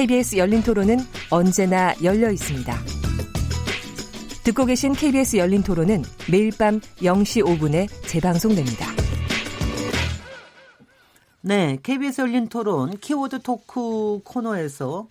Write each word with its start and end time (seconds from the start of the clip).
KBS 0.00 0.38
열린 0.38 0.62
토론은 0.62 0.96
언제나 1.28 1.94
열려 2.02 2.30
있습니다. 2.30 2.74
듣고 4.44 4.64
계신 4.64 4.94
KBS 4.94 5.36
열린 5.36 5.62
토론은 5.62 6.04
매일 6.30 6.52
밤 6.56 6.80
0시 6.80 7.44
5분에 7.44 7.86
재방송됩니다. 8.08 8.86
네, 11.42 11.78
KBS 11.82 12.22
열린 12.22 12.48
토론 12.48 12.96
키워드 12.96 13.42
토크 13.42 14.20
코너에서 14.24 15.06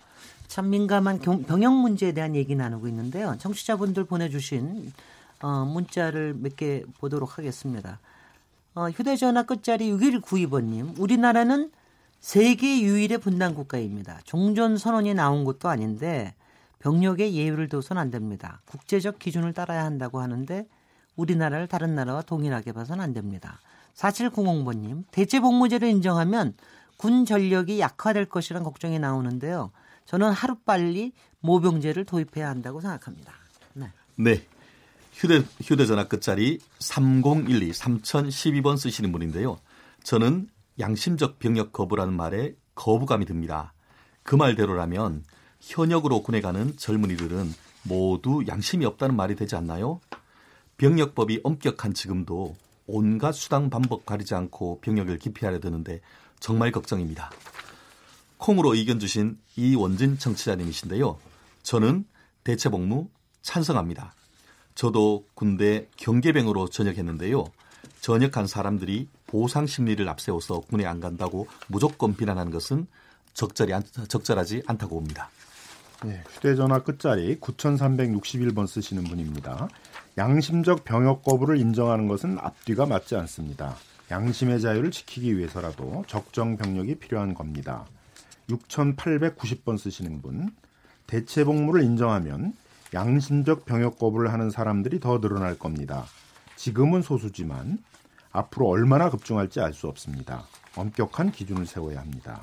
참 0.48 0.70
민감한 0.70 1.20
병역 1.20 1.72
문제에 1.72 2.10
대한 2.10 2.34
얘기 2.34 2.56
나누고 2.56 2.88
있는데요. 2.88 3.36
청취자분들 3.38 4.06
보내주신 4.06 4.92
어, 5.40 5.64
문자를 5.66 6.34
몇 6.36 6.56
개 6.56 6.82
보도록 6.98 7.38
하겠습니다. 7.38 8.00
어, 8.74 8.90
휴대전화 8.90 9.44
끝자리 9.44 9.92
6192번님, 9.92 10.98
우리나라는 10.98 11.70
세계 12.20 12.82
유일의 12.82 13.18
분단 13.18 13.54
국가입니다. 13.54 14.20
종전 14.24 14.76
선언이 14.76 15.14
나온 15.14 15.44
것도 15.44 15.68
아닌데 15.68 16.34
병력에 16.78 17.32
예의를 17.32 17.68
둬선 17.68 17.98
안 17.98 18.10
됩니다. 18.10 18.60
국제적 18.66 19.18
기준을 19.18 19.52
따라야 19.52 19.84
한다고 19.84 20.20
하는데 20.20 20.66
우리나라를 21.16 21.66
다른 21.66 21.94
나라와 21.94 22.22
동일하게 22.22 22.72
봐선 22.72 23.00
안 23.00 23.12
됩니다. 23.12 23.60
4700번님, 23.94 25.04
대체 25.10 25.40
복무제를 25.40 25.88
인정하면 25.88 26.54
군 26.96 27.24
전력이 27.24 27.80
약화될 27.80 28.26
것이란 28.26 28.62
걱정이 28.62 28.98
나오는데요. 28.98 29.70
저는 30.06 30.30
하루빨리 30.32 31.12
모병제를 31.40 32.04
도입해야 32.04 32.48
한다고 32.48 32.80
생각합니다. 32.80 33.32
네. 33.74 33.90
네. 34.16 34.46
휴대, 35.12 35.42
휴대전화 35.62 36.08
끝자리 36.08 36.60
3012 36.78 37.72
3012번 37.72 38.78
쓰시는 38.78 39.12
분인데요. 39.12 39.58
저는 40.02 40.48
양심적 40.80 41.38
병역 41.38 41.72
거부라는 41.72 42.14
말에 42.14 42.54
거부감이 42.74 43.26
듭니다. 43.26 43.74
그 44.22 44.34
말대로라면 44.34 45.24
현역으로 45.60 46.22
군에 46.22 46.40
가는 46.40 46.76
젊은이들은 46.76 47.52
모두 47.82 48.42
양심이 48.48 48.84
없다는 48.86 49.14
말이 49.14 49.36
되지 49.36 49.56
않나요? 49.56 50.00
병역법이 50.78 51.40
엄격한 51.44 51.94
지금도 51.94 52.56
온갖 52.86 53.32
수당 53.32 53.70
반복 53.70 54.06
가리지 54.06 54.34
않고 54.34 54.80
병역을 54.80 55.18
기피하려 55.18 55.60
드는데 55.60 56.00
정말 56.40 56.72
걱정입니다. 56.72 57.30
콩으로 58.38 58.74
의견 58.74 58.98
주신 58.98 59.38
이원진 59.56 60.18
청취자님이신데요. 60.18 61.18
저는 61.62 62.06
대체 62.42 62.70
복무 62.70 63.08
찬성합니다. 63.42 64.14
저도 64.74 65.26
군대 65.34 65.86
경계병으로 65.96 66.68
전역했는데요. 66.68 67.44
전역한 68.00 68.46
사람들이 68.46 69.08
보상 69.30 69.66
심리를 69.66 70.06
앞세워서 70.08 70.62
군에 70.68 70.84
안 70.86 70.98
간다고 70.98 71.46
무조건 71.68 72.16
비난하는 72.16 72.50
것은 72.50 72.88
적절히 73.32 73.72
적절하지 74.08 74.64
않다고 74.66 74.96
봅니다. 74.96 75.30
네, 76.02 76.22
휴대전화 76.30 76.82
끝자리 76.82 77.38
9361번 77.38 78.66
쓰시는 78.66 79.04
분입니다. 79.04 79.68
양심적 80.18 80.84
병역 80.84 81.22
거부를 81.22 81.58
인정하는 81.58 82.08
것은 82.08 82.38
앞뒤가 82.40 82.86
맞지 82.86 83.14
않습니다. 83.16 83.76
양심의 84.10 84.60
자유를 84.60 84.90
지키기 84.90 85.38
위해서라도 85.38 86.04
적정 86.08 86.56
병력이 86.56 86.96
필요한 86.96 87.32
겁니다. 87.34 87.86
6890번 88.48 89.78
쓰시는 89.78 90.22
분. 90.22 90.50
대체 91.06 91.44
복무를 91.44 91.84
인정하면 91.84 92.52
양심적 92.92 93.64
병역 93.64 93.98
거부를 93.98 94.32
하는 94.32 94.50
사람들이 94.50 94.98
더 94.98 95.20
늘어날 95.20 95.56
겁니다. 95.56 96.06
지금은 96.56 97.02
소수지만 97.02 97.78
앞으로 98.32 98.68
얼마나 98.68 99.10
급증할지 99.10 99.60
알 99.60 99.72
수 99.72 99.88
없습니다. 99.88 100.46
엄격한 100.76 101.32
기준을 101.32 101.66
세워야 101.66 102.00
합니다. 102.00 102.40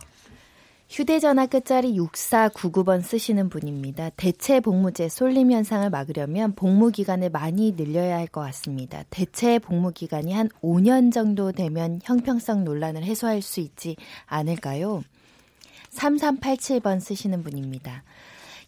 휴대전화 0.89 1.47
끝자리 1.47 1.97
6499번 1.97 3.01
쓰시는 3.01 3.49
분입니다. 3.49 4.09
대체 4.15 4.61
복무제 4.61 5.09
쏠림 5.09 5.51
현상을 5.51 5.89
막으려면 5.89 6.55
복무 6.55 6.91
기간을 6.91 7.29
많이 7.29 7.75
늘려야 7.75 8.15
할 8.17 8.27
것 8.27 8.39
같습니다. 8.41 9.03
대체 9.09 9.59
복무 9.59 9.91
기간이 9.91 10.31
한 10.33 10.47
5년 10.61 11.11
정도 11.11 11.51
되면 11.51 11.99
형평성 12.03 12.63
논란을 12.63 13.03
해소할 13.03 13.41
수 13.41 13.59
있지 13.59 13.97
않을까요? 14.27 15.03
3387번 15.91 17.01
쓰시는 17.01 17.43
분입니다. 17.43 18.03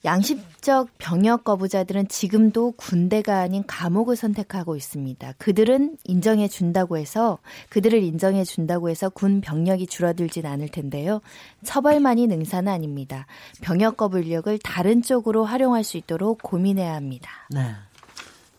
양심적 0.06 0.90
병역 0.98 1.44
거부자들은 1.44 2.08
지금도 2.08 2.74
군대가 2.78 3.40
아닌 3.40 3.64
감옥을 3.68 4.16
선택하고 4.16 4.76
있습니다. 4.76 5.34
그들은 5.38 5.98
인정해 6.06 6.48
준다고 6.48 6.98
해서 6.98 7.40
그들을 7.70 8.02
인정해 8.02 8.44
준다고 8.44 8.90
해서 8.90 9.10
군 9.10 9.42
병력이 9.42 9.88
줄어들진 9.88 10.46
않을 10.46 10.70
텐데요. 10.70 11.22
처벌만이 11.64 12.28
능사는 12.28 12.72
아닙니다. 12.72 13.26
병역 13.62 13.98
거부 13.98 14.20
인력을 14.20 14.58
다른 14.60 15.02
쪽으로 15.02 15.44
활용할 15.44 15.84
수 15.84 15.98
있도록 15.98 16.42
고민해야 16.42 16.96
합니다. 16.96 17.30
네. 17.50 17.74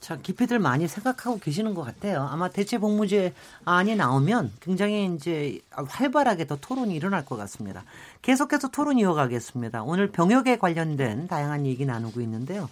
참 0.00 0.20
깊이들 0.22 0.58
많이 0.58 0.88
생각하고 0.88 1.38
계시는 1.38 1.74
것 1.74 1.82
같아요. 1.82 2.26
아마 2.30 2.48
대체 2.48 2.78
복무제 2.78 3.34
안이 3.64 3.96
나오면 3.96 4.52
굉장히 4.60 5.14
이제 5.14 5.60
활발하게 5.70 6.46
더 6.46 6.56
토론이 6.56 6.94
일어날 6.94 7.24
것 7.24 7.36
같습니다. 7.36 7.84
계속해서 8.22 8.68
토론 8.68 8.98
이어가겠습니다. 8.98 9.82
오늘 9.82 10.10
병역에 10.10 10.58
관련된 10.58 11.28
다양한 11.28 11.66
얘기 11.66 11.84
나누고 11.84 12.22
있는데요. 12.22 12.70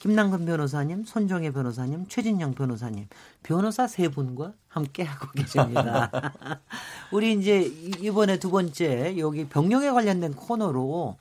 김남근 0.00 0.46
변호사님, 0.46 1.04
손정혜 1.04 1.52
변호사님, 1.52 2.06
최진영 2.08 2.54
변호사님, 2.54 3.06
변호사 3.44 3.86
세 3.86 4.08
분과 4.08 4.52
함께 4.66 5.04
하고 5.04 5.28
계십니다. 5.30 6.10
우리 7.12 7.34
이제 7.34 7.60
이번에 8.00 8.40
두 8.40 8.50
번째 8.50 9.16
여기 9.18 9.46
병역에 9.46 9.90
관련된 9.90 10.34
코너로 10.34 11.18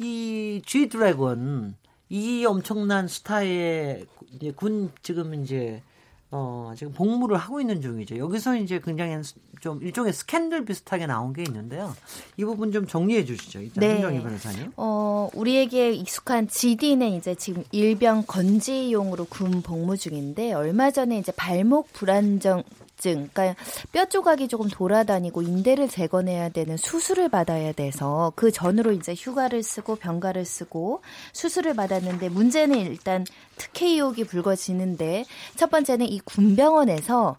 이 0.00 0.60
G 0.66 0.88
드래곤 0.90 1.76
이 2.10 2.44
엄청난 2.44 3.08
스타의 3.08 4.06
이제 4.34 4.52
군 4.54 4.90
지금 5.02 5.34
이제 5.34 5.82
어 6.30 6.72
지금 6.76 6.92
복무를 6.92 7.36
하고 7.36 7.60
있는 7.60 7.80
중이죠. 7.80 8.18
여기서 8.18 8.56
이제 8.56 8.80
굉장히 8.84 9.22
좀 9.60 9.80
일종의 9.82 10.12
스캔들 10.12 10.64
비슷하게 10.64 11.06
나온 11.06 11.32
게 11.32 11.42
있는데요. 11.42 11.94
이 12.36 12.44
부분 12.44 12.72
좀 12.72 12.86
정리해 12.86 13.24
주시죠. 13.24 13.60
일단 13.60 13.80
네. 13.80 13.94
김정희 13.94 14.20
변호사님. 14.20 14.72
어 14.76 15.30
우리에게 15.34 15.92
익숙한 15.92 16.48
GD는 16.48 17.10
이제 17.12 17.34
지금 17.34 17.62
일병 17.70 18.24
건지용으로 18.26 19.26
군 19.26 19.62
복무 19.62 19.96
중인데 19.96 20.52
얼마 20.54 20.90
전에 20.90 21.18
이제 21.18 21.30
발목 21.32 21.92
불안정 21.92 22.64
염증, 23.04 23.28
그러니까 23.32 23.54
뼈 23.92 24.06
조각이 24.06 24.48
조금 24.48 24.68
돌아다니고 24.68 25.42
인대를 25.42 25.88
재건해야 25.88 26.48
되는 26.48 26.76
수술을 26.76 27.28
받아야 27.28 27.72
돼서 27.72 28.32
그 28.34 28.50
전으로 28.50 28.92
이제 28.92 29.14
휴가를 29.14 29.62
쓰고 29.62 29.96
병가를 29.96 30.44
쓰고 30.44 31.02
수술을 31.32 31.74
받았는데 31.74 32.30
문제는 32.30 32.78
일단 32.80 33.24
특혜 33.56 33.86
의혹이 33.86 34.24
불거지는데 34.24 35.24
첫 35.56 35.70
번째는 35.70 36.08
이 36.08 36.20
군병원에서 36.20 37.36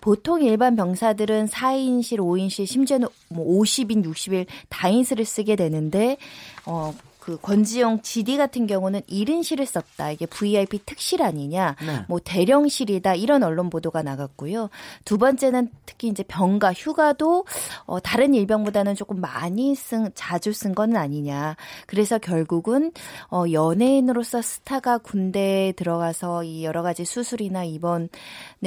보통 0.00 0.42
일반 0.42 0.76
병사들은 0.76 1.46
4인실, 1.46 2.18
5인실, 2.18 2.66
심지어는 2.66 3.08
뭐 3.28 3.60
50인, 3.60 4.04
60일 4.04 4.46
다인실을 4.68 5.24
쓰게 5.24 5.56
되는데 5.56 6.18
어 6.66 6.94
그 7.26 7.36
권지용 7.42 8.02
GD 8.02 8.36
같은 8.36 8.68
경우는 8.68 9.00
1인실을 9.00 9.66
썼다. 9.66 10.12
이게 10.12 10.26
VIP 10.26 10.78
특실 10.86 11.24
아니냐. 11.24 11.74
네. 11.84 12.04
뭐 12.06 12.20
대령실이다. 12.22 13.16
이런 13.16 13.42
언론 13.42 13.68
보도가 13.68 14.04
나갔고요. 14.04 14.70
두 15.04 15.18
번째는 15.18 15.70
특히 15.86 16.06
이제 16.06 16.22
병가 16.22 16.72
휴가도 16.72 17.44
어 17.86 17.98
다른 17.98 18.32
일병보다는 18.32 18.94
조금 18.94 19.20
많이 19.20 19.74
쓴 19.74 20.12
자주 20.14 20.52
쓴 20.52 20.72
거는 20.72 20.96
아니냐. 20.96 21.56
그래서 21.88 22.18
결국은 22.18 22.92
어 23.32 23.42
연예인으로서 23.50 24.40
스타가 24.40 24.98
군대에 24.98 25.72
들어가서 25.72 26.44
이 26.44 26.64
여러 26.64 26.82
가지 26.82 27.04
수술이나 27.04 27.64
입원을 27.64 28.08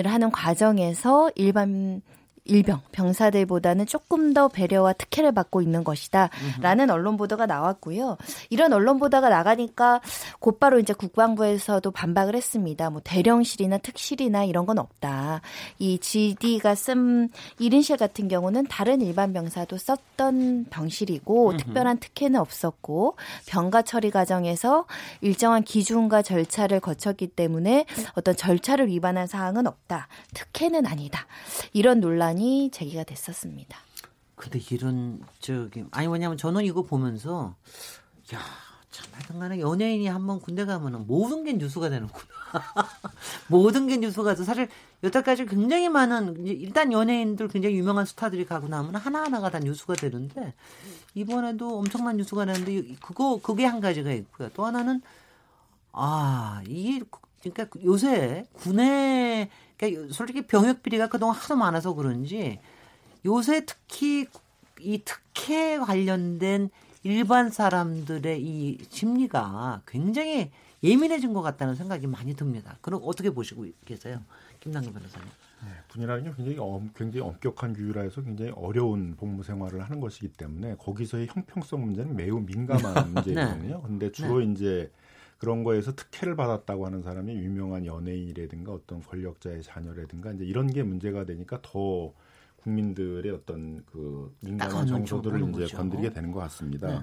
하는 0.03 0.31
과정에서 0.31 1.31
일반 1.35 2.01
일병 2.49 2.81
병사들보다는 2.91 3.85
조금 3.85 4.33
더 4.33 4.47
배려와 4.47 4.93
특혜를 4.93 5.31
받고 5.31 5.61
있는 5.61 5.83
것이다 5.83 6.29
라는 6.61 6.89
언론 6.89 7.15
보도가 7.15 7.45
나왔고요. 7.45 8.17
이런 8.49 8.73
언론 8.73 8.99
보도가 8.99 9.29
나가니까 9.29 10.01
곧바로 10.39 10.79
이제 10.79 10.93
국방부에서도 10.93 11.89
반박을 11.91 12.35
했습니다. 12.35 12.89
뭐 12.89 13.01
대령실이나 13.03 13.77
특실이나 13.77 14.43
이런 14.43 14.65
건 14.65 14.79
없다. 14.79 15.41
이 15.77 15.99
GD가 15.99 16.75
쓴 16.75 17.29
1인실 17.59 17.97
같은 17.97 18.27
경우는 18.27 18.65
다른 18.67 19.01
일반 19.01 19.31
병사도 19.33 19.77
썼던 19.77 20.65
병실이고 20.69 21.57
특별한 21.57 21.99
특혜는 21.99 22.39
없었고 22.39 23.15
병가 23.45 23.83
처리 23.83 24.11
과정에서 24.11 24.85
일정한 25.21 25.63
기준과 25.63 26.23
절차를 26.23 26.79
거쳤기 26.79 27.27
때문에 27.27 27.85
어떤 28.13 28.35
절차를 28.35 28.87
위반한 28.87 29.27
사항은 29.27 29.67
없다. 29.67 30.07
특혜는 30.33 30.85
아니다. 30.85 31.27
이런 31.73 31.99
논란이 31.99 32.38
제기가 32.71 33.03
됐었습니다. 33.03 33.77
근데 34.35 34.59
이런 34.71 35.21
저기 35.39 35.83
아니 35.91 36.07
뭐냐면 36.07 36.37
저는 36.37 36.63
이거 36.63 36.83
보면서 36.83 37.55
야 38.33 38.39
참, 38.89 39.05
하여튼간에 39.13 39.59
연예인이 39.59 40.07
한번 40.07 40.39
군대 40.39 40.65
가면은 40.65 41.05
모든 41.05 41.43
게 41.43 41.53
뉴스가 41.53 41.89
되는구나. 41.89 42.25
모든 43.47 43.87
게 43.87 43.97
뉴스가 43.97 44.31
돼서 44.31 44.43
사실 44.43 44.67
여태까지 45.03 45.45
굉장히 45.45 45.89
많은 45.89 46.45
일단 46.47 46.91
연예인들 46.91 47.47
굉장히 47.49 47.75
유명한 47.75 48.05
스타들이 48.05 48.45
가고 48.45 48.67
나면 48.67 48.95
하나하나가 48.95 49.49
다 49.49 49.59
뉴스가 49.59 49.93
되는데 49.93 50.53
이번에도 51.13 51.77
엄청난 51.77 52.17
뉴스가 52.17 52.45
되는데 52.45 52.95
그거 53.01 53.39
그게 53.41 53.65
한 53.65 53.79
가지가 53.79 54.11
있고요. 54.13 54.49
또 54.53 54.65
하나는 54.65 55.01
아 55.91 56.61
이게 56.67 57.05
그러니까 57.41 57.67
요새 57.83 58.45
군에 58.53 59.49
그러니까 59.79 60.13
솔직히 60.13 60.41
병역 60.41 60.83
비리가 60.83 61.07
그동안 61.07 61.35
하도 61.35 61.55
많아서 61.55 61.93
그런지 61.93 62.59
요새 63.25 63.65
특히 63.65 64.27
이 64.81 65.01
특혜 65.05 65.79
관련된 65.79 66.69
일반 67.03 67.49
사람들의 67.49 68.41
이 68.41 68.77
심리가 68.89 69.81
굉장히 69.87 70.51
예민해진 70.83 71.33
것 71.33 71.41
같다는 71.41 71.75
생각이 71.75 72.07
많이 72.07 72.35
듭니다. 72.35 72.77
그럼 72.81 73.01
어떻게 73.03 73.29
보시고 73.29 73.65
계세요, 73.85 74.21
김남기 74.59 74.91
변호사님? 74.91 75.27
네, 75.61 75.71
군이라는 75.91 76.23
게 76.23 76.33
굉장히 76.35 76.57
엄, 76.59 76.91
굉장히 76.95 77.25
엄격한 77.25 77.73
규율하 77.73 78.01
해서 78.01 78.21
굉장히 78.21 78.51
어려운 78.55 79.15
복무 79.17 79.43
생활을 79.43 79.81
하는 79.81 79.99
것이기 79.99 80.29
때문에 80.29 80.75
거기서의 80.77 81.27
형평성 81.27 81.85
문제는 81.85 82.15
매우 82.15 82.39
민감한 82.39 83.11
문제거든요. 83.13 83.81
그런데 83.81 84.07
네. 84.07 84.11
주로 84.11 84.39
네. 84.39 84.51
이제 84.51 84.91
그런 85.39 85.63
거에서 85.63 85.95
특혜를 85.95 86.35
받았다고 86.35 86.85
하는 86.85 87.01
사람이 87.01 87.33
유명한 87.33 87.85
연예인이라든가 87.85 88.73
어떤 88.73 89.01
권력자의 89.01 89.63
자녀라든가 89.63 90.31
이제 90.33 90.43
이런 90.43 90.67
게 90.67 90.83
문제가 90.83 91.25
되니까 91.25 91.59
더 91.61 92.13
국민들의 92.57 93.31
어떤 93.31 93.83
그 93.85 94.35
민감한 94.41 94.85
정서들을 94.85 95.39
이제 95.41 95.61
거죠. 95.61 95.77
건드리게 95.77 96.09
되는 96.11 96.31
것 96.33 96.41
같습니다. 96.41 96.87
네. 96.87 96.99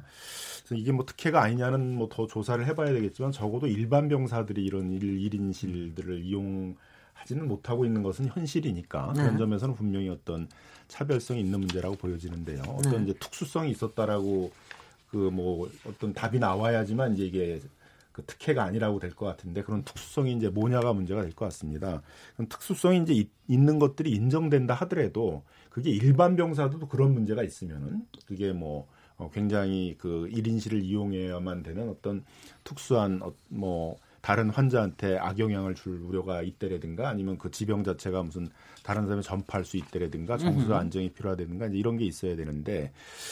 그래서 0.59 0.75
이게 0.75 0.93
뭐 0.93 1.07
특혜가 1.07 1.43
아니냐는 1.43 1.97
뭐 1.97 2.09
더 2.11 2.27
조사를 2.27 2.65
해봐야 2.67 2.93
되겠지만 2.93 3.33
적어도 3.33 3.67
일반 3.67 4.09
병사들이 4.09 4.63
이런 4.63 4.93
일, 4.93 5.01
1인실들을 5.01 6.23
이용하지는 6.23 7.49
못하고 7.49 7.87
있는 7.87 8.03
것은 8.03 8.27
현실이니까 8.29 9.15
네. 9.17 9.23
그런 9.23 9.39
점에서는 9.39 9.75
분명히 9.75 10.11
어떤 10.11 10.47
차별성이 10.89 11.41
있는 11.41 11.59
문제라고 11.61 11.97
보여지는데요. 11.97 12.61
어떤 12.69 13.05
네. 13.07 13.11
이제 13.11 13.19
특수성이 13.19 13.71
있었다라고 13.71 14.53
그 15.11 15.31
뭐 15.33 15.71
어떤 15.87 16.13
답이 16.13 16.39
나와야지만 16.39 17.15
이제 17.15 17.25
이게 17.25 17.61
그 18.17 18.25
특혜가 18.25 18.65
아니라고 18.65 18.99
될 18.99 19.11
것 19.15 19.27
같은데 19.27 19.63
그런 19.63 19.85
특수성이 19.85 20.33
이제 20.33 20.49
뭐냐가 20.49 20.95
문제가 20.95 21.21
될 21.21 21.33
것 21.33 21.45
같습니다. 21.47 22.01
그럼 22.35 22.49
특수성이 22.49 23.03
이제 23.03 23.13
이, 23.13 23.29
있는 23.47 23.79
것들이 23.79 24.11
인정된다 24.11 24.73
하더라도 24.73 25.43
그게 25.69 25.91
일반 25.91 26.35
병사도 26.35 26.89
그런 26.89 27.13
문제가 27.13 27.43
있으면은 27.43 28.07
그게 28.27 28.55
뭐 28.55 28.89
어, 29.19 29.31
굉장히 29.31 29.97
그 29.99 30.31
1인실을 30.33 30.83
이용해야만 30.83 31.63
되는 31.63 31.91
어떤 31.91 32.25
특수한 32.65 33.21
어, 33.23 33.35
뭐 33.49 33.99
다른 34.27 34.51
환자한테 34.51 35.19
악영향을 35.19 35.77
줄 35.77 36.01
우려가 36.01 36.43
있다라든가 36.43 37.09
아니면 37.09 37.39
그 37.39 37.49
지병 37.53 37.85
자체가 37.85 38.25
무슨 38.25 38.49
다른 38.83 39.05
사람에 39.05 39.23
전파할 39.23 39.65
수 39.65 39.77
있다라든가 39.77 40.37
정서 40.37 40.75
안정이 40.75 41.11
필요하다든가 41.11 41.69
이제 41.69 41.77
이런 41.77 41.97
게 41.97 42.07
있어야 42.07 42.35
되는데 42.35 42.91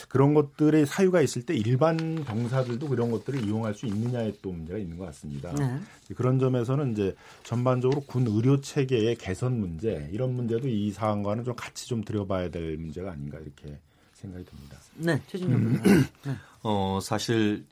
그런 0.09 0.35
것들의 0.35 0.87
사유가 0.87 1.21
있을 1.21 1.43
때 1.43 1.57
일반 1.57 1.97
병사들도 2.25 2.87
그런 2.89 3.11
것들을 3.11 3.45
이용할 3.45 3.75
수 3.75 3.87
있느냐에 3.87 4.35
또 4.41 4.53
문제가 4.53 4.79
있는 4.79 4.97
것 4.97 5.07
같습니다. 5.07 5.53
네. 5.55 5.81
그런 6.15 6.39
점에서는 6.39 6.93
이제 6.93 7.17
전반적으로 7.43 8.01
군 8.03 8.29
의료 8.29 8.61
체계의 8.61 9.17
개선 9.17 9.59
문제 9.59 10.09
이런 10.13 10.33
문제도 10.37 10.69
이 10.69 10.93
사안과는 10.93 11.43
좀 11.43 11.57
같이 11.57 11.89
좀 11.89 12.05
들여봐야 12.05 12.51
될 12.51 12.77
문제가 12.77 13.11
아닌가 13.11 13.41
이렇게 13.41 13.81
생각이 14.13 14.45
듭니다. 14.45 14.79
네, 14.95 15.21
최진영 15.27 15.59
음. 15.59 15.83
네. 16.25 16.37
어 16.63 17.01
사실 17.03 17.65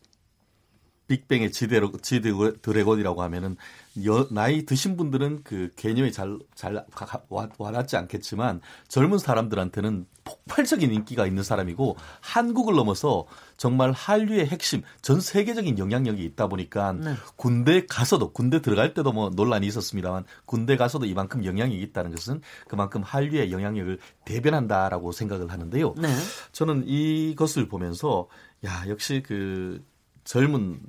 빅뱅의 1.08 1.52
지대로, 1.52 1.93
지대 2.00 2.31
드래곤이라고 2.62 3.22
하면은 3.22 3.56
여, 4.04 4.26
나이 4.31 4.64
드신 4.64 4.96
분들은 4.96 5.43
그 5.44 5.70
개념이 5.76 6.12
잘, 6.12 6.38
잘 6.54 6.84
와, 7.28 7.49
와닿지 7.58 7.96
않겠지만 7.96 8.60
젊은 8.88 9.19
사람들한테는 9.19 10.06
폭발적인 10.25 10.93
인기가 10.93 11.26
있는 11.26 11.43
사람이고 11.43 11.96
한국을 12.20 12.75
넘어서 12.75 13.26
정말 13.56 13.93
한류의 13.93 14.46
핵심, 14.46 14.82
전 15.02 15.20
세계적인 15.20 15.78
영향력이 15.78 16.25
있다 16.25 16.46
보니까 16.46 16.93
네. 16.93 17.14
군대 17.37 17.84
가서도 17.87 18.32
군대 18.32 18.62
들어갈 18.62 18.94
때도 18.94 19.12
뭐 19.12 19.31
논란이 19.31 19.66
있었습니다만 19.66 20.25
군대 20.46 20.76
가서도 20.76 21.06
이만큼 21.06 21.44
영향력이 21.44 21.82
있다는 21.82 22.12
것은 22.14 22.40
그만큼 22.69 23.02
한류의 23.02 23.52
영향력을 23.52 23.98
대변한다라고 24.25 25.12
생각을 25.12 25.50
하는데요. 25.50 25.94
네. 25.98 26.08
저는 26.52 26.84
이것을 26.87 27.69
보면서 27.69 28.28
야 28.64 28.84
역시 28.88 29.22
그 29.26 29.84
젊은 30.24 30.80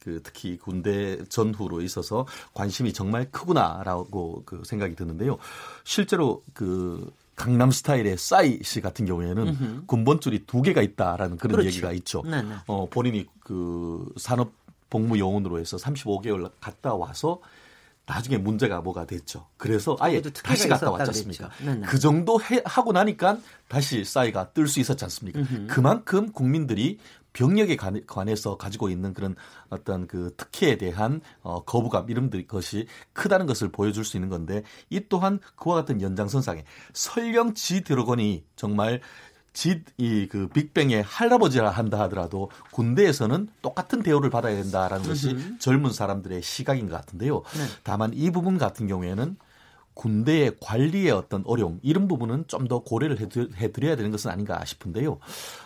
그 0.00 0.20
특히 0.22 0.56
군대 0.56 1.22
전후로 1.28 1.82
있어서 1.82 2.26
관심이 2.54 2.92
정말 2.92 3.30
크구나라고 3.30 4.42
그 4.46 4.62
생각이 4.64 4.94
드는데요. 4.94 5.38
실제로 5.84 6.42
그 6.54 7.12
강남 7.36 7.70
스타일의 7.70 8.16
싸이 8.18 8.60
씨 8.62 8.80
같은 8.80 9.06
경우에는. 9.06 9.86
군번줄이 9.86 10.44
두 10.46 10.62
개가 10.62 10.82
있다라는 10.82 11.36
그런 11.36 11.52
그렇지. 11.52 11.68
얘기가 11.68 11.92
있죠. 11.92 12.22
네네. 12.22 12.42
네. 12.42 12.54
어, 12.66 12.88
본인이 12.88 13.26
그 13.40 14.04
산업 14.16 14.52
복무 14.90 15.18
요원으로 15.18 15.60
해서 15.60 15.76
35개월 15.76 16.50
갔다 16.60 16.94
와서 16.94 17.40
나중에 18.06 18.38
문제가 18.38 18.80
뭐가 18.80 19.04
됐죠. 19.04 19.46
그래서 19.58 19.94
아예 20.00 20.22
다시 20.22 20.66
갔다 20.66 20.90
왔지 20.90 21.10
않습니까? 21.10 21.50
네, 21.62 21.74
네. 21.74 21.86
그 21.86 21.98
정도 21.98 22.40
해, 22.40 22.62
하고 22.64 22.92
나니까 22.92 23.38
다시 23.68 24.02
싸이가 24.02 24.52
뜰 24.52 24.66
수 24.66 24.80
있었지 24.80 25.04
않습니까? 25.04 25.40
음흠. 25.40 25.66
그만큼 25.68 26.32
국민들이 26.32 26.98
병력에 27.32 27.76
관해서 27.76 28.56
가지고 28.56 28.88
있는 28.88 29.14
그런 29.14 29.36
어떤 29.68 30.06
그 30.06 30.34
특혜에 30.36 30.76
대한 30.78 31.20
어, 31.42 31.64
거부감 31.64 32.10
이런 32.10 32.30
것이 32.46 32.86
크다는 33.12 33.46
것을 33.46 33.70
보여줄 33.70 34.04
수 34.04 34.16
있는 34.16 34.28
건데 34.28 34.62
이 34.90 35.00
또한 35.08 35.38
그와 35.56 35.76
같은 35.76 36.00
연장선상에 36.00 36.64
설령 36.92 37.54
지 37.54 37.82
드래곤이 37.82 38.44
정말 38.56 39.00
지이그 39.52 40.48
빅뱅의 40.54 41.02
할아버지라 41.02 41.70
한다 41.70 41.98
하더라도 42.02 42.50
군대에서는 42.70 43.48
똑같은 43.60 44.02
대우를 44.02 44.30
받아야 44.30 44.54
된다라는 44.54 45.08
것이 45.08 45.36
젊은 45.58 45.92
사람들의 45.92 46.42
시각인 46.42 46.88
것 46.88 46.94
같은데요. 46.94 47.42
네. 47.56 47.64
다만 47.82 48.12
이 48.14 48.30
부분 48.30 48.56
같은 48.56 48.86
경우에는 48.86 49.36
군대의 49.98 50.52
관리의 50.60 51.10
어떤 51.10 51.42
어려움 51.44 51.80
이런 51.82 52.06
부분은 52.06 52.44
좀 52.46 52.68
더 52.68 52.80
고려를 52.80 53.18
해드려야 53.56 53.96
되는 53.96 54.10
것은 54.10 54.30
아닌가 54.30 54.62
싶은데요. 54.64 55.18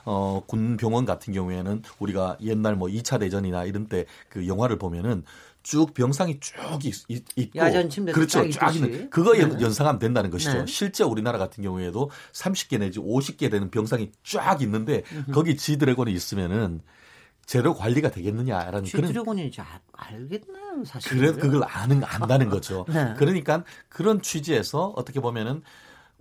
어, 0.05 0.43
군 0.47 0.77
병원 0.77 1.05
같은 1.05 1.33
경우에는 1.33 1.83
우리가 1.99 2.37
옛날 2.43 2.77
뭐 2.77 2.89
2차 2.89 3.21
대전이나 3.21 3.65
이런 3.65 3.87
때 3.87 4.07
그 4.29 4.47
영화를 4.49 4.79
보면은 4.79 5.25
쭉 5.62 5.95
병상이 5.95 6.41
쭉 6.41 6.55
있, 6.85 7.25
있고 7.37 7.59
야전 7.59 7.89
침대 7.91 8.12
그렇죠 8.12 8.49
쫙 8.51 8.75
있는 8.75 9.11
그거 9.11 9.33
네. 9.35 9.41
연상하면 9.61 9.99
된다는 9.99 10.31
것이죠. 10.31 10.53
네. 10.53 10.67
실제 10.67 11.05
우리나라 11.05 11.39
같은 11.39 11.62
경우에도 11.62 12.11
30개 12.33 12.79
내지 12.79 12.99
50개 12.99 13.51
되는 13.51 13.71
병상이 13.71 14.11
쫙 14.25 14.61
있는데 14.62 15.03
거기 15.33 15.57
지드래곤이 15.57 16.12
있으면은 16.12 16.81
제대로 17.47 17.75
관리가 17.75 18.11
되겠느냐라는 18.11 18.85
그런 18.85 19.13
드래곤이 19.13 19.47
이제 19.49 19.63
알겠나요 19.93 20.85
사실 20.85 21.11
그래 21.11 21.33
그걸 21.33 21.65
아는 21.65 22.03
안다는 22.05 22.49
거죠. 22.49 22.85
네. 22.93 23.15
그러니까 23.17 23.65
그런 23.89 24.23
취지에서 24.23 24.93
어떻게 24.97 25.21
보면은 25.21 25.63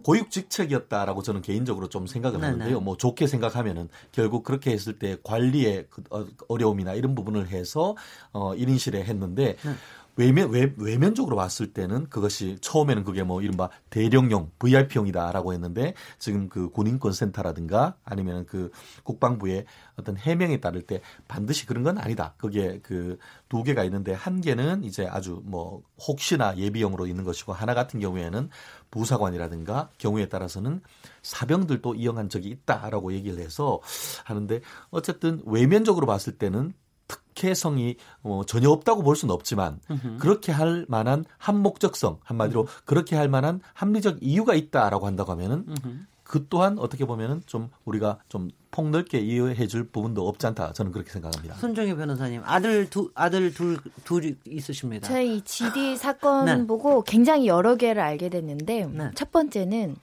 고육직책이었다라고 0.03 1.21
저는 1.21 1.41
개인적으로 1.41 1.87
좀 1.89 2.07
생각을 2.07 2.39
네네. 2.39 2.51
하는데요. 2.53 2.79
뭐 2.79 2.97
좋게 2.97 3.27
생각하면은 3.27 3.89
결국 4.11 4.43
그렇게 4.43 4.71
했을 4.71 4.97
때 4.97 5.17
관리의 5.23 5.87
그 5.89 6.03
어, 6.09 6.25
어려움이나 6.47 6.93
이런 6.93 7.13
부분을 7.15 7.49
해서 7.49 7.95
어 8.31 8.53
1인실에 8.55 8.95
했는데 8.95 9.57
네. 9.63 9.71
외면 10.15 10.49
외, 10.51 10.73
외면적으로 10.77 11.35
봤을 11.35 11.73
때는 11.73 12.09
그것이 12.09 12.57
처음에는 12.61 13.03
그게 13.03 13.23
뭐 13.23 13.41
이른바 13.41 13.69
대령용 13.89 14.51
VIP용이다라고 14.59 15.53
했는데 15.53 15.93
지금 16.19 16.49
그 16.49 16.69
군인권 16.69 17.13
센터라든가 17.13 17.95
아니면 18.03 18.45
그 18.45 18.71
국방부의 19.03 19.65
어떤 19.97 20.17
해명에 20.17 20.59
따를 20.59 20.81
때 20.81 21.01
반드시 21.27 21.65
그런 21.65 21.83
건 21.83 21.97
아니다. 21.97 22.33
그게 22.37 22.79
그 22.81 23.17
두 23.51 23.63
개가 23.63 23.83
있는데 23.83 24.13
한 24.13 24.39
개는 24.39 24.85
이제 24.85 25.05
아주 25.05 25.41
뭐 25.43 25.83
혹시나 26.07 26.55
예비용으로 26.55 27.05
있는 27.05 27.25
것이고 27.25 27.51
하나 27.51 27.73
같은 27.73 27.99
경우에는 27.99 28.49
부사관이라든가 28.91 29.89
경우에 29.97 30.29
따라서는 30.29 30.81
사병들도 31.21 31.95
이용한 31.95 32.29
적이 32.29 32.47
있다라고 32.47 33.11
얘기를 33.11 33.43
해서 33.43 33.81
하는데 34.23 34.61
어쨌든 34.89 35.41
외면적으로 35.45 36.07
봤을 36.07 36.37
때는 36.37 36.73
특혜성이 37.11 37.95
어, 38.23 38.43
전혀 38.45 38.69
없다고 38.69 39.03
볼 39.03 39.15
수는 39.15 39.33
없지만 39.33 39.79
으흠. 39.89 40.17
그렇게 40.19 40.51
할 40.51 40.85
만한 40.87 41.25
한목적성 41.37 42.19
한마디로 42.23 42.61
으흠. 42.61 42.69
그렇게 42.85 43.15
할 43.15 43.27
만한 43.27 43.61
합리적 43.73 44.19
이유가 44.21 44.55
있다라고 44.55 45.05
한다고 45.05 45.31
하면은 45.31 45.65
으흠. 45.67 46.07
그 46.23 46.47
또한 46.49 46.79
어떻게 46.79 47.03
보면은 47.03 47.41
좀 47.45 47.69
우리가 47.83 48.19
좀 48.29 48.49
폭넓게 48.71 49.19
이해해 49.19 49.67
줄 49.67 49.89
부분도 49.89 50.25
없지 50.29 50.47
않다 50.47 50.71
저는 50.71 50.93
그렇게 50.93 51.11
생각합니다. 51.11 51.55
손정혜 51.55 51.93
변호사님 51.93 52.41
아들 52.45 52.89
두 52.89 53.11
아들 53.15 53.53
둘둘 53.53 54.37
있으십니다. 54.47 55.09
저희 55.09 55.41
GD 55.41 55.97
사건 55.97 56.45
네. 56.45 56.65
보고 56.65 57.01
굉장히 57.03 57.47
여러 57.47 57.75
개를 57.75 58.01
알게 58.01 58.29
됐는데 58.29 58.85
네. 58.85 59.11
첫 59.13 59.29
번째는 59.33 59.97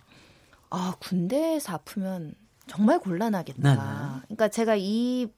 아 0.69 0.95
군대에서 0.99 1.73
아프면 1.73 2.35
정말 2.67 3.01
곤란하겠다. 3.01 3.63
네. 3.63 3.71
네. 3.75 4.21
그러니까 4.25 4.49
제가 4.49 4.77
이 4.77 5.29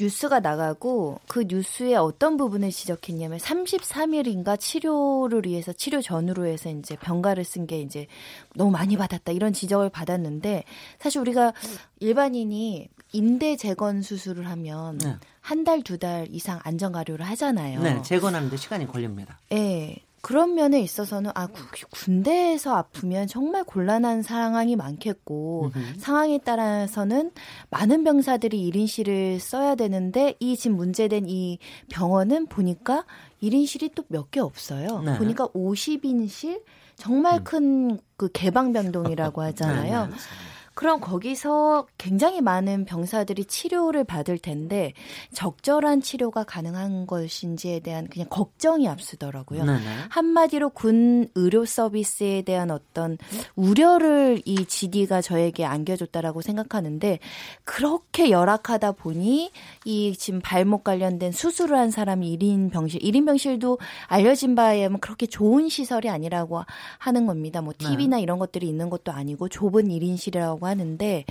뉴스가 0.00 0.40
나가고 0.40 1.20
그 1.28 1.44
뉴스의 1.46 1.94
어떤 1.96 2.36
부분을 2.36 2.70
지적했냐면 2.70 3.38
33일인가 3.38 4.58
치료를 4.58 5.42
위해서 5.46 5.72
치료 5.72 6.02
전후로 6.02 6.46
해서 6.46 6.70
이제 6.70 6.96
병가를 6.96 7.44
쓴 7.44 7.66
게 7.66 7.80
이제 7.80 8.06
너무 8.54 8.70
많이 8.70 8.96
받았다 8.96 9.32
이런 9.32 9.52
지적을 9.52 9.88
받았는데 9.90 10.64
사실 10.98 11.20
우리가 11.20 11.52
일반인이 12.00 12.88
인대 13.12 13.56
재건 13.56 14.02
수술을 14.02 14.48
하면 14.50 14.98
네. 14.98 15.16
한달 15.40 15.82
두달 15.82 16.26
이상 16.30 16.58
안전 16.64 16.92
가료를 16.92 17.24
하잖아요. 17.26 17.82
네, 17.82 18.02
재건하는데 18.02 18.56
시간이 18.56 18.86
걸립니다. 18.88 19.38
네. 19.50 20.03
그런 20.24 20.54
면에 20.54 20.80
있어서는 20.80 21.32
아 21.34 21.48
군대에서 21.90 22.74
아프면 22.74 23.26
정말 23.26 23.62
곤란한 23.62 24.22
상황이 24.22 24.74
많겠고 24.74 25.70
으흠. 25.76 25.98
상황에 25.98 26.38
따라서는 26.38 27.30
많은 27.68 28.04
병사들이 28.04 28.70
1인실을 28.70 29.38
써야 29.38 29.74
되는데 29.74 30.34
이 30.40 30.56
지금 30.56 30.78
문제된 30.78 31.28
이 31.28 31.58
병원은 31.90 32.46
보니까 32.46 33.04
1인실이 33.42 33.94
또 33.94 34.02
몇 34.08 34.30
개 34.30 34.40
없어요. 34.40 35.02
네. 35.02 35.18
보니까 35.18 35.48
50인실 35.48 36.62
정말 36.96 37.40
음. 37.40 37.44
큰그 37.44 38.32
개방병동이라고 38.32 39.42
하잖아요. 39.42 40.06
네, 40.06 40.10
네. 40.10 40.16
그럼 40.74 41.00
거기서 41.00 41.86
굉장히 41.98 42.40
많은 42.40 42.84
병사들이 42.84 43.44
치료를 43.44 44.04
받을 44.04 44.38
텐데 44.38 44.92
적절한 45.32 46.00
치료가 46.02 46.44
가능한 46.44 47.06
것인지에 47.06 47.80
대한 47.80 48.08
그냥 48.08 48.28
걱정이 48.28 48.88
앞서더라고요. 48.88 49.64
네네. 49.64 49.80
한마디로 50.10 50.70
군 50.70 51.28
의료 51.36 51.64
서비스에 51.64 52.42
대한 52.42 52.70
어떤 52.70 53.18
우려를 53.54 54.42
이 54.44 54.66
GD가 54.66 55.22
저에게 55.22 55.64
안겨줬다라고 55.64 56.42
생각하는데 56.42 57.20
그렇게 57.62 58.30
열악하다 58.30 58.92
보니 58.92 59.52
이 59.84 60.16
지금 60.16 60.40
발목 60.40 60.82
관련된 60.82 61.30
수술을 61.32 61.78
한 61.78 61.90
사람이 61.90 62.36
1인 62.36 62.72
병실, 62.72 63.00
1인 63.00 63.26
병실도 63.26 63.78
알려진 64.06 64.54
바에 64.54 64.78
의하면 64.78 64.98
그렇게 64.98 65.26
좋은 65.26 65.68
시설이 65.68 66.08
아니라고 66.08 66.62
하는 66.98 67.26
겁니다. 67.26 67.62
뭐 67.62 67.72
TV나 67.76 68.16
네. 68.16 68.22
이런 68.22 68.38
것들이 68.38 68.68
있는 68.68 68.90
것도 68.90 69.12
아니고 69.12 69.48
좁은 69.48 69.88
1인실이라고 69.88 70.63
있다고 70.64 70.66
하는데 70.66 71.24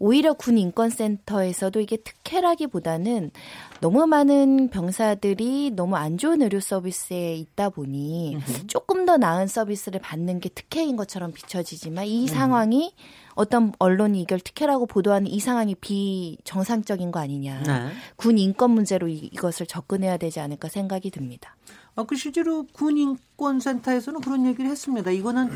오히려 0.00 0.32
군 0.32 0.58
인권센터에서도 0.58 1.80
이게 1.80 1.96
특혜라기보다는 1.96 3.32
너무 3.80 4.06
많은 4.06 4.68
병사들이 4.68 5.72
너무 5.74 5.96
안 5.96 6.18
좋은 6.18 6.40
의료 6.42 6.60
서비스에 6.60 7.34
있다 7.34 7.70
보니 7.70 8.38
조금 8.68 9.06
더 9.06 9.16
나은 9.16 9.48
서비스를 9.48 10.00
받는 10.00 10.38
게 10.38 10.50
특혜인 10.50 10.96
것처럼 10.96 11.32
비춰지지만 11.32 12.06
이 12.06 12.22
음. 12.22 12.26
상황이 12.28 12.94
어떤 13.34 13.72
언론이 13.78 14.20
이걸 14.20 14.38
특혜라고 14.38 14.86
보도하는 14.86 15.28
이 15.28 15.40
상황이 15.40 15.74
비정상적인 15.76 17.10
거 17.10 17.20
아니냐. 17.20 17.62
네. 17.62 17.92
군 18.16 18.38
인권 18.38 18.72
문제로 18.72 19.08
이 19.08 19.30
것을 19.30 19.66
접근해야 19.66 20.16
되지 20.16 20.38
않을까 20.40 20.68
생각이 20.68 21.10
듭니다. 21.10 21.56
아, 21.96 22.04
그 22.04 22.14
실제로 22.14 22.66
군 22.72 22.98
인권센터에서는 22.98 24.20
그런 24.20 24.46
얘기를 24.46 24.70
했습니다. 24.70 25.10
이거는 25.10 25.50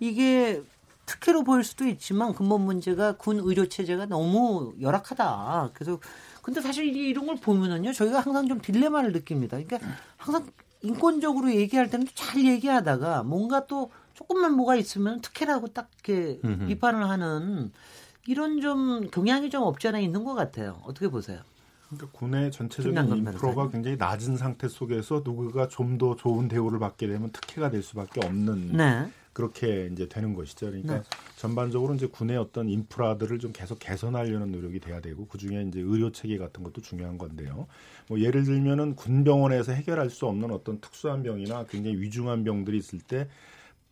이게 0.00 0.62
특혜로 1.10 1.42
보일 1.42 1.64
수도 1.64 1.88
있지만 1.88 2.34
근본 2.34 2.60
문제가 2.62 3.16
군 3.16 3.40
의료 3.40 3.66
체제가 3.68 4.06
너무 4.06 4.74
열악하다. 4.80 5.70
그래서 5.74 5.98
근데 6.40 6.60
사실 6.60 6.84
이런 6.96 7.26
걸 7.26 7.34
보면은요, 7.36 7.92
저희가 7.92 8.20
항상 8.20 8.46
좀 8.46 8.60
딜레마를 8.60 9.10
느낍니다. 9.12 9.58
그러니까 9.58 9.80
항상 10.16 10.46
인권적으로 10.82 11.52
얘기할 11.52 11.90
때는 11.90 12.06
잘 12.14 12.44
얘기하다가 12.44 13.24
뭔가 13.24 13.66
또 13.66 13.90
조금만 14.14 14.54
뭐가 14.54 14.76
있으면 14.76 15.20
특혜라고 15.20 15.68
딱 15.68 15.90
이렇게 16.04 16.38
음흠. 16.44 16.66
비판을 16.66 17.08
하는 17.08 17.72
이런 18.28 18.60
좀 18.60 19.08
경향이 19.10 19.50
좀 19.50 19.64
없지 19.64 19.88
않아 19.88 19.98
있는 19.98 20.22
것 20.22 20.34
같아요. 20.34 20.80
어떻게 20.84 21.08
보세요? 21.08 21.40
그러니까 21.88 22.16
군의 22.16 22.52
전체적인 22.52 23.16
인프로가 23.16 23.68
굉장히 23.70 23.96
낮은 23.96 24.36
상태 24.36 24.68
속에서 24.68 25.22
누구가 25.24 25.66
좀 25.66 25.98
더 25.98 26.14
좋은 26.14 26.46
대우를 26.46 26.78
받게 26.78 27.08
되면 27.08 27.30
특혜가 27.30 27.68
될 27.70 27.82
수밖에 27.82 28.24
없는 28.24 28.76
네. 28.76 29.10
그렇게 29.32 29.88
이제 29.92 30.08
되는 30.08 30.34
것이죠. 30.34 30.66
그러니까 30.66 30.96
네. 30.96 31.02
전반적으로 31.36 31.94
이제 31.94 32.06
군의 32.06 32.36
어떤 32.36 32.68
인프라들을 32.68 33.38
좀 33.38 33.52
계속 33.52 33.78
개선하려는 33.78 34.50
노력이 34.50 34.80
돼야 34.80 35.00
되고 35.00 35.26
그 35.26 35.38
중에 35.38 35.62
이제 35.62 35.80
의료 35.80 36.10
체계 36.10 36.36
같은 36.36 36.64
것도 36.64 36.80
중요한 36.80 37.16
건데요. 37.16 37.66
뭐 38.08 38.20
예를 38.20 38.44
들면은 38.44 38.96
군병원에서 38.96 39.72
해결할 39.72 40.10
수 40.10 40.26
없는 40.26 40.50
어떤 40.50 40.80
특수한 40.80 41.22
병이나 41.22 41.66
굉장히 41.68 42.00
위중한 42.00 42.42
병들이 42.44 42.76
있을 42.76 42.98
때 43.00 43.28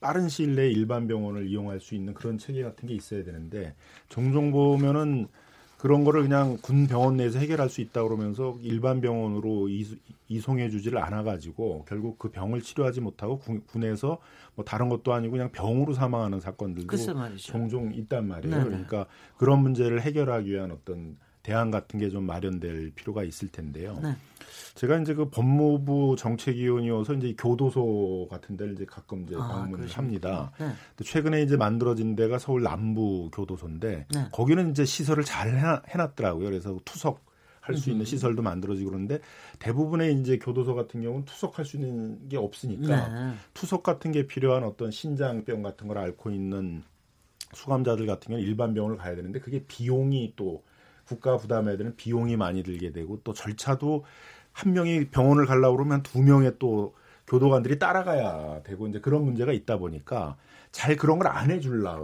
빠른 0.00 0.28
시일 0.28 0.54
내에 0.54 0.70
일반 0.70 1.08
병원을 1.08 1.48
이용할 1.48 1.80
수 1.80 1.94
있는 1.94 2.14
그런 2.14 2.38
체계 2.38 2.62
같은 2.62 2.88
게 2.88 2.94
있어야 2.94 3.24
되는데 3.24 3.74
종종 4.08 4.50
보면은 4.52 5.28
그런 5.78 6.02
거를 6.02 6.22
그냥 6.22 6.58
군 6.60 6.88
병원 6.88 7.16
내에서 7.16 7.38
해결할 7.38 7.70
수 7.70 7.80
있다 7.80 8.02
그러면서 8.02 8.56
일반 8.62 9.00
병원으로 9.00 9.68
이송해 10.28 10.70
주지를 10.70 10.98
않아 10.98 11.22
가지고 11.22 11.84
결국 11.88 12.18
그 12.18 12.30
병을 12.30 12.62
치료하지 12.62 13.00
못하고 13.00 13.38
군 13.38 13.84
에서 13.84 14.18
뭐 14.56 14.64
다른 14.64 14.88
것도 14.88 15.12
아니고 15.12 15.32
그냥 15.32 15.52
병으로 15.52 15.94
사망하는 15.94 16.40
사건들도 16.40 16.88
종종 17.36 17.94
있단 17.94 18.26
말이에요. 18.26 18.56
네네. 18.56 18.68
그러니까 18.68 19.06
그런 19.36 19.62
문제를 19.62 20.02
해결하기 20.02 20.50
위한 20.50 20.72
어떤 20.72 21.16
대안 21.48 21.70
같은 21.70 21.98
게 21.98 22.10
좀 22.10 22.24
마련될 22.24 22.92
필요가 22.94 23.24
있을 23.24 23.48
텐데요. 23.48 23.98
네. 24.02 24.14
제가 24.74 24.98
이제 24.98 25.14
그 25.14 25.30
법무부 25.30 26.16
정책위원이어서 26.18 27.14
이제 27.14 27.34
교도소 27.38 28.28
같은 28.30 28.56
데를 28.56 28.74
이제 28.74 28.84
가끔 28.84 29.24
이제 29.24 29.34
아, 29.34 29.48
방문을 29.48 29.86
아, 29.86 29.92
합니다. 29.92 30.52
네. 30.58 30.72
최근에 31.02 31.42
이제 31.42 31.56
만들어진 31.56 32.16
데가 32.16 32.38
서울 32.38 32.62
남부 32.62 33.30
교도소인데 33.32 34.06
네. 34.14 34.28
거기는 34.30 34.70
이제 34.70 34.84
시설을 34.84 35.24
잘 35.24 35.82
해놨더라고요. 35.88 36.44
그래서 36.44 36.78
투석 36.84 37.26
할수 37.60 37.90
있는 37.90 38.04
시설도 38.06 38.40
만들어지고 38.42 38.90
그러는데 38.90 39.20
대부분의 39.58 40.14
이제 40.20 40.38
교도소 40.38 40.74
같은 40.74 41.02
경우는 41.02 41.24
투석할 41.26 41.64
수 41.64 41.76
있는 41.76 42.28
게 42.28 42.36
없으니까 42.36 43.08
네. 43.08 43.34
투석 43.54 43.82
같은 43.82 44.12
게 44.12 44.26
필요한 44.26 44.64
어떤 44.64 44.90
신장병 44.90 45.62
같은 45.62 45.88
걸 45.88 45.98
앓고 45.98 46.30
있는 46.30 46.82
수감자들 47.54 48.06
같은 48.06 48.28
경우는 48.28 48.46
일반 48.46 48.74
병원을 48.74 48.96
가야 48.96 49.16
되는데 49.16 49.40
그게 49.40 49.64
비용이 49.66 50.34
또 50.36 50.62
국가 51.08 51.36
부담해야 51.38 51.76
되는 51.76 51.96
비용이 51.96 52.36
많이 52.36 52.62
들게 52.62 52.92
되고 52.92 53.18
또 53.24 53.32
절차도 53.32 54.04
한 54.52 54.72
명이 54.74 55.08
병원을 55.08 55.46
가려고 55.46 55.76
그러면 55.76 56.02
두 56.02 56.20
명의 56.22 56.52
또 56.58 56.94
교도관들이 57.26 57.78
따라가야 57.78 58.62
되고 58.62 58.86
이제 58.88 59.00
그런 59.00 59.24
문제가 59.24 59.52
있다 59.52 59.78
보니까 59.78 60.36
잘 60.70 60.96
그런 60.96 61.18
걸 61.18 61.28
안 61.28 61.50
해줄라 61.50 61.98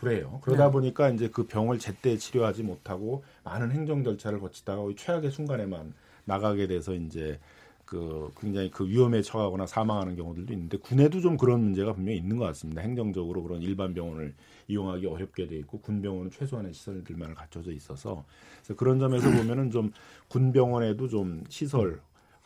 그래요. 0.00 0.40
그러다 0.42 0.66
네. 0.66 0.72
보니까 0.72 1.08
이제 1.10 1.28
그 1.28 1.46
병을 1.46 1.78
제때 1.78 2.16
치료하지 2.16 2.62
못하고 2.62 3.24
많은 3.44 3.70
행정 3.72 4.04
절차를 4.04 4.40
거치다가 4.40 4.82
최악의 4.96 5.30
순간에만 5.30 5.94
나가게 6.24 6.66
돼서 6.68 6.94
이제 6.94 7.38
그 7.90 8.30
굉장히 8.40 8.70
그 8.70 8.86
위험에 8.86 9.20
처하거나 9.20 9.66
사망하는 9.66 10.14
경우들도 10.14 10.52
있는데 10.52 10.78
군에도 10.78 11.20
좀 11.20 11.36
그런 11.36 11.60
문제가 11.60 11.92
분명히 11.92 12.18
있는 12.18 12.36
것 12.36 12.44
같습니다. 12.44 12.82
행정적으로 12.82 13.42
그런 13.42 13.60
일반 13.62 13.92
병원을 13.92 14.32
이용하기 14.68 15.06
어렵게 15.06 15.48
돼 15.48 15.56
있고 15.56 15.80
군 15.80 16.00
병원은 16.00 16.30
최소한의 16.30 16.72
시설들만 16.72 17.34
갖춰져 17.34 17.72
있어서 17.72 18.24
그래서 18.58 18.76
그런 18.76 19.00
점에서 19.00 19.28
보면은 19.36 19.70
좀 19.72 19.90
군 20.28 20.52
병원에도 20.52 21.08
좀 21.08 21.42
시설 21.48 22.00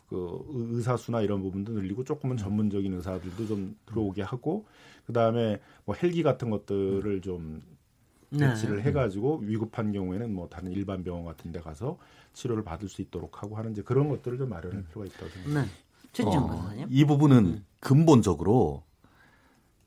그 0.08 0.42
의사 0.72 0.96
수나 0.96 1.20
이런 1.20 1.42
부분도 1.42 1.72
늘리고 1.72 2.04
조금은 2.04 2.38
전문적인 2.38 2.94
의사들도 2.94 3.46
좀 3.46 3.76
들어오게 3.84 4.22
하고 4.22 4.64
그다음에 5.06 5.60
뭐 5.84 5.94
헬기 5.94 6.22
같은 6.22 6.48
것들을 6.48 7.20
좀 7.20 7.62
네. 8.30 8.48
배치를 8.48 8.76
네. 8.78 8.82
해가지고 8.84 9.40
위급한 9.42 9.92
경우에는 9.92 10.32
뭐 10.34 10.48
다른 10.48 10.72
일반 10.72 11.04
병원 11.04 11.24
같은 11.26 11.52
데 11.52 11.60
가서 11.60 11.98
치료를 12.34 12.64
받을 12.64 12.88
수 12.88 13.00
있도록 13.00 13.42
하고 13.42 13.56
하는 13.56 13.72
이제 13.72 13.82
그런 13.82 14.08
것들을 14.08 14.38
좀 14.38 14.50
마련할 14.50 14.84
필요가 14.84 15.06
있다고 15.06 15.28
생각합니다. 15.28 15.62
네. 15.62 15.68
변호사님. 16.12 16.88
이 16.90 17.04
부분은 17.04 17.64
근본적으로 17.80 18.82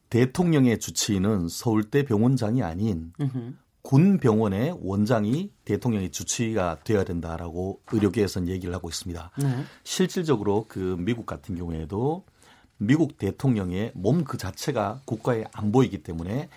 대통령의 0.09 0.79
주치의는 0.79 1.49
서울대 1.49 2.03
병원장이 2.03 2.63
아닌 2.63 3.13
음흠. 3.19 3.53
군 3.81 4.17
병원의 4.17 4.77
원장이 4.81 5.51
대통령의 5.63 6.11
주치의가 6.11 6.79
되어야 6.83 7.05
된다라고 7.05 7.81
의료계에서는 7.91 8.49
얘기를 8.49 8.73
하고 8.73 8.89
있습니다. 8.89 9.31
네. 9.41 9.63
실질적으로 9.83 10.65
그 10.67 10.97
미국 10.99 11.25
같은 11.25 11.55
경우에도 11.55 12.25
미국 12.77 13.17
대통령의 13.17 13.91
몸 13.95 14.23
그 14.25 14.37
자체가 14.37 15.01
국가에 15.05 15.45
안 15.53 15.71
보이기 15.71 16.03
때문에 16.03 16.49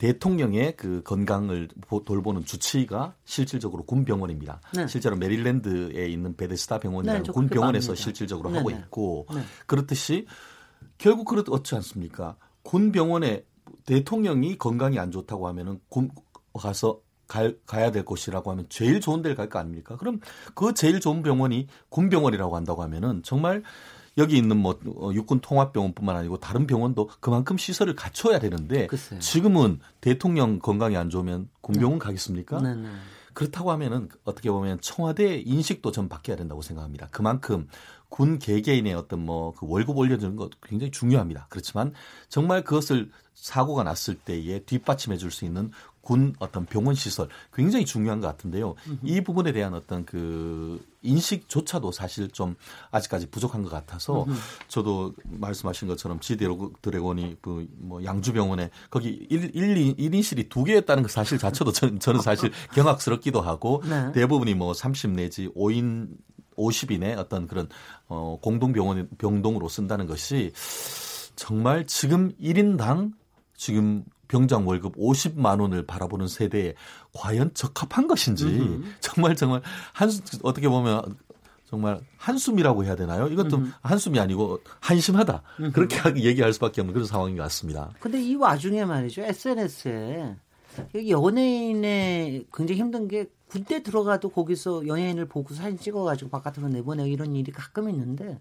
대통령의 0.00 0.76
그 0.76 1.02
건강을 1.02 1.68
보- 1.82 2.02
돌보는 2.02 2.46
주치의가 2.46 3.14
실질적으로 3.26 3.84
군 3.84 4.06
병원입니다. 4.06 4.62
네. 4.74 4.86
실제로 4.88 5.14
메릴랜드에 5.16 6.06
있는 6.08 6.34
베데스다 6.36 6.80
병원이라는 6.80 7.20
네, 7.22 7.26
저군 7.26 7.48
병원에서 7.48 7.92
압니다. 7.92 8.02
실질적으로 8.02 8.48
네, 8.50 8.56
하고 8.56 8.70
네. 8.70 8.78
있고 8.78 9.26
네. 9.34 9.42
그렇듯이 9.66 10.26
결국 10.96 11.26
그렇지 11.26 11.74
않습니까? 11.74 12.36
군 12.62 12.92
병원에 12.92 13.44
대통령이 13.84 14.56
건강이 14.56 14.98
안 14.98 15.10
좋다고 15.10 15.46
하면은 15.48 15.78
군 15.90 16.10
가서 16.54 17.00
갈, 17.28 17.58
가야 17.66 17.90
될 17.90 18.04
곳이라고 18.04 18.50
하면 18.52 18.66
제일 18.70 19.00
좋은 19.00 19.20
데를 19.20 19.36
갈 19.36 19.50
거 19.50 19.58
아닙니까? 19.58 19.96
그럼 19.98 20.18
그 20.54 20.72
제일 20.72 20.98
좋은 20.98 21.22
병원이 21.22 21.66
군병원이라고 21.90 22.56
한다고 22.56 22.82
하면은 22.84 23.22
정말 23.22 23.62
여기 24.18 24.36
있는 24.36 24.56
뭐 24.56 24.78
어, 24.96 25.10
육군 25.12 25.40
통합병원뿐만 25.40 26.16
아니고 26.16 26.38
다른 26.38 26.66
병원도 26.66 27.10
그만큼 27.20 27.56
시설을 27.56 27.94
갖춰야 27.94 28.38
되는데 28.38 28.86
글쎄요. 28.86 29.20
지금은 29.20 29.80
대통령 30.00 30.58
건강이 30.58 30.96
안 30.96 31.10
좋으면 31.10 31.48
군병원 31.60 31.98
가겠습니까? 31.98 32.60
네, 32.60 32.74
네. 32.74 32.88
그렇다고 33.32 33.70
하면은 33.70 34.08
어떻게 34.24 34.50
보면 34.50 34.80
청와대 34.80 35.38
인식도 35.38 35.92
좀 35.92 36.08
바뀌어야 36.08 36.36
된다고 36.36 36.62
생각합니다. 36.62 37.08
그만큼 37.10 37.68
군 38.10 38.38
개개인의 38.38 38.92
어떤 38.94 39.24
뭐 39.24 39.54
그 39.60 39.66
월급 39.68 39.96
올려주는 39.96 40.36
것 40.36 40.50
굉장히 40.62 40.90
중요합니다. 40.90 41.46
그렇지만 41.48 41.92
정말 42.28 42.62
그것을 42.62 43.10
사고가 43.34 43.82
났을 43.84 44.14
때에 44.14 44.60
뒷받침해 44.60 45.16
줄 45.16 45.30
수 45.30 45.44
있는 45.44 45.70
군 46.02 46.34
어떤 46.38 46.64
병원 46.64 46.94
시설 46.94 47.28
굉장히 47.52 47.84
중요한 47.84 48.20
것 48.20 48.26
같은데요. 48.26 48.74
이 49.02 49.20
부분에 49.20 49.52
대한 49.52 49.74
어떤 49.74 50.04
그 50.06 50.82
인식조차도 51.02 51.92
사실 51.92 52.28
좀 52.30 52.56
아직까지 52.90 53.30
부족한 53.30 53.62
것 53.62 53.70
같아서 53.70 54.26
저도 54.66 55.14
말씀하신 55.24 55.88
것처럼 55.88 56.18
지 56.20 56.36
드래곤이 56.36 57.36
그뭐 57.42 58.02
양주병원에 58.02 58.70
거기 58.90 59.26
1, 59.30 59.54
1, 59.54 59.96
1인실이 59.96 60.48
두 60.48 60.64
개였다는 60.64 61.02
것 61.02 61.10
사실 61.12 61.38
자체도 61.38 61.72
저는, 61.72 62.00
저는 62.00 62.20
사실 62.22 62.50
경악스럽기도 62.74 63.40
하고 63.42 63.82
네. 63.86 64.10
대부분이 64.12 64.54
뭐 64.54 64.72
30 64.74 65.10
내지 65.10 65.48
5인 65.48 66.08
50인의 66.60 67.18
어떤 67.18 67.46
그런 67.46 67.68
어 68.08 68.38
공동병원 68.42 69.08
병동으로 69.18 69.68
쓴다는 69.68 70.06
것이 70.06 70.52
정말 71.36 71.86
지금 71.86 72.32
1인당 72.40 73.12
지금 73.56 74.04
병장 74.28 74.66
월급 74.66 74.96
50만 74.96 75.60
원을 75.60 75.86
바라보는 75.86 76.28
세대에 76.28 76.74
과연 77.12 77.52
적합한 77.54 78.06
것인지 78.06 78.80
정말 79.00 79.34
정말 79.34 79.60
한 79.92 80.10
어떻게 80.42 80.68
보면 80.68 81.16
정말 81.70 82.00
한숨이라고 82.16 82.84
해야 82.84 82.96
되나요? 82.96 83.28
이것도 83.28 83.62
한숨이 83.80 84.18
아니고 84.18 84.58
한심하다. 84.80 85.42
그렇게 85.72 85.96
얘기할 86.20 86.52
수밖에 86.52 86.80
없는 86.80 86.92
그런 86.92 87.06
상황인 87.06 87.36
것 87.36 87.44
같습니다. 87.44 87.90
근데 88.00 88.20
이 88.20 88.34
와중에 88.34 88.84
말이죠. 88.84 89.22
SNS에 89.22 90.36
연예인의 90.94 92.46
굉장히 92.52 92.80
힘든 92.80 93.08
게 93.08 93.26
군대 93.48 93.82
들어가도 93.82 94.28
거기서 94.30 94.86
연예인을 94.86 95.26
보고 95.26 95.54
사진 95.54 95.78
찍어가지고 95.78 96.30
바깥으로 96.30 96.68
내보내고 96.68 97.08
이런 97.08 97.34
일이 97.34 97.50
가끔 97.50 97.88
있는데 97.90 98.38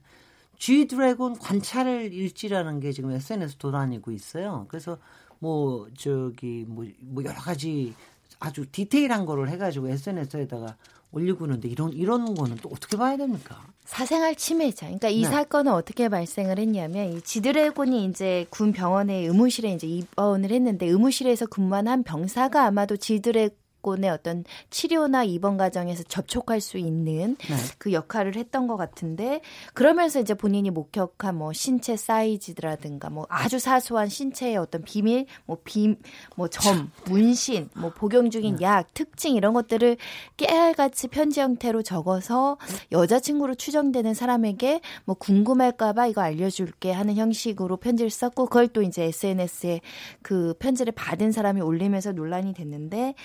G 0.57 0.87
드래곤 0.87 1.39
관찰 1.39 2.11
일지라는 2.13 2.79
게 2.79 2.91
지금 2.91 3.11
SNS 3.11 3.57
돌아다니고 3.57 4.11
있어요. 4.11 4.65
그래서 4.67 4.97
뭐 5.39 5.87
저기 5.97 6.65
뭐, 6.67 6.85
뭐 6.99 7.23
여러 7.23 7.39
가지 7.39 7.95
아주 8.39 8.65
디테일한 8.71 9.25
거를 9.25 9.49
해가지고 9.49 9.89
SNS에다가 9.89 10.77
올리고 11.11 11.45
있는데 11.45 11.67
이런 11.67 11.91
이런 11.93 12.35
거는 12.35 12.57
또 12.61 12.69
어떻게 12.69 12.97
봐야 12.97 13.17
됩니까? 13.17 13.63
사생활 13.85 14.35
침해자. 14.35 14.85
그러니까 14.85 15.09
이 15.09 15.21
네. 15.23 15.27
사건은 15.27 15.71
어떻게 15.73 16.09
발생을 16.09 16.59
했냐면 16.59 17.13
이 17.13 17.21
지드래곤이 17.21 18.05
이제 18.05 18.45
군 18.49 18.71
병원의 18.71 19.25
의무실에 19.25 19.73
이제 19.73 19.87
입원을 19.87 20.51
했는데 20.51 20.85
의무실에서 20.85 21.47
근무한 21.47 21.87
한 21.87 22.03
병사가 22.03 22.65
아마도 22.65 22.97
지드래 22.97 23.49
곤의 23.81 24.09
어떤 24.09 24.43
치료나 24.69 25.23
입원 25.23 25.57
과정에서 25.57 26.03
접촉할 26.03 26.61
수 26.61 26.77
있는 26.77 27.35
네. 27.37 27.55
그 27.77 27.93
역할을 27.93 28.35
했던 28.35 28.67
것 28.67 28.77
같은데 28.77 29.41
그러면서 29.73 30.19
이제 30.19 30.33
본인이 30.33 30.69
목격한 30.69 31.35
뭐 31.35 31.53
신체 31.53 31.95
사이즈라든가 31.95 33.09
뭐 33.09 33.25
아주 33.29 33.59
사소한 33.59 34.09
신체의 34.09 34.57
어떤 34.57 34.83
비밀, 34.83 35.25
뭐 35.45 35.57
빔, 35.63 35.97
뭐 36.35 36.47
점, 36.47 36.91
문신, 37.05 37.69
뭐 37.75 37.91
복용 37.91 38.29
중인 38.29 38.61
약, 38.61 38.93
특징 38.93 39.35
이런 39.35 39.53
것들을 39.53 39.97
깨알같이 40.37 41.07
편지 41.07 41.39
형태로 41.39 41.83
적어서 41.83 42.57
여자친구로 42.91 43.55
추정되는 43.55 44.13
사람에게 44.13 44.81
뭐 45.05 45.15
궁금할까봐 45.15 46.07
이거 46.07 46.21
알려줄게 46.21 46.91
하는 46.91 47.15
형식으로 47.15 47.77
편지를 47.77 48.09
썼고 48.09 48.45
그걸 48.45 48.67
또 48.67 48.81
이제 48.81 49.03
SNS에 49.03 49.81
그 50.21 50.53
편지를 50.59 50.93
받은 50.93 51.31
사람이 51.31 51.61
올리면서 51.61 52.11
논란이 52.11 52.53
됐는데 52.53 53.15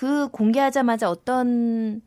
그 0.00 0.28
공개하자마자 0.28 1.10
어떤 1.10 2.00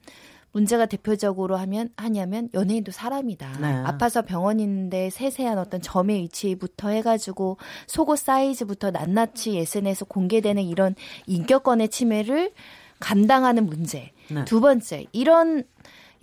문제가 0.51 0.87
대표적으로 0.87 1.57
하면 1.57 1.89
하냐면 1.95 2.49
연예인도 2.55 2.91
사람이다. 2.91 3.59
네. 3.61 3.67
아파서 3.85 4.23
병원 4.23 4.59
있는데 4.59 5.11
세세한 5.11 5.59
어떤 5.59 5.79
점의 5.79 6.23
위치부터 6.23 6.89
해가지고 6.89 7.57
속옷 7.85 8.17
사이즈부터 8.17 8.89
낱낱이 8.89 9.59
SNS 9.59 10.05
공개되는 10.05 10.63
이런 10.63 10.95
인격권의 11.27 11.89
침해를 11.89 12.51
감당하는 12.99 13.67
문제. 13.67 14.11
네. 14.31 14.43
두 14.45 14.59
번째, 14.59 15.05
이런 15.11 15.63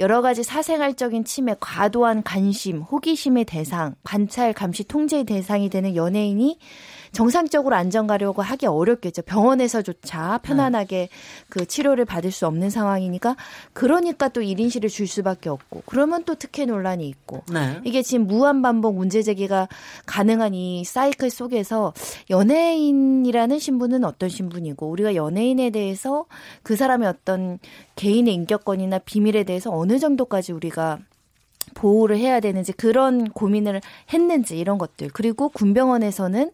여러 0.00 0.22
가지 0.22 0.42
사생활적인 0.42 1.24
침해, 1.24 1.54
과도한 1.60 2.24
관심, 2.24 2.80
호기심의 2.80 3.44
대상, 3.44 3.94
관찰, 4.02 4.52
감시, 4.54 4.82
통제의 4.82 5.22
대상이 5.22 5.70
되는 5.70 5.94
연예인이 5.94 6.58
정상적으로 7.12 7.74
안전 7.74 8.06
가려고 8.06 8.42
하기 8.42 8.66
어렵겠죠. 8.66 9.22
병원에서조차 9.22 10.38
편안하게 10.42 11.08
그 11.48 11.66
치료를 11.66 12.04
받을 12.04 12.30
수 12.30 12.46
없는 12.46 12.70
상황이니까 12.70 13.36
그러니까 13.72 14.28
또 14.28 14.40
1인실을 14.40 14.88
줄 14.88 15.06
수밖에 15.06 15.48
없고 15.48 15.82
그러면 15.86 16.24
또 16.24 16.34
특혜 16.34 16.64
논란이 16.66 17.08
있고 17.08 17.42
네. 17.52 17.80
이게 17.84 18.02
지금 18.02 18.26
무한 18.26 18.62
반복 18.62 18.96
문제 18.96 19.22
제기가 19.22 19.68
가능한 20.06 20.54
이 20.54 20.84
사이클 20.84 21.30
속에서 21.30 21.92
연예인이라는 22.30 23.58
신분은 23.58 24.04
어떤 24.04 24.28
신분이고 24.28 24.88
우리가 24.88 25.14
연예인에 25.14 25.70
대해서 25.70 26.26
그 26.62 26.76
사람의 26.76 27.08
어떤 27.08 27.58
개인의 27.96 28.32
인격권이나 28.34 29.00
비밀에 29.00 29.44
대해서 29.44 29.70
어느 29.72 29.98
정도까지 29.98 30.52
우리가 30.52 30.98
보호를 31.74 32.18
해야 32.18 32.40
되는지 32.40 32.72
그런 32.72 33.28
고민을 33.30 33.80
했는지 34.12 34.58
이런 34.58 34.78
것들 34.78 35.10
그리고 35.12 35.48
군병원에서는 35.50 36.50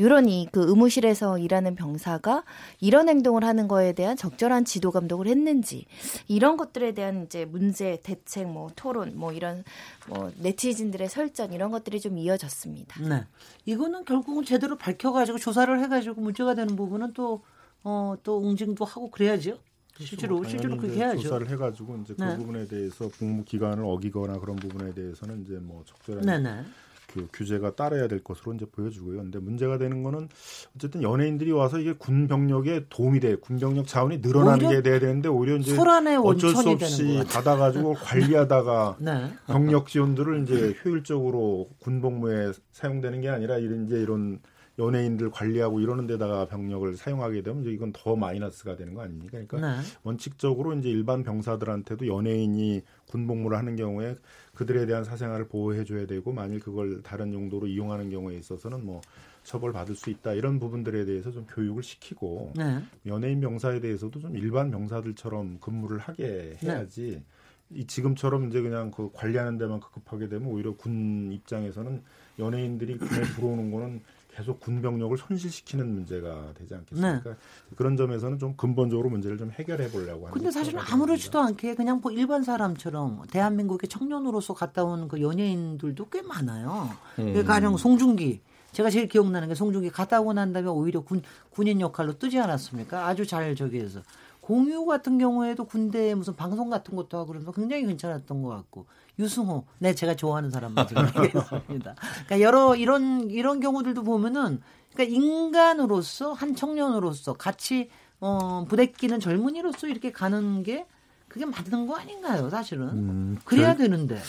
이런 0.00 0.28
이 0.28 0.48
그 0.50 0.68
의무실에서 0.68 1.38
일하는 1.38 1.74
병사가 1.74 2.44
이런 2.80 3.08
행동을 3.08 3.44
하는 3.44 3.68
거에 3.68 3.92
대한 3.92 4.16
적절한 4.16 4.64
지도 4.64 4.90
감독을 4.90 5.26
했는지 5.26 5.86
이런 6.26 6.56
것들에 6.56 6.92
대한 6.92 7.24
이제 7.24 7.44
문제 7.44 8.00
대책 8.02 8.48
뭐 8.48 8.70
토론 8.74 9.12
뭐 9.16 9.32
이런 9.32 9.62
뭐 10.08 10.32
네티즌들의 10.38 11.08
설전 11.08 11.52
이런 11.52 11.70
것들이 11.70 12.00
좀 12.00 12.18
이어졌습니다. 12.18 13.00
네. 13.08 13.24
이거는 13.66 14.04
결국은 14.04 14.44
제대로 14.44 14.76
밝혀 14.76 15.12
가지고 15.12 15.38
조사를 15.38 15.78
해 15.80 15.88
가지고 15.88 16.20
문제가 16.22 16.54
되는 16.54 16.74
부분은 16.76 17.12
또, 17.12 17.42
어, 17.84 18.14
또 18.22 18.42
응징도 18.42 18.84
하고 18.84 19.10
그래야죠. 19.10 19.58
실제로, 19.98 20.36
당연히 20.36 20.50
실제로 20.50 20.76
그렇게 20.78 20.96
해야죠. 20.96 21.20
조사를 21.20 21.48
해가지고 21.50 21.98
이제 22.02 22.14
그 22.14 22.24
네. 22.24 22.36
부분에 22.36 22.66
대해서 22.66 23.08
복무 23.08 23.44
기간을 23.44 23.84
어기거나 23.84 24.38
그런 24.40 24.56
부분에 24.56 24.94
대해서는 24.94 25.42
이제 25.42 25.58
뭐 25.58 25.84
적절한 25.84 26.24
네 26.24 26.38
네. 26.38 26.64
그 27.12 27.28
규제가 27.32 27.74
따라야 27.74 28.08
될 28.08 28.22
것으로 28.22 28.54
이제 28.54 28.66
보여주고요. 28.66 29.18
근데 29.18 29.38
문제가 29.38 29.78
되는 29.78 30.02
거는 30.02 30.28
어쨌든 30.76 31.02
연예인들이 31.02 31.50
와서 31.52 31.78
이게 31.78 31.92
군 31.92 32.28
병력에 32.28 32.86
도움이 32.88 33.20
돼. 33.20 33.36
군 33.36 33.58
병력 33.58 33.86
자원이 33.86 34.18
늘어나는 34.18 34.68
게 34.68 34.82
돼야 34.82 34.98
되는데 34.98 35.28
오히려 35.28 35.56
이제 35.56 35.76
어쩔 35.76 36.54
수 36.54 36.68
없이. 36.70 37.22
받아가지고 37.32 37.94
관리하다가 38.02 38.96
네. 39.00 39.32
병력 39.46 39.88
지원들을 39.88 40.42
이제 40.42 40.74
효율적으로 40.84 41.68
군 41.80 42.00
복무에 42.00 42.52
사용되는 42.72 43.20
게 43.20 43.28
아니라 43.28 43.58
이런 43.58 43.86
이제 43.86 43.96
이런 43.96 44.40
연예인들 44.78 45.30
관리하고 45.30 45.80
이러는 45.80 46.06
데다가 46.06 46.46
병력을 46.46 46.96
사용하게 46.96 47.42
되면 47.42 47.62
이제 47.62 47.70
이건 47.70 47.92
더 47.92 48.16
마이너스가 48.16 48.76
되는 48.76 48.94
거 48.94 49.02
아닙니까? 49.02 49.38
그러니까 49.46 49.58
네. 49.60 49.86
원칙적으로 50.02 50.72
이제 50.74 50.88
일반 50.88 51.22
병사들한테도 51.22 52.06
연예인이 52.06 52.82
군 53.10 53.26
복무를 53.26 53.58
하는 53.58 53.74
경우에 53.74 54.14
그들에 54.54 54.86
대한 54.86 55.02
사생활을 55.02 55.48
보호해 55.48 55.84
줘야 55.84 56.06
되고 56.06 56.32
만일 56.32 56.60
그걸 56.60 57.02
다른 57.02 57.34
용도로 57.34 57.66
이용하는 57.66 58.08
경우에 58.08 58.36
있어서는 58.36 58.84
뭐 58.86 59.00
처벌 59.42 59.72
받을 59.72 59.96
수 59.96 60.10
있다 60.10 60.34
이런 60.34 60.60
부분들에 60.60 61.04
대해서 61.04 61.32
좀 61.32 61.44
교육을 61.46 61.82
시키고 61.82 62.52
네. 62.56 62.80
연예인 63.06 63.40
병사에 63.40 63.80
대해서도 63.80 64.20
좀 64.20 64.36
일반 64.36 64.70
병사들처럼 64.70 65.58
근무를 65.60 65.98
하게 65.98 66.56
해야지 66.62 67.22
이 67.70 67.84
지금처럼 67.84 68.48
이제 68.48 68.60
그냥 68.60 68.92
그 68.92 69.10
관리하는 69.12 69.58
데만 69.58 69.80
급급하게 69.80 70.28
되면 70.28 70.48
오히려 70.48 70.74
군 70.76 71.32
입장에서는 71.32 72.02
연예인들이 72.38 72.98
군에 72.98 73.22
들어오는 73.34 73.70
거는 73.72 74.02
계속 74.40 74.58
군 74.58 74.80
병력을 74.80 75.16
손실시키는 75.18 75.86
문제가 75.92 76.52
되지 76.54 76.74
않겠습니까? 76.74 77.30
네. 77.30 77.36
그런 77.76 77.96
점에서는 77.96 78.38
좀 78.38 78.56
근본적으로 78.56 79.10
문제를 79.10 79.36
좀 79.36 79.50
해결해 79.50 79.90
보려고 79.90 80.26
하는. 80.26 80.32
근데 80.32 80.50
사실은 80.50 80.80
아무렇지도 80.80 81.38
않게 81.38 81.74
그냥 81.74 82.00
뭐 82.02 82.10
일반 82.10 82.42
사람처럼 82.42 83.22
대한민국의 83.30 83.88
청년으로서 83.88 84.54
갔다 84.54 84.84
온 84.84 85.08
그 85.08 85.20
연예인들도 85.20 86.08
꽤 86.10 86.22
많아요. 86.22 86.88
음. 87.18 87.44
가령 87.44 87.76
송중기 87.76 88.40
제가 88.72 88.88
제일 88.90 89.08
기억나는 89.08 89.48
게 89.48 89.54
송중기 89.54 89.90
갔다 89.90 90.20
오고 90.20 90.32
난 90.32 90.52
다음에 90.52 90.68
오히려 90.68 91.00
군 91.02 91.22
군인 91.50 91.80
역할로 91.80 92.18
뜨지 92.18 92.38
않았습니까? 92.38 93.06
아주 93.06 93.26
잘 93.26 93.54
저기 93.54 93.78
해서 93.80 94.00
공유 94.40 94.84
같은 94.86 95.18
경우에도 95.18 95.64
군대에 95.64 96.14
무슨 96.14 96.34
방송 96.34 96.70
같은 96.70 96.96
것도 96.96 97.18
하고 97.18 97.28
그러면서 97.28 97.52
굉장히 97.52 97.84
괜찮았던 97.86 98.42
것 98.42 98.48
같고 98.48 98.86
유승호 99.20 99.64
네 99.78 99.94
제가 99.94 100.16
좋아하는 100.16 100.50
사람만 100.50 100.88
지금 100.88 101.04
얘기했습니다. 101.06 101.94
그러니까 102.26 102.40
여러 102.40 102.74
이런 102.74 103.30
이런 103.30 103.60
경우들도 103.60 104.02
보면은 104.02 104.60
그러니까 104.92 105.14
인간으로서 105.16 106.32
한 106.32 106.54
청년으로서 106.56 107.34
같이 107.34 107.90
어 108.20 108.64
부대끼는 108.68 109.20
젊은이로서 109.20 109.86
이렇게 109.88 110.10
가는 110.10 110.62
게 110.62 110.86
그게 111.28 111.46
맞는 111.46 111.86
거 111.86 111.96
아닌가요, 111.96 112.50
사실은? 112.50 112.88
음, 112.88 113.38
그래야 113.44 113.74
그, 113.76 113.82
되는데. 113.82 114.20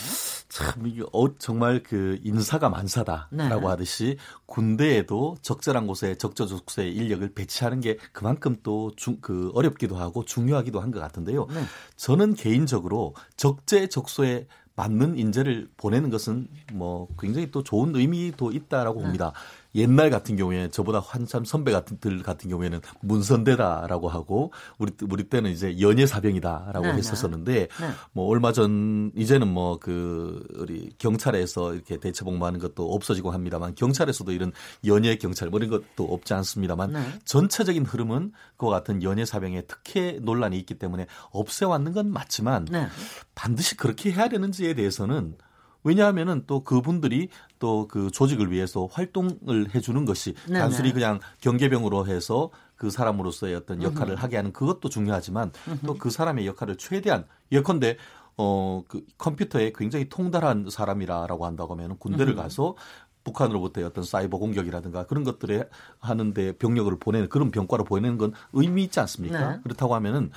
참, 0.48 0.86
이게 0.86 1.02
어, 1.12 1.36
정말 1.36 1.82
그 1.82 2.20
인사가 2.22 2.68
만사다라고 2.68 3.60
네. 3.60 3.66
하듯이 3.66 4.18
군대에도 4.46 5.36
적절한 5.42 5.88
곳에 5.88 6.14
적저적소의 6.14 6.94
인력을 6.94 7.28
배치하는 7.34 7.80
게 7.80 7.96
그만큼 8.12 8.54
또 8.62 8.92
중, 8.94 9.16
그 9.20 9.50
어렵기도 9.54 9.96
하고 9.96 10.24
중요하기도 10.24 10.78
한 10.80 10.92
것 10.92 11.00
같은데요. 11.00 11.46
네. 11.46 11.64
저는 11.96 12.34
개인적으로 12.34 13.14
적재적소에 13.36 14.46
맞는 14.74 15.18
인재를 15.18 15.68
보내는 15.76 16.10
것은 16.10 16.48
뭐 16.72 17.08
굉장히 17.18 17.50
또 17.50 17.62
좋은 17.62 17.94
의미도 17.94 18.52
있다라고 18.52 19.00
네. 19.00 19.04
봅니다. 19.04 19.32
옛날 19.74 20.10
같은 20.10 20.36
경우에 20.36 20.70
저보다 20.70 21.00
한참 21.00 21.44
선배 21.44 21.72
같은들 21.72 22.22
같은 22.22 22.48
경우에는 22.48 22.80
문선대다라고 23.00 24.08
하고 24.08 24.52
우리 24.78 24.92
우리 25.08 25.24
때는 25.24 25.50
이제 25.50 25.78
연예 25.80 26.06
사병이다라고 26.06 26.80
네, 26.80 26.92
네, 26.92 26.98
했었었는데 26.98 27.52
네. 27.52 27.90
뭐 28.12 28.26
얼마 28.28 28.52
전 28.52 29.12
이제는 29.16 29.48
뭐 29.48 29.72
그 29.82 30.46
우리 30.54 30.90
경찰에서 30.98 31.74
이렇게 31.74 31.98
대체복무하는 31.98 32.60
것도 32.60 32.94
없어지고 32.94 33.32
합니다만 33.32 33.74
경찰에서도 33.74 34.30
이런 34.30 34.52
연예 34.86 35.16
경찰 35.16 35.48
뭐 35.48 35.58
이런 35.58 35.70
것도 35.70 36.04
없지 36.04 36.34
않습니다만 36.34 36.92
네. 36.92 37.00
전체적인 37.24 37.84
흐름은 37.84 38.32
그와 38.56 38.70
같은 38.70 39.02
연예 39.02 39.24
사병의 39.24 39.64
특혜 39.66 40.18
논란이 40.22 40.56
있기 40.60 40.74
때문에 40.74 41.06
없애왔는 41.30 41.92
건 41.92 42.12
맞지만 42.12 42.66
네. 42.66 42.86
반드시 43.34 43.76
그렇게 43.76 44.12
해야 44.12 44.28
되는지에 44.28 44.74
대해서는 44.74 45.36
왜냐하면은 45.84 46.44
또 46.46 46.62
그분들이 46.62 47.28
또 47.62 47.86
그 47.88 48.10
조직을 48.10 48.50
위해서 48.50 48.88
활동을 48.90 49.72
해주는 49.72 50.04
것이 50.04 50.34
네네. 50.46 50.58
단순히 50.58 50.92
그냥 50.92 51.20
경계병으로 51.40 52.06
해서 52.08 52.50
그 52.74 52.90
사람으로서의 52.90 53.54
어떤 53.54 53.82
역할을 53.84 54.14
음흠. 54.14 54.20
하게 54.20 54.36
하는 54.36 54.52
그것도 54.52 54.88
중요하지만 54.88 55.52
또 55.86 55.94
그 55.94 56.10
사람의 56.10 56.46
역할을 56.48 56.76
최대한 56.76 57.24
예컨대 57.52 57.96
어, 58.36 58.82
그 58.88 59.04
컴퓨터에 59.18 59.72
굉장히 59.76 60.08
통달한 60.08 60.66
사람이라라고 60.68 61.46
한다고 61.46 61.74
하면 61.74 61.98
군대를 61.98 62.32
음흠. 62.32 62.42
가서 62.42 62.74
북한으로부터의 63.24 63.86
어떤 63.86 64.04
사이버 64.04 64.38
공격이라든가 64.38 65.06
그런 65.06 65.24
것들에 65.24 65.68
하는데 66.00 66.52
병력을 66.52 66.94
보내는 66.98 67.28
그런 67.28 67.50
병과로 67.50 67.84
보내는 67.84 68.18
건 68.18 68.32
의미 68.52 68.84
있지 68.84 69.00
않습니까? 69.00 69.50
네. 69.52 69.60
그렇다고 69.62 69.94
하면은 69.94 70.30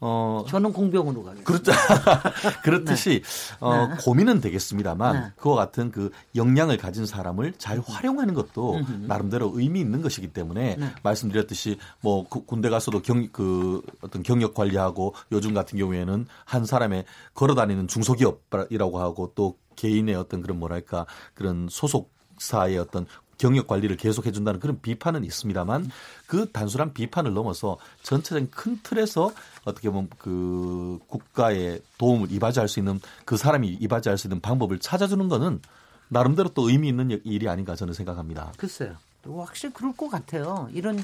어 0.00 0.44
저는 0.46 0.72
공병으로 0.72 1.24
가겠습니다. 1.24 1.44
그렇죠. 1.44 1.72
그렇듯이 2.62 3.22
네. 3.22 3.56
어 3.58 3.88
네. 3.88 3.94
고민은 4.00 4.40
되겠습니다만 4.40 5.14
네. 5.14 5.32
그와 5.36 5.56
같은 5.56 5.90
그 5.90 6.10
역량을 6.36 6.76
가진 6.76 7.04
사람을 7.04 7.54
잘 7.58 7.80
활용하는 7.84 8.34
것도 8.34 8.76
음흠. 8.76 9.06
나름대로 9.08 9.50
의미 9.54 9.80
있는 9.80 10.00
것이기 10.00 10.32
때문에 10.32 10.76
네. 10.76 10.92
말씀드렸듯이 11.02 11.78
뭐 12.00 12.28
그 12.28 12.44
군대 12.44 12.68
가서도 12.68 13.02
경 13.02 13.28
그 13.32 13.82
어떤 14.00 14.22
경력 14.22 14.54
관리하고 14.54 15.14
요즘 15.32 15.54
같은 15.54 15.78
경우에는 15.78 16.26
한 16.44 16.64
사람의 16.64 17.04
걸어 17.34 17.54
다니는 17.54 17.88
중소기업이라고 17.88 19.00
하고 19.00 19.32
또 19.34 19.58
개인의 19.76 20.14
어떤 20.14 20.42
그런 20.42 20.58
뭐랄까 20.58 21.06
그런 21.34 21.68
소속 21.70 22.12
사의 22.38 22.78
어떤 22.78 23.06
경력 23.38 23.68
관리를 23.68 23.96
계속 23.96 24.26
해 24.26 24.32
준다는 24.32 24.60
그런 24.60 24.80
비판은 24.80 25.24
있습니다만 25.24 25.90
그 26.26 26.50
단순한 26.50 26.92
비판을 26.92 27.32
넘어서 27.32 27.78
전체적인 28.02 28.50
큰 28.50 28.80
틀에서 28.82 29.32
어떻게 29.64 29.88
보면 29.88 30.10
그 30.18 30.98
국가의 31.06 31.80
도움을 31.98 32.32
이바지할 32.32 32.68
수 32.68 32.80
있는 32.80 33.00
그 33.24 33.36
사람이 33.36 33.78
이바지할 33.80 34.18
수 34.18 34.26
있는 34.26 34.40
방법을 34.40 34.80
찾아주는 34.80 35.28
거는 35.28 35.62
나름대로 36.08 36.48
또 36.50 36.68
의미 36.68 36.88
있는 36.88 37.20
일이 37.24 37.48
아닌가 37.48 37.76
저는 37.76 37.94
생각합니다. 37.94 38.52
글쎄요. 38.56 38.96
확실히 39.24 39.72
그럴 39.74 39.92
것 39.94 40.08
같아요. 40.08 40.68
이런 40.72 41.02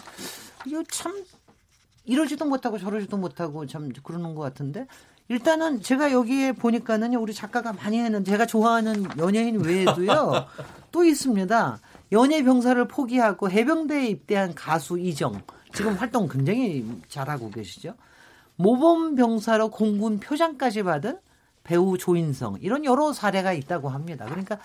이거 0.66 0.82
참 0.90 1.24
이러지도 2.06 2.44
못하고 2.44 2.78
저러지도 2.78 3.16
못하고 3.16 3.66
참 3.66 3.92
그러는 4.02 4.34
것 4.34 4.42
같은데 4.42 4.86
일단은 5.28 5.80
제가 5.80 6.12
여기에 6.12 6.52
보니까는요 6.52 7.18
우리 7.18 7.32
작가가 7.32 7.72
많이 7.72 7.98
했는 7.98 8.24
제가 8.24 8.46
좋아하는 8.46 9.06
연예인 9.18 9.60
외에도요 9.60 10.46
또 10.92 11.04
있습니다. 11.04 11.78
연예 12.12 12.42
병사를 12.42 12.86
포기하고 12.86 13.50
해병대에 13.50 14.06
입대한 14.06 14.54
가수 14.54 14.98
이정 14.98 15.42
지금 15.72 15.94
활동 15.94 16.28
굉장히 16.28 16.86
잘하고 17.08 17.50
계시죠. 17.50 17.94
모범 18.56 19.16
병사로 19.16 19.70
공군 19.70 20.20
표장까지 20.20 20.84
받은 20.84 21.18
배우 21.64 21.96
조인성 21.98 22.58
이런 22.60 22.84
여러 22.84 23.12
사례가 23.12 23.52
있다고 23.54 23.88
합니다. 23.88 24.26
그러니까 24.26 24.60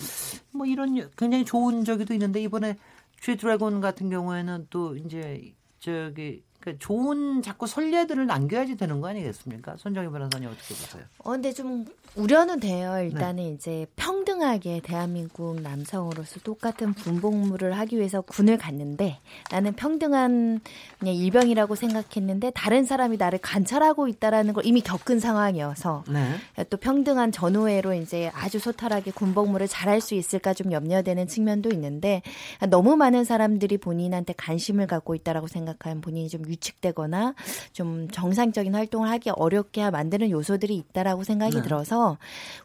뭐 0.51 0.65
이런 0.65 1.09
굉장히 1.17 1.45
좋은 1.45 1.85
적이도 1.85 2.13
있는데 2.13 2.41
이번에 2.41 2.77
쥐 3.21 3.37
드래곤 3.37 3.81
같은 3.81 4.09
경우에는 4.09 4.67
또 4.69 4.95
이제 4.95 5.53
저기 5.79 6.43
그 6.59 6.77
좋은 6.77 7.41
자꾸 7.41 7.67
선례들을 7.67 8.25
남겨야지 8.27 8.75
되는 8.75 8.99
거 8.99 9.07
아니겠습니까? 9.07 9.77
손정희 9.77 10.09
변호사님 10.09 10.49
어떻게 10.49 10.75
보세요? 10.75 11.03
어, 11.19 11.31
근데 11.31 11.53
좀 11.53 11.85
우려는 12.15 12.59
돼요. 12.59 12.99
일단은 13.01 13.35
네. 13.37 13.49
이제 13.51 13.87
평등하게 13.95 14.81
대한민국 14.83 15.61
남성으로서 15.61 16.41
똑같은 16.41 16.93
군복무를 16.93 17.77
하기 17.77 17.97
위해서 17.97 18.21
군을 18.21 18.57
갔는데 18.57 19.19
나는 19.51 19.73
평등한 19.73 20.59
그냥 20.99 21.15
일병이라고 21.15 21.75
생각했는데 21.75 22.51
다른 22.51 22.83
사람이 22.83 23.15
나를 23.17 23.39
관찰하고 23.39 24.09
있다라는 24.09 24.53
걸 24.53 24.65
이미 24.65 24.81
겪은 24.81 25.19
상황이어서 25.21 26.03
네. 26.09 26.63
또 26.65 26.75
평등한 26.75 27.31
전후회로 27.31 27.93
이제 27.93 28.31
아주 28.33 28.59
소탈하게 28.59 29.11
군복무를 29.11 29.69
잘할 29.69 30.01
수 30.01 30.13
있을까 30.13 30.53
좀 30.53 30.73
염려되는 30.73 31.27
측면도 31.27 31.69
있는데 31.69 32.21
너무 32.69 32.97
많은 32.97 33.23
사람들이 33.23 33.77
본인한테 33.77 34.33
관심을 34.33 34.87
갖고 34.87 35.15
있다라고 35.15 35.47
생각하면 35.47 36.01
본인이 36.01 36.27
좀 36.27 36.41
위축되거나 36.49 37.35
좀 37.71 38.07
정상적인 38.09 38.75
활동을 38.75 39.09
하기 39.09 39.31
어렵게 39.31 39.89
만드는 39.89 40.31
요소들이 40.31 40.75
있다라고 40.75 41.23
생각이 41.23 41.57
네. 41.57 41.61
들어서 41.61 42.17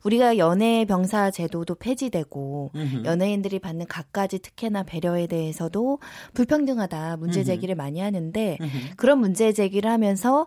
우리가 0.05 0.39
연예 0.39 0.85
병사 0.85 1.31
제도도 1.31 1.77
폐지되고 1.77 2.71
음흠. 2.75 3.05
연예인들이 3.05 3.59
받는 3.59 3.87
갖가지 3.87 4.39
특혜나 4.41 4.83
배려에 4.83 5.27
대해서도 5.27 5.99
불평등하다 6.35 7.17
문제 7.19 7.45
제기를 7.45 7.75
음흠. 7.75 7.83
많이 7.83 8.01
하는데 8.01 8.59
음흠. 8.61 8.97
그런 8.97 9.19
문제 9.19 9.53
제기를 9.53 9.91
하면서 9.91 10.47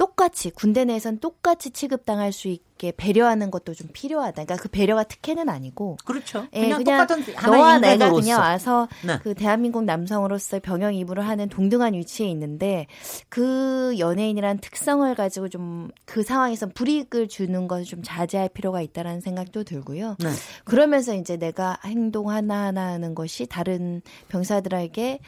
똑같이 0.00 0.48
군대 0.48 0.86
내에선 0.86 1.18
똑같이 1.18 1.72
취급당할 1.72 2.32
수 2.32 2.48
있게 2.48 2.90
배려하는 2.96 3.50
것도 3.50 3.74
좀 3.74 3.88
필요하다. 3.92 4.44
그러니까 4.44 4.56
그 4.56 4.70
배려가 4.70 5.04
특혜는 5.04 5.50
아니고 5.50 5.98
그렇죠. 6.06 6.46
예, 6.54 6.60
그냥, 6.62 6.82
그냥 6.82 7.06
똑같은 7.06 7.34
너와 7.44 7.78
내가 7.80 8.10
그냥 8.10 8.40
와서 8.40 8.88
네. 9.04 9.18
그 9.22 9.34
대한민국 9.34 9.84
남성으로서 9.84 10.60
병영 10.60 10.94
이부를 10.94 11.28
하는 11.28 11.50
동등한 11.50 11.92
위치에 11.92 12.26
있는데 12.28 12.86
그 13.28 13.94
연예인이란 13.98 14.60
특성을 14.60 15.14
가지고 15.14 15.50
좀 15.50 15.90
그 16.10 16.24
상황에서 16.24 16.66
불이익을 16.66 17.28
주는 17.28 17.68
것을 17.68 17.84
좀 17.84 18.02
자제할 18.02 18.48
필요가 18.48 18.80
있다라는 18.80 19.20
생각도 19.20 19.62
들고요. 19.62 20.16
네. 20.18 20.28
그러면서 20.64 21.14
이제 21.14 21.36
내가 21.36 21.78
행동 21.84 22.30
하나 22.30 22.66
하나 22.66 22.88
하는 22.88 23.14
것이 23.14 23.46
다른 23.46 24.02
병사들에게 24.28 25.20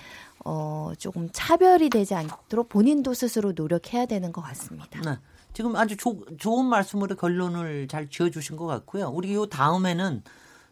어, 0.44 0.92
조금 0.98 1.28
차별이 1.33 1.88
되지 1.90 2.14
않도록 2.14 2.68
본인도 2.68 3.14
스스로 3.14 3.52
노력해야 3.52 4.07
되는 4.07 4.33
것 4.33 4.40
같습니다. 4.42 5.00
네. 5.00 5.18
지금 5.52 5.76
아주 5.76 5.96
조, 5.96 6.24
좋은 6.38 6.64
말씀으로 6.66 7.14
결론을 7.16 7.88
잘 7.88 8.09
지어주신 8.09 8.57
것 8.57 8.66
같고요. 8.66 9.09
우리 9.09 9.35
요 9.35 9.46
다음에는 9.46 10.22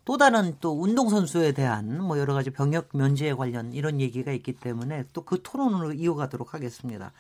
또 0.05 0.17
다른 0.17 0.57
또 0.61 0.81
운동선수에 0.81 1.53
대한 1.53 2.03
뭐 2.03 2.19
여러 2.19 2.35
가지 2.35 2.51
병역 2.51 2.89
면제에 2.95 3.35
관련 3.35 3.73
이런 3.73 4.01
얘기가 4.01 4.33
있기 4.33 4.55
때문에 4.55 5.05
또 5.13 5.23
그 5.23 5.41
토론으로 5.43 5.93
이어가도록 5.93 6.55
하겠습니다. 6.55 7.13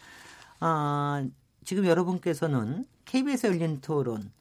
아, 0.58 1.24
지금 1.64 1.84
여러분께서는 1.86 2.86
KBS 3.04 3.46
열린 3.48 3.80
토론, 3.80 4.32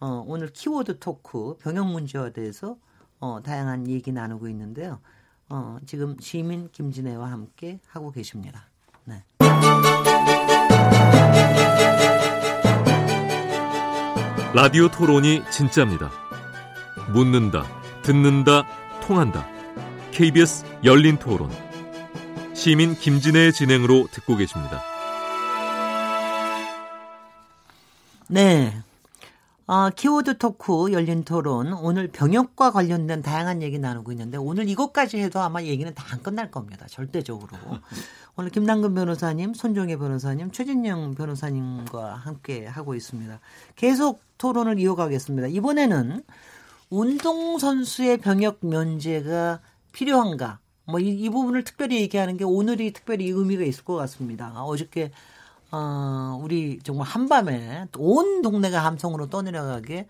어, 0.00 0.24
오늘 0.26 0.48
키워드 0.48 0.98
토크 0.98 1.56
병역 1.58 1.86
문제와 1.86 2.30
대해서 2.30 2.76
어, 3.18 3.40
다양한 3.42 3.88
얘기 3.88 4.12
나누고 4.12 4.48
있는데요. 4.48 5.00
어, 5.48 5.78
지금 5.86 6.16
시민 6.20 6.68
김진애와 6.72 7.30
함께 7.30 7.78
하고 7.86 8.10
계십니다. 8.10 8.68
네. 9.04 9.22
라디오 14.54 14.88
토론이 14.88 15.42
진짜입니다. 15.50 16.10
묻는다, 17.12 17.64
듣는다, 18.02 18.66
통한다. 19.02 19.46
KBS 20.10 20.64
열린 20.82 21.18
토론. 21.18 21.50
시민 22.54 22.94
김진애의 22.94 23.52
진행으로 23.52 24.08
듣고 24.10 24.36
계십니다. 24.36 24.82
네. 28.28 28.82
어, 29.68 29.90
키워드 29.90 30.38
토크 30.38 30.92
열린 30.92 31.24
토론 31.24 31.72
오늘 31.72 32.06
병역과 32.06 32.70
관련된 32.70 33.20
다양한 33.22 33.62
얘기 33.62 33.80
나누고 33.80 34.12
있는데 34.12 34.38
오늘 34.38 34.68
이것까지 34.68 35.18
해도 35.18 35.40
아마 35.40 35.62
얘기는 35.62 35.92
다 35.94 36.06
안 36.12 36.22
끝날 36.22 36.52
겁니다. 36.52 36.86
절대적으로. 36.88 37.50
오늘 38.36 38.50
김남근 38.50 38.94
변호사님, 38.94 39.54
손종혜 39.54 39.96
변호사님, 39.96 40.52
최진영 40.52 41.16
변호사님과 41.16 42.14
함께 42.14 42.64
하고 42.66 42.94
있습니다. 42.94 43.40
계속 43.74 44.22
토론을 44.38 44.78
이어가겠습니다. 44.78 45.48
이번에는 45.48 46.22
운동선수의 46.90 48.18
병역 48.18 48.58
면제가 48.60 49.60
필요한가? 49.90 50.60
뭐 50.84 51.00
이, 51.00 51.08
이 51.08 51.28
부분을 51.28 51.64
특별히 51.64 52.00
얘기하는 52.02 52.36
게 52.36 52.44
오늘이 52.44 52.92
특별히 52.92 53.28
의미가 53.28 53.64
있을 53.64 53.84
것 53.84 53.96
같습니다. 53.96 54.52
어저께 54.62 55.10
어, 55.70 56.38
우리 56.42 56.78
정말 56.82 57.06
한밤에 57.06 57.86
온 57.98 58.42
동네가 58.42 58.84
함성으로 58.84 59.28
떠내려가게 59.28 60.06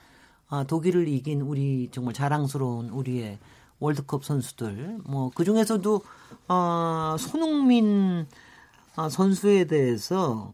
어, 0.49 0.65
독일을 0.65 1.09
이긴 1.09 1.41
우리 1.41 1.89
정말 1.93 2.15
자랑스러운 2.15 2.91
우리의 2.91 3.39
월드컵 3.81 4.25
선수들 4.25 4.99
뭐 5.05 5.31
그 5.35 5.45
중에서도 5.45 6.03
어, 6.49 7.17
손흥민 7.19 8.27
어, 8.97 9.09
선수에 9.09 9.65
대해서 9.65 10.53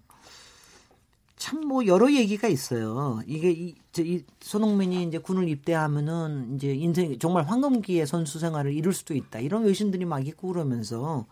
참 1.37 1.65
뭐 1.65 1.87
여러 1.87 2.13
얘기가 2.13 2.47
있어요. 2.49 3.21
이게 3.27 3.51
이, 3.51 3.75
저, 3.93 4.03
이 4.03 4.25
손흥민이 4.41 5.03
이제 5.05 5.19
군을 5.19 5.49
입대하면은 5.49 6.55
이제 6.55 6.73
인생 6.73 7.19
정말 7.19 7.45
황금기의 7.45 8.07
선수 8.07 8.39
생활을 8.39 8.73
이룰 8.73 8.93
수도 8.93 9.15
있다. 9.15 9.41
이런 9.41 9.65
외신들이 9.65 10.05
막 10.05 10.25
있고 10.27 10.49
그러면서 10.53 11.27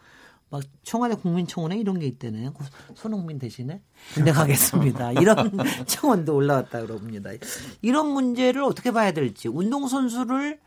막 0.50 0.62
청와대 0.82 1.14
국민청원에 1.14 1.78
이런 1.78 1.98
게 1.98 2.06
있대네. 2.06 2.50
손흥민 2.94 3.38
대신에 3.38 3.80
군대 4.14 4.32
가겠습니다. 4.32 5.12
이런 5.12 5.36
청원도 5.86 6.34
올라왔다 6.34 6.82
그럽니다. 6.82 7.30
이런 7.82 8.08
문제를 8.08 8.62
어떻게 8.64 8.90
봐야 8.90 9.12
될지, 9.12 9.48
운동 9.48 9.86
선수를 9.86 10.58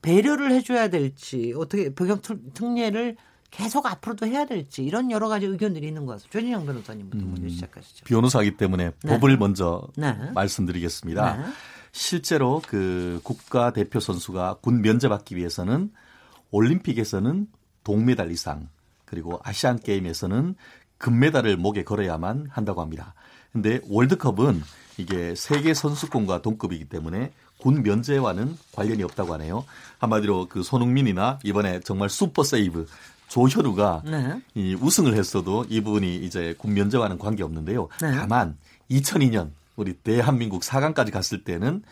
배려를 0.00 0.52
해줘야 0.52 0.88
될지, 0.88 1.52
어떻게 1.56 1.92
병역 1.92 2.22
특례를 2.54 3.16
계속 3.50 3.86
앞으로도 3.86 4.26
해야 4.26 4.46
될지 4.46 4.82
이런 4.82 5.10
여러 5.10 5.28
가지 5.28 5.46
의견들이 5.46 5.86
있는 5.86 6.06
것 6.06 6.12
같습니다. 6.12 6.32
최진영 6.32 6.66
변호사님부터 6.66 7.24
먼저 7.24 7.48
시작하시죠. 7.48 8.04
변호사이기 8.04 8.56
때문에 8.56 8.90
네. 9.02 9.10
법을 9.10 9.36
먼저 9.36 9.86
네. 9.96 10.12
말씀드리겠습니다. 10.34 11.36
네. 11.36 11.44
실제로 11.92 12.60
그 12.66 13.20
국가 13.22 13.72
대표 13.72 14.00
선수가 14.00 14.58
군 14.60 14.82
면제받기 14.82 15.36
위해서는 15.36 15.92
올림픽에서는 16.50 17.46
동메달 17.84 18.32
이상 18.32 18.68
그리고 19.14 19.40
아시안 19.44 19.78
게임에서는 19.78 20.56
금메달을 20.98 21.56
목에 21.56 21.84
걸어야만 21.84 22.48
한다고 22.50 22.80
합니다. 22.80 23.14
근데 23.52 23.80
월드컵은 23.88 24.60
이게 24.98 25.36
세계 25.36 25.72
선수권과 25.72 26.42
동급이기 26.42 26.86
때문에 26.86 27.30
군 27.58 27.84
면제와는 27.84 28.56
관련이 28.72 29.04
없다고 29.04 29.34
하네요. 29.34 29.64
한마디로 29.98 30.48
그 30.48 30.64
손흥민이나 30.64 31.38
이번에 31.44 31.78
정말 31.80 32.10
슈퍼 32.10 32.42
세이브 32.42 32.88
조현우가 33.28 34.02
네. 34.04 34.40
이 34.56 34.74
우승을 34.74 35.14
했어도 35.14 35.64
이분이 35.68 36.16
이제 36.16 36.56
군 36.58 36.74
면제와는 36.74 37.18
관계 37.18 37.44
없는데요. 37.44 37.88
네. 38.02 38.10
다만 38.10 38.56
2002년 38.90 39.50
우리 39.76 39.94
대한민국 39.94 40.62
4강까지 40.62 41.12
갔을 41.12 41.44
때는 41.44 41.84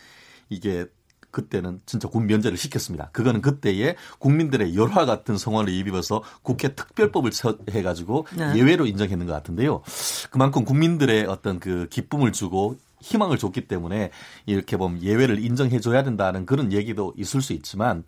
이게 0.49 0.85
그때는 1.33 1.81
진짜 1.87 2.07
군 2.07 2.27
면제를 2.27 2.57
시켰습니다. 2.57 3.09
그거는 3.11 3.41
그때의 3.41 3.95
국민들의 4.19 4.75
열화 4.75 5.05
같은 5.05 5.35
성원을 5.35 5.73
입어서 5.73 6.23
국회 6.43 6.75
특별법을 6.75 7.31
해가지고 7.71 8.27
네. 8.37 8.55
예외로 8.55 8.85
인정했는 8.85 9.25
것 9.25 9.33
같은데요. 9.33 9.81
그만큼 10.29 10.63
국민들의 10.63 11.25
어떤 11.25 11.59
그 11.59 11.87
기쁨을 11.89 12.31
주고 12.31 12.77
희망을 13.01 13.37
줬기 13.37 13.67
때문에 13.67 14.11
이렇게 14.45 14.77
보면 14.77 15.01
예외를 15.01 15.43
인정해줘야 15.43 16.03
된다는 16.03 16.45
그런 16.45 16.71
얘기도 16.71 17.13
있을 17.17 17.41
수 17.41 17.53
있지만 17.53 18.03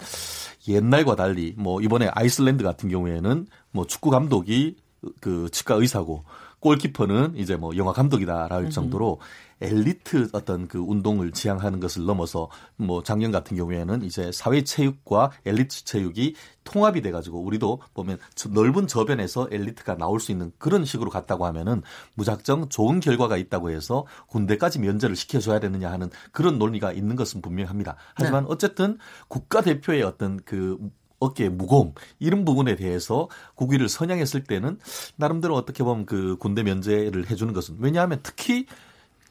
옛날과 0.68 1.16
달리 1.16 1.56
뭐 1.58 1.82
이번에 1.82 2.10
아이슬란드 2.14 2.64
같은 2.64 2.90
경우에는 2.90 3.48
뭐 3.72 3.88
축구 3.88 4.12
감독이 4.12 4.78
그 5.20 5.50
치과 5.52 5.76
의사고 5.76 6.24
골키퍼는 6.66 7.36
이제 7.36 7.56
뭐 7.56 7.78
영화 7.78 7.94
감독이다라 7.94 8.56
할 8.56 8.72
정도로 8.72 9.20
엘리트 9.62 10.30
어떤 10.34 10.68
그 10.68 10.80
운동을 10.80 11.32
지향하는 11.32 11.80
것을 11.80 12.06
넘어서 12.06 12.50
뭐 12.76 13.04
작년 13.04 13.32
같은 13.32 13.56
경우에는 13.56 14.02
이제 14.02 14.32
사회 14.32 14.64
체육과 14.64 15.32
엘리트 15.46 15.86
체육이 15.86 16.34
통합이 16.64 17.04
돼 17.04 17.12
가지고 17.12 17.40
우리도 17.44 17.82
보면 17.94 18.18
저 18.34 18.50
넓은 18.50 18.88
저변에서 18.88 19.50
엘리트가 19.52 19.98
나올 19.98 20.20
수 20.20 20.32
있는 20.32 20.52
그런 20.58 20.86
식으로 20.86 21.12
갔다고 21.12 21.46
하면은 21.46 21.84
무작정 22.16 22.70
좋은 22.70 23.00
결과가 23.00 23.38
있다고 23.38 23.70
해서 23.70 24.08
군대까지 24.26 24.80
면제를 24.80 25.16
시켜줘야 25.16 25.60
되느냐 25.60 25.92
하는 25.92 26.10
그런 26.32 26.58
논리가 26.58 26.94
있는 26.94 27.16
것은 27.16 27.44
분명합니다. 27.44 27.96
하지만 28.16 28.46
어쨌든 28.48 28.98
국가 29.28 29.62
대표의 29.62 30.02
어떤 30.02 30.40
그 30.44 30.80
어깨의 31.20 31.50
무거움 31.50 31.94
이런 32.20 32.46
부분에 32.46 32.76
대해서 32.76 33.30
국위를 33.56 33.90
선양했을 33.90 34.44
때는 34.44 34.80
나름대로 35.16 35.56
어떻게 35.56 35.84
보면 35.84 36.06
그 36.06 36.38
군대 36.38 36.64
면제를 36.64 37.30
해주는 37.30 37.54
것은 37.54 37.78
왜냐하면 37.80 38.20
특히 38.24 38.66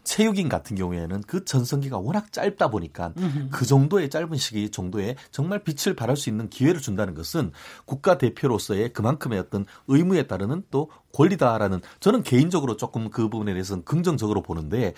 체육인 0.05 0.49
같은 0.49 0.77
경우에는 0.77 1.23
그 1.27 1.45
전성기가 1.45 1.99
워낙 1.99 2.33
짧다 2.33 2.69
보니까 2.69 3.12
그 3.51 3.67
정도의 3.67 4.11
짧은 4.11 4.37
시기 4.37 4.71
정도에 4.71 5.17
정말 5.31 5.64
빛을 5.64 5.97
발할 5.97 6.17
수 6.17 6.31
있는 6.31 6.49
기회를 6.49 6.81
준다는 6.81 7.14
것은 7.14 7.53
국가 7.85 8.19
대표로서의 8.19 8.93
그만큼의 8.93 9.38
어떤 9.38 9.67
의무에 9.88 10.27
따르는 10.27 10.64
또 10.71 10.90
권리다라는 11.12 11.81
저는 12.01 12.23
개인적으로 12.23 12.77
조금 12.77 13.09
그 13.09 13.29
부분에 13.29 13.53
대해서는 13.53 13.85
긍정적으로 13.85 14.43
보는데 14.43 14.95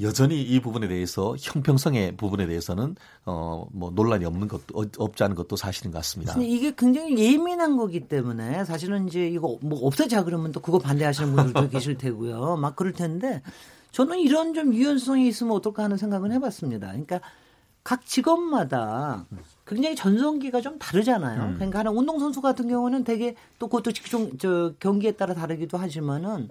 여전히 0.00 0.42
이 0.42 0.60
부분에 0.60 0.88
대해서 0.88 1.34
형평성의 1.38 2.16
부분에 2.16 2.46
대해서는 2.46 2.96
어 3.24 3.58
뭐 3.72 3.90
논란이 3.90 4.24
없는 4.24 4.48
것도 4.48 4.80
어, 4.80 4.84
없지 4.98 5.22
않은 5.24 5.36
것도 5.36 5.56
사실인 5.56 5.90
것 5.90 5.98
같습니다. 5.98 6.34
이게 6.40 6.74
굉장히 6.76 7.18
예민한 7.18 7.76
거기 7.76 8.00
때문에 8.00 8.64
사실은 8.64 9.08
이제 9.08 9.26
이거 9.28 9.58
뭐 9.60 9.78
없애자 9.86 10.24
그러면 10.24 10.52
또 10.52 10.60
그거 10.60 10.78
반대하시는 10.78 11.34
분들도 11.34 11.68
계실 11.70 11.96
테고요. 11.96 12.56
막 12.56 12.76
그럴 12.76 12.92
텐데 12.92 13.42
저는 13.92 14.18
이런 14.18 14.54
좀 14.54 14.74
유연성이 14.74 15.26
있으면 15.28 15.52
어떨까 15.54 15.82
하는 15.84 15.96
생각은 15.96 16.32
해봤습니다. 16.32 16.88
그러니까 16.88 17.20
각 17.84 18.04
직업마다 18.04 19.26
굉장히 19.66 19.96
전성기가 19.96 20.60
좀 20.60 20.78
다르잖아요. 20.78 21.54
그러니까 21.54 21.78
하나 21.78 21.90
운동선수 21.90 22.42
같은 22.42 22.68
경우는 22.68 23.04
되게 23.04 23.34
또 23.58 23.68
그것도 23.68 23.92
직종 23.92 24.36
저 24.38 24.74
경기에 24.78 25.12
따라 25.12 25.32
다르기도 25.34 25.78
하지만은 25.78 26.48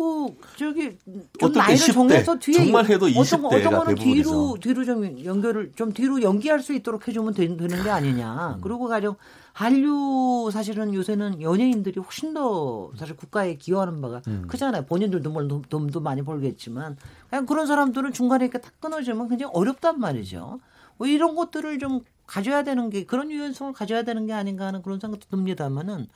그 0.00 0.34
저기 0.56 0.96
좀 1.38 1.52
나이를 1.52 1.76
10대, 1.76 1.92
정해서 1.92 2.38
뒤에 2.38 2.54
정말 2.64 2.86
해도 2.86 3.04
어떤, 3.04 3.42
거- 3.42 3.50
20대가 3.50 3.66
어떤 3.66 3.72
거는 3.80 3.94
뒤로 3.96 4.56
대부분이죠. 4.56 4.56
뒤로 4.62 4.84
좀 4.86 5.24
연결을 5.26 5.72
좀 5.76 5.92
뒤로 5.92 6.22
연기할 6.22 6.60
수 6.60 6.72
있도록 6.72 7.06
해주면 7.06 7.34
되, 7.34 7.46
는 7.46 7.82
게 7.84 7.90
아니냐. 7.90 8.54
음. 8.56 8.60
그리고 8.62 8.86
가령 8.88 9.16
한류 9.52 10.48
사실은 10.50 10.94
요새는 10.94 11.42
연예인들이 11.42 12.00
훨씬 12.00 12.32
더 12.32 12.90
사실 12.96 13.14
국가에 13.14 13.56
기여하는 13.56 14.00
바가 14.00 14.22
음. 14.28 14.46
크잖아요. 14.48 14.86
본인들도 14.86 15.28
물론 15.30 15.48
돈- 15.48 15.62
돈도 15.68 16.00
많이 16.00 16.22
벌겠지만 16.22 16.96
그냥 17.28 17.44
그런 17.44 17.66
사람들은 17.66 18.14
중간에 18.14 18.46
이렇게 18.46 18.58
탁 18.58 18.72
끊어지면 18.80 19.28
굉장히 19.28 19.50
어렵단 19.54 20.00
말이죠. 20.00 20.60
뭐 20.96 21.06
이런 21.06 21.34
것들을 21.34 21.78
좀 21.78 22.00
가져야 22.26 22.62
되는 22.64 22.88
게 22.88 23.04
그런 23.04 23.30
유연성을 23.30 23.74
가져야 23.74 24.02
되는 24.04 24.24
게 24.26 24.32
아닌가 24.32 24.64
하는 24.66 24.80
그런 24.80 24.98
생각도 24.98 25.26
듭니다만은 25.30 26.06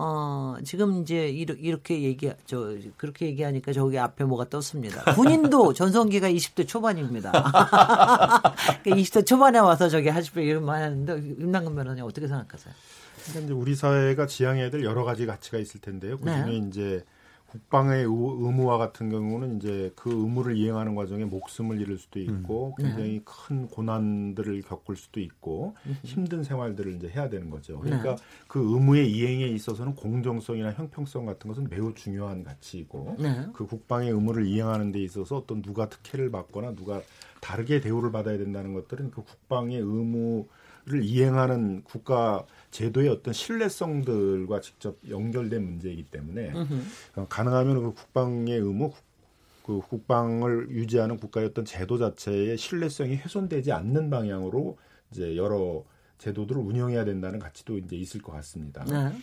어, 0.00 0.54
지금 0.64 1.02
이제 1.02 1.28
이렇게 1.28 2.02
얘기, 2.02 2.30
저, 2.46 2.72
그렇게 2.96 3.26
얘기하니까 3.26 3.72
저기 3.72 3.98
앞에 3.98 4.22
뭐가 4.22 4.48
떴습니다. 4.48 5.02
군인도 5.14 5.72
전성기가 5.74 6.30
20대 6.30 6.68
초반입니다. 6.68 7.32
그러니까 7.32 8.50
20대 8.84 9.26
초반에 9.26 9.58
와서 9.58 9.88
저기 9.88 10.08
하십시오 10.08 10.40
이런 10.40 10.64
말 10.64 10.84
하는데, 10.84 11.14
임남근 11.40 11.74
변호사님 11.74 12.04
어떻게 12.04 12.28
생각하세요? 12.28 12.72
그러니까 13.24 13.44
이제 13.44 13.52
우리 13.52 13.74
사회가 13.74 14.28
지향해야 14.28 14.70
될 14.70 14.84
여러 14.84 15.02
가지 15.02 15.26
가치가 15.26 15.58
있을 15.58 15.80
텐데요. 15.80 16.16
그 16.16 16.26
중에 16.26 16.44
네. 16.44 16.56
이제 16.68 17.04
국방의 17.48 18.04
의- 18.04 18.04
의무와 18.04 18.76
같은 18.76 19.08
경우는 19.08 19.56
이제 19.56 19.90
그 19.96 20.10
의무를 20.10 20.56
이행하는 20.56 20.94
과정에 20.94 21.24
목숨을 21.24 21.80
잃을 21.80 21.96
수도 21.96 22.20
있고 22.20 22.74
네. 22.78 22.84
굉장히 22.84 23.22
큰 23.24 23.66
고난들을 23.68 24.62
겪을 24.62 24.96
수도 24.96 25.18
있고 25.20 25.74
힘든 26.02 26.42
생활들을 26.44 26.92
이제 26.94 27.08
해야 27.08 27.28
되는 27.30 27.48
거죠. 27.48 27.80
그러니까 27.80 28.16
그 28.48 28.58
의무의 28.60 29.10
이행에 29.10 29.46
있어서는 29.46 29.94
공정성이나 29.94 30.72
형평성 30.72 31.24
같은 31.24 31.48
것은 31.48 31.68
매우 31.70 31.94
중요한 31.94 32.44
가치이고 32.44 33.16
네. 33.18 33.46
그 33.54 33.66
국방의 33.66 34.10
의무를 34.10 34.46
이행하는 34.46 34.92
데 34.92 35.02
있어서 35.02 35.38
어떤 35.38 35.62
누가 35.62 35.88
특혜를 35.88 36.30
받거나 36.30 36.74
누가 36.74 37.00
다르게 37.40 37.80
대우를 37.80 38.12
받아야 38.12 38.36
된다는 38.36 38.74
것들은 38.74 39.10
그 39.10 39.22
국방의 39.22 39.78
의무 39.78 40.46
를 40.88 41.02
이행하는 41.04 41.82
국가 41.84 42.46
제도의 42.70 43.08
어떤 43.10 43.34
신뢰성들과 43.34 44.60
직접 44.60 44.96
연결된 45.08 45.62
문제이기 45.62 46.04
때문에 46.04 46.52
어, 47.16 47.26
가능하면 47.28 47.82
그 47.82 47.92
국방의 47.94 48.58
의무, 48.58 48.90
국- 48.90 49.04
그 49.66 49.80
국방을 49.86 50.70
유지하는 50.70 51.18
국가의 51.18 51.48
어떤 51.48 51.64
제도 51.66 51.98
자체의 51.98 52.56
신뢰성이 52.56 53.16
훼손되지 53.16 53.70
않는 53.72 54.08
방향으로 54.08 54.78
이제 55.12 55.36
여러 55.36 55.84
제도들을 56.16 56.60
운영해야 56.60 57.04
된다는 57.04 57.38
가치도 57.38 57.76
이제 57.78 57.94
있을 57.96 58.22
것 58.22 58.32
같습니다. 58.32 58.84
네. 58.84 59.16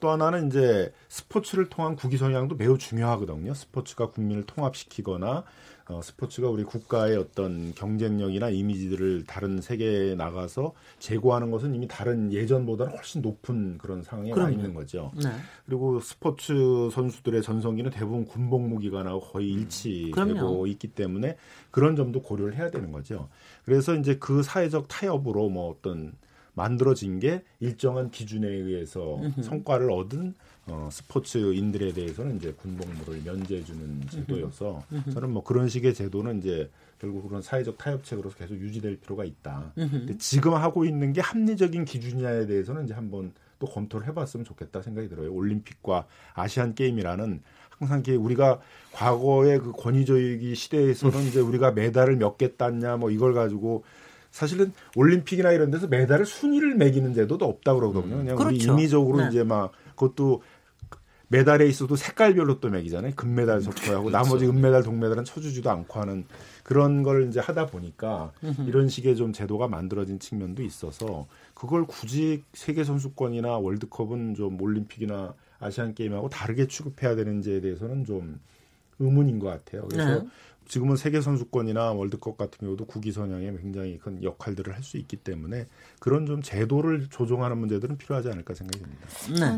또 0.00 0.10
하나는 0.10 0.46
이제 0.46 0.92
스포츠를 1.08 1.68
통한 1.68 1.96
국위 1.96 2.16
성향도 2.16 2.56
매우 2.56 2.78
중요하거든요. 2.78 3.54
스포츠가 3.54 4.10
국민을 4.10 4.44
통합시키거나 4.46 5.44
어, 5.90 6.02
스포츠가 6.02 6.50
우리 6.50 6.64
국가의 6.64 7.16
어떤 7.16 7.74
경쟁력이나 7.74 8.50
이미지들을 8.50 9.24
다른 9.24 9.62
세계에 9.62 10.14
나가서 10.14 10.74
제고하는 10.98 11.50
것은 11.50 11.74
이미 11.74 11.88
다른 11.88 12.30
예전보다는 12.30 12.92
훨씬 12.92 13.22
높은 13.22 13.78
그런 13.78 14.02
상황에 14.02 14.30
와 14.30 14.34
그럼요. 14.34 14.52
있는 14.52 14.74
거죠. 14.74 15.10
네. 15.16 15.30
그리고 15.64 15.98
스포츠 16.00 16.90
선수들의 16.92 17.42
전성기는 17.42 17.90
대부분 17.90 18.26
군복 18.26 18.68
무기관하고 18.68 19.20
거의 19.20 19.48
일치되고 19.48 20.12
그럼요. 20.12 20.66
있기 20.66 20.88
때문에 20.88 21.36
그런 21.70 21.96
점도 21.96 22.20
고려를 22.20 22.54
해야 22.54 22.70
되는 22.70 22.92
거죠. 22.92 23.30
그래서 23.64 23.94
이제 23.94 24.16
그 24.16 24.42
사회적 24.42 24.88
타협으로 24.88 25.48
뭐 25.48 25.70
어떤 25.70 26.12
만들어진 26.58 27.18
게 27.20 27.42
일정한 27.60 28.10
기준에 28.10 28.48
의해서 28.48 29.20
성과를 29.42 29.90
얻은 29.90 30.34
어, 30.66 30.88
스포츠인들에 30.92 31.92
대해서는 31.94 32.36
이제 32.36 32.52
군복무를 32.52 33.22
면제해주는 33.24 34.02
제도여서 34.10 34.82
저는 35.14 35.30
뭐 35.30 35.42
그런 35.42 35.68
식의 35.68 35.94
제도는 35.94 36.38
이제 36.40 36.68
결국 37.00 37.26
그런 37.28 37.40
사회적 37.40 37.78
타협책으로서 37.78 38.36
계속 38.36 38.54
유지될 38.54 38.98
필요가 39.00 39.24
있다. 39.24 39.72
근데 39.74 40.18
지금 40.18 40.52
하고 40.54 40.84
있는 40.84 41.12
게 41.14 41.20
합리적인 41.22 41.84
기준이냐에 41.86 42.46
대해서는 42.46 42.84
이제 42.84 42.92
한번 42.92 43.32
또 43.58 43.66
검토를 43.66 44.06
해봤으면 44.08 44.44
좋겠다 44.44 44.82
생각이 44.82 45.08
들어요. 45.08 45.32
올림픽과 45.32 46.06
아시안 46.34 46.74
게임이라는 46.74 47.40
항상 47.78 48.00
이게 48.00 48.14
우리가 48.16 48.60
과거의 48.92 49.60
그 49.60 49.72
권위주의 49.72 50.54
시대에서는 50.54 51.22
이제 51.28 51.40
우리가 51.40 51.70
메달을 51.72 52.16
몇 52.16 52.36
개 52.36 52.56
땄냐 52.56 52.96
뭐 52.96 53.10
이걸 53.10 53.32
가지고 53.32 53.84
사실은 54.30 54.72
올림픽이나 54.96 55.52
이런 55.52 55.70
데서 55.70 55.86
메달을 55.86 56.26
순위를 56.26 56.74
매기는 56.74 57.14
제도도 57.14 57.44
없다고 57.44 57.80
그러거든요. 57.80 58.18
그냥 58.18 58.36
우리 58.36 58.58
그렇죠. 58.58 58.72
임의적으로 58.72 59.18
네. 59.18 59.28
이제 59.28 59.44
막 59.44 59.72
그것도 59.90 60.42
메달에 61.28 61.66
있어도 61.66 61.94
색깔별로 61.96 62.58
또 62.60 62.70
매기잖아요. 62.70 63.12
금메달 63.14 63.60
석고하고 63.60 64.10
나머지 64.10 64.46
은메달, 64.46 64.82
동메달은 64.82 65.24
쳐주지도 65.24 65.70
않고 65.70 66.00
하는 66.00 66.24
그런 66.62 67.02
걸 67.02 67.28
이제 67.28 67.38
하다 67.38 67.66
보니까 67.66 68.32
이런 68.66 68.88
식의 68.88 69.16
좀 69.16 69.32
제도가 69.32 69.68
만들어진 69.68 70.18
측면도 70.18 70.62
있어서 70.62 71.26
그걸 71.54 71.84
굳이 71.86 72.44
세계 72.54 72.82
선수권이나 72.82 73.58
월드컵은 73.58 74.34
좀 74.36 74.60
올림픽이나 74.60 75.34
아시안 75.60 75.94
게임하고 75.94 76.28
다르게 76.28 76.66
취급해야 76.66 77.14
되는지에 77.14 77.60
대해서는 77.60 78.04
좀 78.04 78.40
의문인 78.98 79.38
것 79.38 79.48
같아요. 79.48 79.86
그래서 79.88 80.22
네. 80.22 80.28
지금은 80.68 80.96
세계 80.96 81.20
선수권이나 81.20 81.92
월드컵 81.92 82.36
같은 82.36 82.58
경우도 82.60 82.86
국위 82.86 83.12
선양에 83.12 83.52
굉장히 83.52 83.98
큰 83.98 84.22
역할들을 84.22 84.74
할 84.74 84.88
수 84.88 84.96
있기 84.96 85.16
때문에 85.16 85.66
그런 86.00 86.26
좀 86.26 86.40
제도를 86.42 87.08
조정하는 87.10 87.58
문제들은 87.58 87.98
필요하지 87.98 88.30
않을까 88.30 88.54
생각이 88.54 88.82
듭니다. 88.82 89.06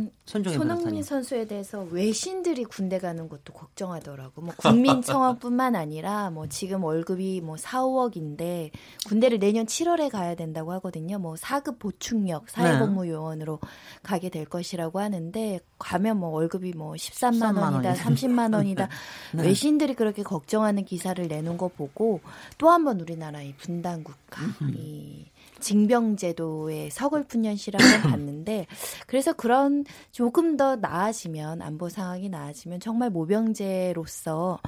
네. 0.00 0.10
손흥민. 0.24 1.02
선수에 1.02 1.46
대해서 1.46 1.86
외신들이 1.90 2.64
군대 2.64 2.98
가는 2.98 3.28
것도 3.28 3.52
걱정하더라고. 3.52 4.42
뭐 4.42 4.54
국민 4.56 5.02
청원뿐만 5.02 5.76
아니라 5.76 6.30
뭐 6.30 6.46
지금 6.48 6.84
월급이 6.84 7.40
뭐 7.42 7.56
4, 7.56 7.82
5억인데 7.82 8.70
군대를 9.06 9.38
내년 9.38 9.66
7월에 9.66 10.10
가야 10.10 10.34
된다고 10.34 10.72
하거든요. 10.72 11.18
뭐 11.18 11.34
4급 11.34 11.78
보충력 11.78 12.48
사회복무 12.50 13.08
요원으로 13.08 13.60
가게 14.02 14.28
될 14.28 14.44
것이라고 14.44 15.00
하는데 15.00 15.60
가면 15.78 16.18
뭐 16.18 16.30
월급이 16.30 16.72
뭐 16.72 16.94
13만 16.94 17.52
13만 17.54 17.62
원이다, 17.62 17.88
원이다. 17.90 17.94
30만 17.94 18.54
원이다. 18.54 18.88
네. 19.34 19.42
외신들이 19.44 19.94
그렇게 19.94 20.22
걱정하는 20.22 20.84
기 20.84 20.96
사를 21.00 21.26
내는 21.28 21.56
거 21.56 21.68
보고 21.68 22.20
또 22.58 22.68
한 22.68 22.84
번 22.84 23.00
우리나라의 23.00 23.54
분단 23.58 24.04
국가 24.04 24.42
이 24.74 25.26
징병제도의 25.60 26.90
서글픈 26.90 27.44
현실을 27.44 27.80
한번 27.80 28.10
봤는데 28.12 28.66
그래서 29.06 29.32
그런 29.32 29.84
조금 30.12 30.56
더 30.56 30.76
나아지면 30.76 31.62
안보 31.62 31.88
상황이 31.88 32.28
나아지면 32.28 32.80
정말 32.80 33.10
모병제로서 33.10 34.60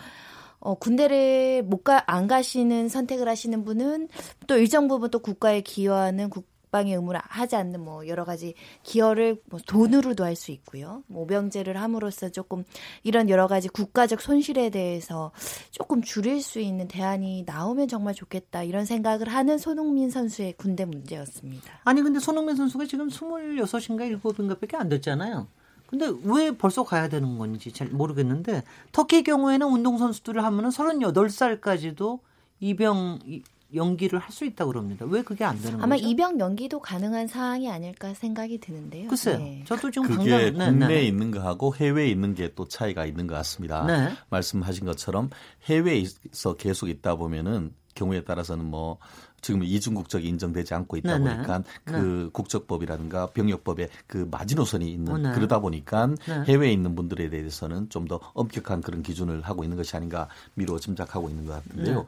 어, 0.61 0.75
군대를 0.77 1.65
못 1.65 1.83
가, 1.83 2.05
안 2.07 2.29
가시는 2.29 2.89
선택을 2.89 3.29
하시는 3.29 3.65
분은 3.65 4.09
또 4.47 4.57
일정 4.57 4.87
부분 4.87 5.11
또 5.11 5.19
국가에 5.19 5.61
기여하는 5.61 6.31
국 6.31 6.52
방의 6.73 6.95
의무를 6.95 7.21
하지 7.23 7.55
않는 7.55 7.81
뭐 7.85 8.09
여러 8.09 8.25
가지 8.25 8.55
기여를 8.83 9.41
뭐 9.45 9.61
돈으로도 9.65 10.25
할 10.25 10.35
수 10.35 10.51
있고요. 10.51 11.05
모병제를 11.07 11.77
함으로써 11.81 12.31
조금 12.31 12.65
이런 13.05 13.29
여러 13.29 13.47
가지 13.47 13.69
국가적 13.69 14.21
손실에 14.23 14.71
대해서 14.71 15.31
조금 15.71 16.03
줄일 16.03 16.43
수 16.43 16.59
있는 16.59 16.89
대안이 16.89 17.45
나오면 17.47 17.87
정말 17.89 18.15
좋겠다 18.15 18.63
이런 18.63 18.87
생각을 18.87 19.29
하는 19.29 19.59
손흥민 19.59 20.11
선수의 20.11 20.55
군대 20.55 20.87
문제였습니다. 20.87 21.81
아니 21.85 22.01
근데 22.03 22.19
손흥민 22.19 22.57
선수가 22.57 22.87
지금 22.87 23.09
26인가 23.09 24.19
7인가밖에 24.21 24.75
안 24.77 24.89
됐잖아요. 24.89 25.47
근데 25.87 26.11
왜 26.25 26.51
벌써 26.57 26.85
가야 26.85 27.09
되는 27.11 27.37
건지 27.37 27.71
잘 27.71 27.89
모르겠는데 27.89 28.63
터키 28.93 29.23
경우에는 29.23 29.67
운동 29.67 29.99
선수들을 29.99 30.43
하면은 30.43 30.71
38살까지도 30.71 32.21
입영 32.61 33.19
이- 33.27 33.43
연기를 33.75 34.19
할 34.19 34.33
수 34.33 34.45
있다고 34.47 34.73
그럽니다. 34.73 35.05
왜 35.07 35.23
그게 35.23 35.45
안 35.45 35.61
되는 35.61 35.81
아마 35.83 35.97
거죠? 35.97 36.09
입영 36.09 36.39
연기도 36.41 36.81
가능한 36.81 37.27
사항이 37.27 37.71
아닐까 37.71 38.15
생각이 38.15 38.59
드는데요. 38.59 39.09
글쎄요. 39.09 39.39
네. 39.39 39.63
저도 39.67 39.91
지금 39.91 40.09
그게 40.09 40.31
당장 40.53 40.59
네, 40.59 40.71
국내에 40.71 41.01
네. 41.01 41.07
있는 41.07 41.31
거하고 41.31 41.75
해외에 41.77 42.09
있는 42.09 42.35
게 42.35 42.53
또 42.55 42.67
차이가 42.69 43.07
있는 43.07 43.27
것 43.27 43.35
같습니다. 43.35 43.85
네. 43.87 44.11
말씀하신 44.31 44.87
것처럼 44.87 45.31
해외에서 45.67 46.55
계속 46.59 46.89
있다 46.89 47.17
보면은 47.17 47.75
경우에 47.95 48.25
따라서는 48.25 48.65
뭐 48.65 48.99
지금 49.43 49.63
이중 49.65 49.95
국적이 49.95 50.29
인정되지 50.29 50.73
않고 50.73 50.97
있다 50.99 51.19
네, 51.19 51.25
네. 51.25 51.35
보니까 51.37 51.63
그 51.85 52.31
국적법이라든가 52.33 53.27
병역법에 53.27 53.89
그 54.07 54.27
마지노선이 54.31 54.91
있는 54.91 55.13
어, 55.13 55.19
네. 55.19 55.33
그러다 55.35 55.59
보니까 55.59 56.07
네. 56.07 56.45
해외에 56.47 56.73
있는 56.73 56.95
분들에 56.95 57.29
대해서는 57.29 57.89
좀 57.91 58.07
더 58.07 58.19
엄격한 58.35 58.81
그런 58.83 59.03
기준을 59.03 59.43
하고 59.43 59.63
있는 59.65 59.77
것이 59.77 59.95
아닌가 59.97 60.29
미루어 60.55 60.79
짐작하고 60.79 61.29
있는 61.29 61.45
것 61.47 61.53
같은데요. 61.55 62.01
네. 62.01 62.07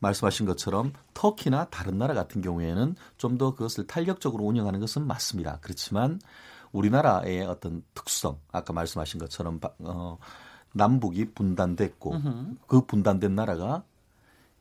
말씀하신 0.00 0.46
것처럼 0.46 0.92
터키나 1.14 1.66
다른 1.70 1.98
나라 1.98 2.14
같은 2.14 2.40
경우에는 2.42 2.94
좀 3.18 3.38
더 3.38 3.54
그것을 3.54 3.86
탄력적으로 3.86 4.44
운영하는 4.44 4.78
것은 4.80 5.06
맞습니다. 5.06 5.58
그렇지만 5.60 6.20
우리나라의 6.72 7.42
어떤 7.46 7.82
특성, 7.94 8.38
아까 8.52 8.72
말씀하신 8.72 9.18
것처럼 9.20 9.58
바- 9.60 9.70
어, 9.80 10.18
남북이 10.72 11.32
분단됐고 11.34 12.14
그 12.66 12.80
분단된 12.86 13.34
나라가 13.34 13.84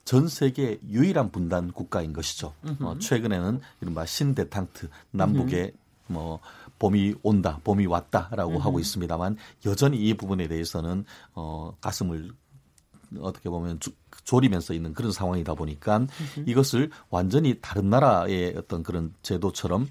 전 0.06 0.28
세계 0.28 0.80
유일한 0.90 1.32
분단 1.32 1.72
국가인 1.72 2.14
것이죠. 2.14 2.54
어, 2.82 2.98
최근에는 3.00 3.62
이른바 3.82 4.06
신데탕트 4.06 4.90
남북에 5.12 5.72
뭐 6.08 6.40
봄이 6.80 7.16
온다, 7.24 7.60
봄이 7.64 7.86
왔다라고 7.86 8.60
하고 8.60 8.80
있습니다만 8.80 9.38
여전히 9.66 9.98
이 9.98 10.14
부분에 10.16 10.48
대해서는 10.48 11.06
어, 11.34 11.76
가슴을 11.80 12.32
어떻게 13.22 13.50
보면 13.50 13.80
조, 13.80 13.92
조리면서 14.24 14.74
있는 14.74 14.94
그런 14.94 15.12
상황이다 15.12 15.54
보니까 15.54 16.08
이것을 16.46 16.90
완전히 17.10 17.60
다른 17.62 17.90
나라의 17.90 18.56
어떤 18.58 18.84
그런 18.84 19.14
제도처럼 19.22 19.88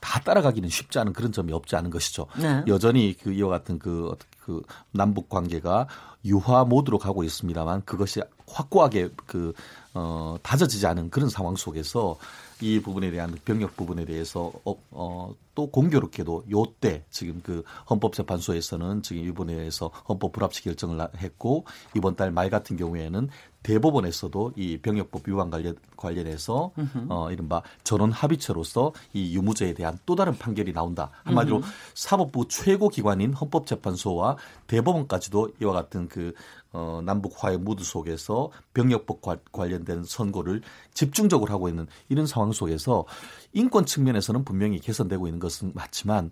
다 0.00 0.20
따라가기는 0.20 0.68
쉽지 0.68 0.98
않은 0.98 1.14
그런 1.14 1.32
점이 1.32 1.52
없지 1.52 1.76
않은 1.76 1.90
것이죠. 1.90 2.26
네. 2.38 2.62
여전히 2.66 3.16
그 3.18 3.32
이와 3.32 3.48
같은 3.48 3.78
그, 3.78 4.08
어떻게 4.08 4.33
그 4.44 4.62
남북 4.92 5.28
관계가 5.28 5.86
유화 6.26 6.64
모드로 6.64 6.98
가고 6.98 7.24
있습니다만 7.24 7.84
그것이 7.84 8.20
확고하게 8.46 9.08
그 9.26 9.52
어, 9.94 10.36
다져지지 10.42 10.86
않은 10.86 11.10
그런 11.10 11.28
상황 11.28 11.54
속에서 11.56 12.16
이 12.60 12.80
부분에 12.80 13.10
대한 13.10 13.36
병역 13.44 13.76
부분에 13.76 14.04
대해서 14.04 14.52
어, 14.64 14.74
어, 14.90 15.34
또 15.54 15.70
공교롭게도 15.70 16.44
요때 16.50 17.04
지금 17.10 17.40
그 17.44 17.62
헌법재판소에서는 17.90 19.02
지금 19.02 19.24
이번에 19.24 19.54
대해서 19.54 19.90
헌법 20.08 20.32
불합치 20.32 20.62
결정을 20.62 20.96
나- 20.96 21.10
했고 21.18 21.64
이번 21.96 22.16
달 22.16 22.30
말 22.30 22.50
같은 22.50 22.76
경우에는 22.76 23.28
대법원에서도 23.64 24.52
이 24.56 24.78
병역법 24.78 25.28
위반 25.28 25.50
관련 25.50 25.74
관련해서 25.96 26.70
어 27.08 27.32
이른바 27.32 27.62
전원 27.82 28.12
합의체로서 28.12 28.92
이 29.12 29.34
유무죄에 29.34 29.74
대한 29.74 29.98
또 30.06 30.14
다른 30.14 30.38
판결이 30.38 30.72
나온다. 30.72 31.10
한마디로 31.24 31.62
사법부 31.94 32.46
최고 32.48 32.88
기관인 32.88 33.32
헌법재판소와 33.32 34.36
대법원까지도 34.68 35.50
이와 35.60 35.72
같은 35.72 36.08
그 36.08 36.34
어, 36.74 37.00
남북 37.04 37.42
화해 37.42 37.56
무드 37.56 37.84
속에서 37.84 38.50
병역법 38.74 39.22
관- 39.22 39.38
관련된 39.52 40.02
선고를 40.04 40.60
집중적으로 40.92 41.52
하고 41.52 41.68
있는 41.68 41.86
이런 42.08 42.26
상황 42.26 42.50
속에서 42.52 43.06
인권 43.52 43.86
측면에서는 43.86 44.44
분명히 44.44 44.80
개선되고 44.80 45.26
있는 45.28 45.38
것은 45.40 45.72
맞지만 45.74 46.30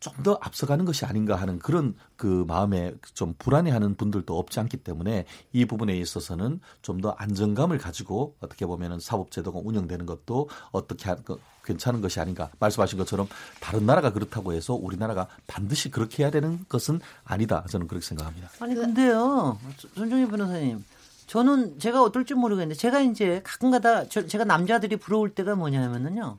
좀 0.00 0.12
더 0.22 0.38
앞서가는 0.42 0.84
것이 0.84 1.04
아닌가 1.04 1.36
하는 1.36 1.58
그런 1.60 1.94
그 2.16 2.44
마음에 2.48 2.94
좀 3.14 3.34
불안해하는 3.38 3.94
분들도 3.96 4.36
없지 4.36 4.58
않기 4.60 4.78
때문에 4.78 5.24
이 5.52 5.64
부분에 5.64 5.96
있어서는 5.96 6.60
좀 6.82 7.00
더 7.00 7.10
안정감을 7.10 7.78
가지고 7.78 8.34
어떻게 8.40 8.66
보면은 8.66 8.98
사법제도가 8.98 9.60
운영되는 9.62 10.04
것도 10.06 10.48
어떻게 10.72 11.10
하, 11.10 11.14
그, 11.16 11.38
괜찮은 11.66 12.00
것이 12.00 12.20
아닌가 12.20 12.50
말씀하신 12.58 12.98
것처럼 12.98 13.28
다른 13.60 13.84
나라가 13.84 14.12
그렇다고 14.12 14.52
해서 14.52 14.74
우리나라가 14.74 15.26
반드시 15.46 15.90
그렇게 15.90 16.22
해야 16.22 16.30
되는 16.30 16.64
것은 16.68 17.00
아니다 17.24 17.64
저는 17.68 17.88
그렇게 17.88 18.06
생각합니다. 18.06 18.48
아니 18.60 18.74
근데요, 18.74 19.58
손정희 19.94 20.28
변호사님, 20.28 20.84
저는 21.26 21.78
제가 21.78 22.02
어떨지 22.02 22.34
모르겠는데 22.34 22.78
제가 22.78 23.00
이제 23.00 23.40
가끔가다 23.44 24.08
저, 24.08 24.26
제가 24.26 24.44
남자들이 24.44 24.96
부러울 24.96 25.34
때가 25.34 25.56
뭐냐면은요. 25.56 26.36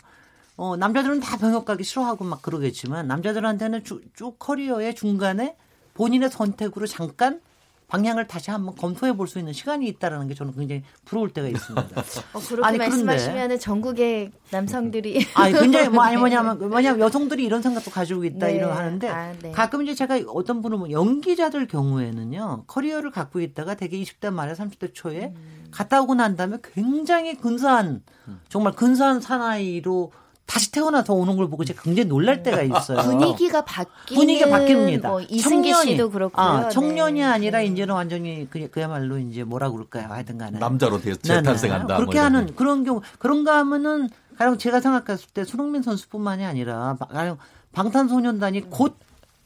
어, 0.56 0.76
남자들은 0.76 1.20
다 1.20 1.38
병역 1.38 1.66
가기 1.66 1.84
싫어하고 1.84 2.24
막 2.24 2.42
그러겠지만 2.42 3.08
남자들한테는 3.08 3.84
쭉, 3.84 4.02
쭉 4.16 4.40
커리어의 4.40 4.96
중간에 4.96 5.56
본인의 5.94 6.32
선택으로 6.32 6.88
잠깐 6.88 7.42
방향을 7.88 8.28
다시 8.28 8.52
한번 8.52 8.76
검토해 8.76 9.14
볼 9.16 9.28
수 9.28 9.40
있는 9.40 9.52
시간이 9.52 9.88
있다라는 9.88 10.28
게 10.28 10.34
저는 10.34 10.54
굉장히 10.56 10.84
부러울 11.06 11.32
때가 11.32 11.48
있습니다. 11.48 11.88
어, 12.34 12.40
그렇게 12.40 12.66
아니, 12.66 12.78
말씀하시면 12.78 13.60
전국의 13.60 14.32
남성들이 14.52 15.26
아니 15.36 15.54
굉장히 15.54 15.90
뭐 15.90 16.04
아니 16.04 16.16
뭐냐면 16.16 16.58
뭐냐면 16.70 17.00
여성들이 17.02 17.44
이런 17.44 17.62
생각도 17.62 17.92
가지고 17.92 18.24
있다 18.24 18.48
네. 18.48 18.56
이런 18.56 18.72
하는데 18.72 19.08
아, 19.10 19.34
네. 19.42 19.52
가끔 19.52 19.84
이제 19.84 19.94
제가 19.96 20.22
어떤 20.28 20.62
분은 20.62 20.80
뭐 20.80 20.92
연기자들 20.92 21.68
경우에는요 21.68 22.64
커리어를 22.68 23.12
갖고 23.12 23.42
있다가 23.42 23.76
되게 23.76 24.02
20대 24.02 24.32
말에 24.32 24.54
30대 24.54 24.94
초에 24.94 25.34
음. 25.36 25.68
갔다 25.72 26.02
오고 26.02 26.16
난 26.16 26.36
다음에 26.36 26.58
굉장히 26.62 27.36
근사한 27.36 28.04
정말 28.50 28.74
근사한 28.74 29.20
사나이로 29.22 30.12
다시 30.48 30.72
태어나서 30.72 31.14
오는 31.14 31.36
걸 31.36 31.50
보고 31.50 31.66
제가 31.66 31.82
굉장히 31.84 32.08
놀랄 32.08 32.42
때가 32.42 32.62
있어요. 32.62 33.00
분위기가 33.04 33.66
바뀌는 33.66 34.20
분위기가 34.20 34.48
바뀝니다. 34.50 35.08
뭐 35.08 35.22
이승기 35.22 35.74
씨도 35.74 36.10
그렇고요. 36.10 36.44
아, 36.46 36.70
청년이 36.70 37.20
네. 37.20 37.26
아니라 37.26 37.62
이제는 37.62 37.94
완전히 37.94 38.48
그, 38.50 38.70
그야말로 38.72 39.18
이제 39.20 39.44
뭐라 39.44 39.70
그럴까요? 39.70 40.08
하여튼 40.10 40.38
간에. 40.38 40.58
남자로 40.58 41.00
대- 41.02 41.14
네네. 41.16 41.18
재탄생한다. 41.42 41.88
뭐 41.88 41.98
그렇게 41.98 42.18
하는 42.18 42.48
거. 42.48 42.54
그런 42.56 42.86
경우 42.86 43.02
그런가 43.20 43.58
하면은 43.58 44.10
가령 44.38 44.58
제가 44.58 44.80
생각했을 44.80 45.28
때 45.34 45.44
손흥민 45.44 45.84
선수뿐만이 45.84 46.46
아니라 46.46 46.96
바- 46.98 47.06
가령 47.08 47.38
방탄소년단이 47.74 48.70
곧 48.70 48.96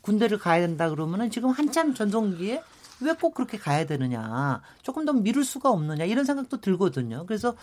군대를 0.01 0.37
가야 0.37 0.61
된다 0.61 0.89
그러면은 0.89 1.31
지금 1.31 1.49
한참 1.49 1.95
전성기에 1.95 2.61
왜 3.03 3.13
꼭 3.13 3.33
그렇게 3.33 3.57
가야 3.57 3.85
되느냐 3.85 4.61
조금 4.81 5.05
더 5.05 5.13
미룰 5.13 5.43
수가 5.43 5.69
없느냐 5.71 6.05
이런 6.05 6.25
생각도 6.25 6.61
들거든요. 6.61 7.25
그래서 7.27 7.55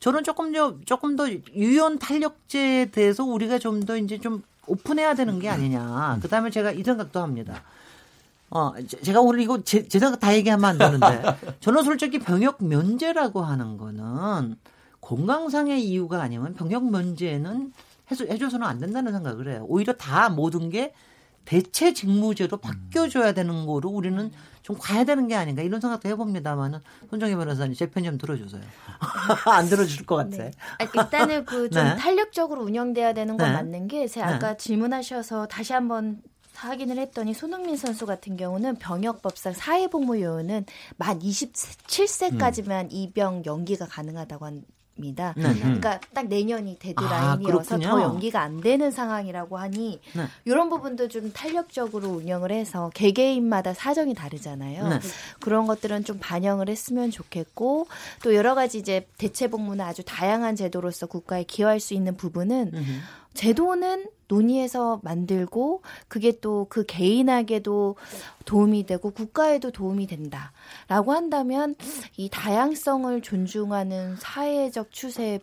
저는 0.00 0.24
조금 0.24 0.52
더 0.52 0.76
조금 0.84 1.16
더 1.16 1.28
유연 1.30 1.98
탄력제에 1.98 2.86
대해서 2.86 3.24
우리가 3.24 3.58
좀 3.58 3.80
더 3.84 3.96
이제 3.96 4.18
좀 4.18 4.42
오픈해야 4.66 5.14
되는 5.14 5.38
게 5.40 5.48
아니냐. 5.48 6.18
그다음에 6.22 6.50
제가 6.50 6.72
이 6.72 6.82
생각도 6.82 7.20
합니다. 7.20 7.62
어, 8.50 8.72
제- 8.86 9.00
제가 9.00 9.20
오늘 9.20 9.40
이거 9.40 9.62
제, 9.62 9.86
제 9.86 9.98
생각 9.98 10.18
다 10.20 10.34
얘기하면 10.34 10.64
안 10.64 10.78
되는데 10.78 11.22
저는 11.60 11.82
솔직히 11.84 12.18
병역 12.18 12.62
면제라고 12.64 13.42
하는 13.42 13.76
거는 13.78 14.56
건강상의 15.00 15.82
이유가 15.84 16.20
아니면 16.22 16.54
병역 16.54 16.84
면제는 16.90 17.72
해줘서는 18.10 18.66
안 18.66 18.78
된다는 18.80 19.12
생각을 19.12 19.48
해요. 19.52 19.64
오히려 19.68 19.92
다 19.92 20.28
모든 20.28 20.68
게 20.68 20.92
대체 21.44 21.92
직무제로 21.92 22.56
바뀌어줘야 22.58 23.32
되는 23.32 23.66
거로 23.66 23.88
우리는 23.90 24.30
좀 24.62 24.76
가야 24.78 25.04
되는 25.04 25.26
게 25.26 25.34
아닌가 25.34 25.62
이런 25.62 25.80
생각도 25.80 26.08
해봅니다만은 26.08 26.78
손정혜 27.08 27.34
변호사님 27.34 27.74
제 27.74 27.86
편 27.86 28.04
좀 28.04 28.18
들어주세요. 28.18 28.62
안 29.50 29.66
들어줄 29.66 30.06
것 30.06 30.16
같아. 30.16 30.36
네. 30.36 30.50
아, 30.78 30.84
일단은 30.94 31.44
그좀 31.44 31.82
네. 31.82 31.96
탄력적으로 31.96 32.62
운영돼야 32.62 33.14
되는 33.14 33.36
건 33.36 33.48
네. 33.48 33.52
맞는 33.54 33.88
게 33.88 34.06
제가 34.06 34.26
네. 34.28 34.34
아까 34.34 34.56
질문하셔서 34.56 35.46
다시 35.48 35.72
한번 35.72 36.20
확인을 36.54 36.98
했더니 36.98 37.32
손흥민 37.32 37.76
선수 37.76 38.04
같은 38.06 38.36
경우는 38.36 38.76
병역법상 38.76 39.54
사회복무 39.54 40.20
요원은 40.20 40.66
만 40.98 41.18
27세까지만 41.20 42.88
입영 42.90 43.42
연기가 43.46 43.86
가능하다고 43.86 44.44
합니다. 45.00 45.34
네, 45.36 45.52
네. 45.52 45.60
그러니까 45.60 46.00
딱 46.12 46.28
내년이 46.28 46.72
아, 46.72 46.82
데드라인이어서 46.82 47.76
그렇군요. 47.78 47.88
더 47.88 48.02
연기가 48.02 48.42
안 48.42 48.60
되는 48.60 48.90
상황이라고 48.90 49.58
하니 49.58 50.00
네. 50.14 50.24
이런 50.44 50.68
부분도 50.68 51.08
좀 51.08 51.32
탄력적으로 51.32 52.08
운영을 52.08 52.52
해서 52.52 52.90
개개인마다 52.94 53.72
사정이 53.72 54.14
다르잖아요. 54.14 54.88
네. 54.88 54.98
그런 55.40 55.66
것들은 55.66 56.04
좀 56.04 56.18
반영을 56.20 56.68
했으면 56.68 57.10
좋겠고 57.10 57.88
또 58.22 58.34
여러 58.34 58.54
가지 58.54 58.78
이제 58.78 59.06
대체 59.16 59.48
복무나 59.48 59.86
아주 59.86 60.02
다양한 60.04 60.54
제도로서 60.56 61.06
국가에 61.06 61.44
기여할 61.44 61.80
수 61.80 61.94
있는 61.94 62.16
부분은. 62.16 62.72
제도는 63.34 64.06
논의해서 64.28 65.00
만들고 65.02 65.82
그게 66.08 66.32
또 66.40 66.66
그 66.68 66.84
개인에게도 66.86 67.96
도움이 68.44 68.86
되고 68.86 69.10
국가에도 69.10 69.70
도움이 69.70 70.06
된다라고 70.06 71.12
한다면 71.12 71.74
이 72.16 72.28
다양성을 72.28 73.20
존중하는 73.22 74.16
사회적 74.16 74.90
추세에 74.92 75.40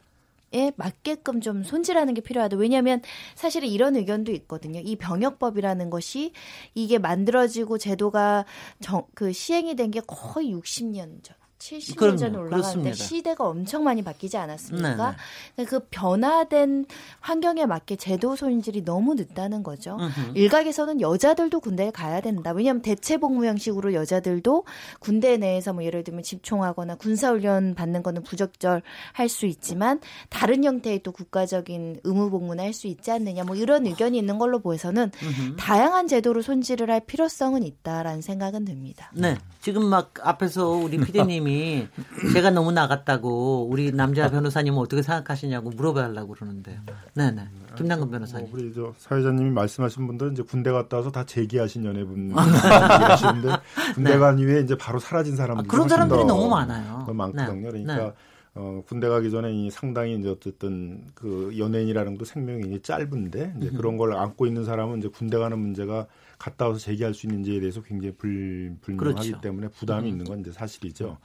맞게끔 0.78 1.42
좀 1.42 1.64
손질하는 1.64 2.14
게 2.14 2.22
필요하다. 2.22 2.58
왜냐하면 2.58 3.02
사실은 3.36 3.68
이런 3.68 3.96
의견도 3.98 4.32
있거든요. 4.34 4.80
이 4.84 4.96
병역법이라는 4.96 5.90
것이 5.90 6.32
이게 6.76 6.98
만들어지고 6.98 7.78
제도가 7.78 8.46
정, 8.80 9.04
그 9.14 9.34
시행이 9.34 9.76
된 9.76 9.92
게 9.92 10.02
거의 10.08 10.54
60년 10.54 11.24
전. 11.24 11.36
70년 11.60 11.96
그럼요. 11.98 12.18
전에 12.18 12.38
올라가는데 12.38 12.62
그렇습니다. 12.62 12.96
시대가 12.96 13.48
엄청 13.48 13.84
많이 13.84 14.02
바뀌지 14.04 14.38
않았습니까? 14.38 15.16
네네. 15.56 15.68
그 15.68 15.80
변화된 15.90 16.86
환경에 17.20 17.66
맞게 17.66 17.96
제도 17.98 18.36
손질이 18.36 18.86
너무 18.86 19.16
늦다는 19.16 19.64
거죠. 19.64 19.98
음흠. 20.00 20.32
일각에서는 20.38 21.02
여자들도 21.02 21.60
군대에 21.60 21.92
가야 21.92 22.22
된다. 22.22 22.52
왜냐하면 22.52 22.82
대체 22.82 23.18
복무 23.18 23.46
형식으로 23.46 23.94
여자들도 23.94 24.66
군대 25.00 25.38
내에서 25.38 25.74
뭐 25.74 25.84
예를 25.84 26.04
들면 26.04 26.24
집총하거나 26.24 26.96
군사훈련 26.96 27.76
받는 27.76 28.04
거는 28.04 28.24
부적절할 28.24 29.28
수 29.30 29.46
있지만 29.48 30.00
다른 30.30 30.64
형태의 30.64 31.02
또 31.04 31.12
국가적인 31.12 32.02
의무 32.04 32.30
복무나 32.30 32.64
할 32.64 32.74
수 32.78 32.86
있지 32.88 33.10
않느냐. 33.12 33.44
뭐 33.44 33.56
이런 33.56 33.88
의견이 33.88 34.18
있는 34.20 34.38
걸로 34.38 34.60
보여서는 34.60 35.10
다양한 35.58 36.08
제도로 36.08 36.42
손질을 36.44 36.92
할 36.92 37.00
필요성은 37.00 37.64
있다라는 37.64 38.22
생각은 38.22 38.66
듭니다. 38.66 39.12
네. 39.16 39.36
지금 39.62 39.86
막 39.86 40.14
앞에서 40.22 40.68
우리 40.70 40.98
피디 40.98 41.24
님이 41.48 41.88
제가 42.34 42.52
너무 42.52 42.72
나갔다고 42.72 43.68
우리 43.70 43.92
남자 43.92 44.30
변호사님은 44.30 44.78
어떻게 44.78 45.02
생각하시냐고 45.02 45.70
물어봐달라고 45.72 46.34
그러는데요. 46.34 46.80
네네. 47.16 47.48
김남근 47.78 48.12
변호사님. 48.12 48.50
뭐 48.50 48.60
우리 48.60 48.74
저 48.74 48.94
사회자님이 48.98 49.52
말씀하신 49.52 50.08
분들은 50.08 50.34
이제 50.34 50.44
군대 50.44 50.72
갔다 50.72 50.98
와서 50.98 51.12
다 51.12 51.24
재기하신 51.26 51.86
연애분 51.86 52.30
얘기하시는데 52.30 53.50
군대 53.96 54.12
네. 54.12 54.18
간 54.18 54.38
이후에 54.38 54.62
이제 54.62 54.78
바로 54.78 55.00
사라진 55.00 55.34
아, 55.34 55.38
사람들이 55.38 55.68
그런 55.68 55.88
사람들이 55.88 56.22
더 56.22 56.26
너무 56.26 56.50
많아요. 56.50 57.06
많거든요. 57.08 57.72
네. 57.72 57.84
그러니까 57.84 57.96
네. 57.96 58.14
어, 58.56 58.82
군대 58.88 59.08
가기 59.08 59.30
전에 59.30 59.54
이 59.54 59.70
상당히 59.70 60.16
이제 60.16 60.30
어쨌든 60.30 61.04
그 61.14 61.54
연예인이라는 61.58 62.14
것도 62.14 62.26
생명이 62.26 62.82
짧은데 62.82 63.54
이제 63.58 63.70
그런 63.70 63.98
걸 63.98 64.14
안고 64.16 64.48
있는 64.48 64.66
사람은 64.66 65.00
이제 65.00 65.08
군대 65.10 65.38
가는 65.38 65.58
문제가 65.58 66.08
갔다 66.38 66.68
와서 66.68 66.80
재기할 66.80 67.14
수 67.14 67.26
있는지에 67.26 67.60
대해서 67.60 67.82
굉장히 67.82 68.14
불, 68.16 68.76
불명하기 68.82 69.30
그렇죠. 69.30 69.42
때문에 69.42 69.70
부담이 69.70 70.08
있는 70.08 70.26
건 70.26 70.40
이제 70.42 70.52
사실이죠. 70.52 71.18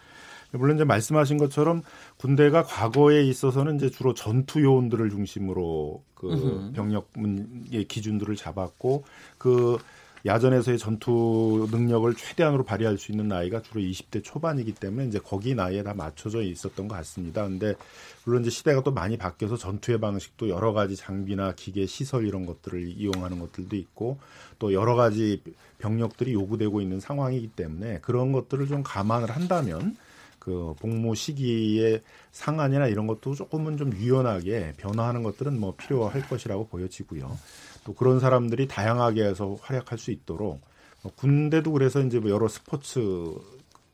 물론 0.53 0.77
이제 0.77 0.85
말씀하신 0.85 1.39
것처럼 1.39 1.83
군대가 2.19 2.63
과거에 2.63 3.23
있어서는 3.23 3.77
이제 3.77 3.91
주로 3.91 4.15
전투 4.15 4.63
요원들을 4.63 5.11
중심으로 5.11 6.03
그 6.15 6.71
병력 6.75 7.11
문의 7.15 7.85
기준들을 7.89 8.37
잡았고 8.37 9.05
그 9.39 9.79
야전에서의 10.25 10.79
전투 10.79 11.69
능력을 11.71 12.15
최대한으로 12.15 12.65
발휘할 12.65 12.97
수 12.97 13.11
있는 13.11 13.29
나이가 13.29 13.61
주로 13.61 13.81
20대 13.81 14.23
초반이기 14.23 14.73
때문에 14.73 15.07
이제 15.07 15.19
거기 15.19 15.55
나이에 15.55 15.83
다 15.83 15.95
맞춰져 15.95 16.43
있었던 16.43 16.87
것 16.87 16.95
같습니다. 16.97 17.43
근데 17.43 17.75
물론 18.25 18.43
이제 18.43 18.51
시대가 18.51 18.83
또 18.83 18.93
많이 18.93 19.17
바뀌어서 19.17 19.57
전투의 19.57 19.99
방식도 20.01 20.49
여러 20.49 20.73
가지 20.73 20.95
장비나 20.95 21.55
기계 21.57 21.87
시설 21.87 22.27
이런 22.27 22.47
것들을 22.47 22.87
이용하는 22.87 23.41
것들도 23.41 23.75
있고 23.75 24.19
또 24.59 24.73
여러 24.73 24.95
가지 24.95 25.43
병력들이 25.79 26.33
요구되고 26.33 26.81
있는 26.81 27.01
상황이기 27.01 27.49
때문에 27.49 27.99
그런 28.01 28.31
것들을 28.31 28.69
좀 28.69 28.85
감안을 28.85 29.31
한다면 29.31 29.97
그 30.39 30.75
복무 30.81 31.15
시기의 31.15 32.03
상한이나 32.33 32.89
이런 32.89 33.07
것도 33.07 33.35
조금은 33.35 33.77
좀 33.77 33.93
유연하게 33.93 34.75
변화하는 34.77 35.23
것들은 35.23 35.59
뭐 35.59 35.75
필요할 35.77 36.29
것이라고 36.29 36.67
보여지고요. 36.67 37.39
또 37.85 37.95
그런 37.95 38.21
사람들이 38.21 38.69
다양하게 38.69 39.25
해서 39.25 39.57
활약할 39.61 39.99
수 39.99 40.11
있도록 40.11 40.61
뭐 41.03 41.13
군대도 41.17 41.73
그래서 41.73 42.01
이제 42.01 42.21
뭐 42.21 42.31
여러 42.31 42.49
스포츠 42.49 43.35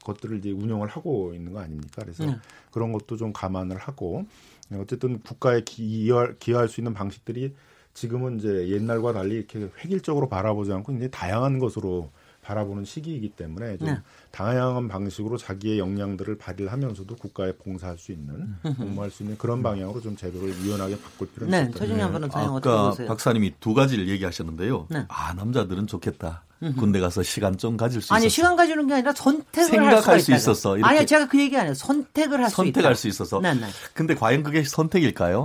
것들을 0.04 0.38
이제 0.38 0.50
운영을 0.50 0.88
하고 0.88 1.34
있는 1.34 1.52
거 1.52 1.60
아닙니까? 1.60 2.02
그래서 2.02 2.24
네. 2.24 2.36
그런 2.70 2.92
것도 2.92 3.16
좀 3.16 3.32
감안을 3.32 3.76
하고 3.76 4.26
어쨌든 4.74 5.20
국가에 5.20 5.62
기여할, 5.62 6.36
기여할 6.38 6.68
수 6.68 6.80
있는 6.80 6.94
방식들이 6.94 7.54
지금은 7.94 8.38
이제 8.38 8.68
옛날과 8.68 9.12
달리 9.12 9.36
이렇게 9.36 9.68
획일적으로 9.82 10.28
바라보지 10.28 10.72
않고 10.72 10.92
굉장히 10.92 11.10
다양한 11.10 11.58
것으로 11.58 12.10
바라보는 12.48 12.86
시기이기 12.86 13.30
때문에 13.30 13.76
좀 13.76 13.88
네. 13.88 14.00
다양한 14.30 14.88
방식으로 14.88 15.36
자기의 15.36 15.78
역량들을 15.78 16.38
발휘하면서도 16.38 17.16
국가에 17.16 17.52
봉사할 17.52 17.98
수 17.98 18.10
있는 18.10 18.54
복무할 18.62 19.10
수 19.10 19.22
있는 19.22 19.36
그런 19.36 19.62
방향으로 19.62 20.00
좀 20.00 20.16
제도를 20.16 20.48
유연하게 20.62 20.98
바꿀 20.98 21.30
필요는 21.30 21.50
네. 21.50 21.70
것 21.70 21.78
최진영 21.78 22.12
같아요. 22.12 22.12
변호사님 22.20 22.50
어떻게 22.50 22.70
아까 22.70 22.88
보세요? 22.88 23.08
박사님이 23.08 23.54
두 23.60 23.74
가지를 23.74 24.08
얘기하셨는데요. 24.08 24.86
네. 24.88 25.04
아 25.08 25.34
남자들은 25.34 25.86
좋겠다. 25.86 26.44
군대 26.76 26.98
가서 27.00 27.22
시간 27.22 27.56
좀 27.56 27.76
가질 27.76 28.02
수 28.02 28.12
아니 28.12 28.26
있어서 28.26 28.34
시간 28.34 28.56
가지는 28.56 28.86
게 28.88 28.94
아니라 28.94 29.12
선택을 29.12 29.68
생각할 29.68 30.14
할 30.14 30.20
수. 30.20 30.32
있었어, 30.32 30.76
이렇게. 30.76 30.88
아니요, 30.92 31.06
제가 31.06 31.28
그 31.28 31.38
얘기 31.38 31.56
안 31.56 31.66
해요. 31.66 31.74
선택을 31.74 32.40
할 32.42 32.50
수 32.50 32.54
있다. 32.64 32.74
선택할 32.80 32.94
수 32.96 33.06
있어서. 33.08 33.40
네, 33.40 33.54
네. 33.54 33.66
근데 33.94 34.14
과연 34.14 34.42
그게 34.42 34.64
선택일까요? 34.64 35.44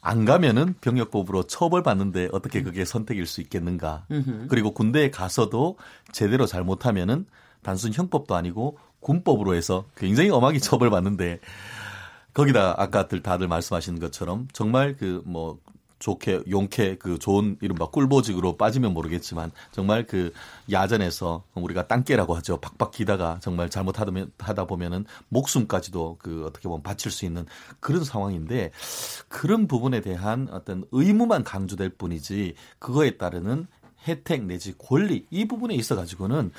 안 0.00 0.24
가면은 0.24 0.74
병역법으로 0.80 1.44
처벌받는데 1.44 2.30
어떻게 2.32 2.62
그게 2.62 2.84
선택일 2.84 3.26
수 3.26 3.40
있겠는가? 3.40 4.06
그리고 4.48 4.72
군대에 4.74 5.10
가서도 5.10 5.76
제대로 6.12 6.46
잘못하면은 6.46 7.26
단순 7.62 7.92
형법도 7.92 8.34
아니고 8.34 8.78
군법으로 9.00 9.54
해서 9.54 9.84
굉장히 9.96 10.30
엄하게 10.30 10.58
처벌받는데 10.60 11.40
거기다 12.34 12.74
아까들 12.78 13.22
다들 13.22 13.48
말씀하시는 13.48 13.98
것처럼 14.00 14.48
정말 14.52 14.96
그 14.96 15.22
뭐 15.24 15.58
좋게 16.00 16.42
용케 16.50 16.96
그 16.96 17.18
좋은 17.18 17.56
이른바 17.60 17.86
꿀보직으로 17.86 18.56
빠지면 18.56 18.92
모르겠지만 18.92 19.52
정말 19.70 20.06
그 20.06 20.32
야전에서 20.70 21.44
우리가 21.54 21.86
땅깨라고 21.86 22.34
하죠 22.36 22.56
박박 22.56 22.90
기다가 22.90 23.38
정말 23.40 23.70
잘못하다 23.70 24.10
하다 24.38 24.64
보면은 24.64 25.04
목숨까지도 25.28 26.16
그 26.18 26.44
어떻게 26.46 26.68
보면 26.68 26.82
바칠 26.82 27.12
수 27.12 27.24
있는 27.24 27.46
그런 27.78 28.02
상황인데 28.02 28.72
그런 29.28 29.68
부분에 29.68 30.00
대한 30.00 30.48
어떤 30.50 30.84
의무만 30.90 31.44
강조될 31.44 31.90
뿐이지 31.90 32.54
그거에 32.78 33.16
따르는 33.16 33.66
혜택 34.08 34.44
내지 34.44 34.74
권리 34.78 35.26
이 35.30 35.46
부분에 35.46 35.74
있어 35.74 35.94
가지고는 35.94 36.50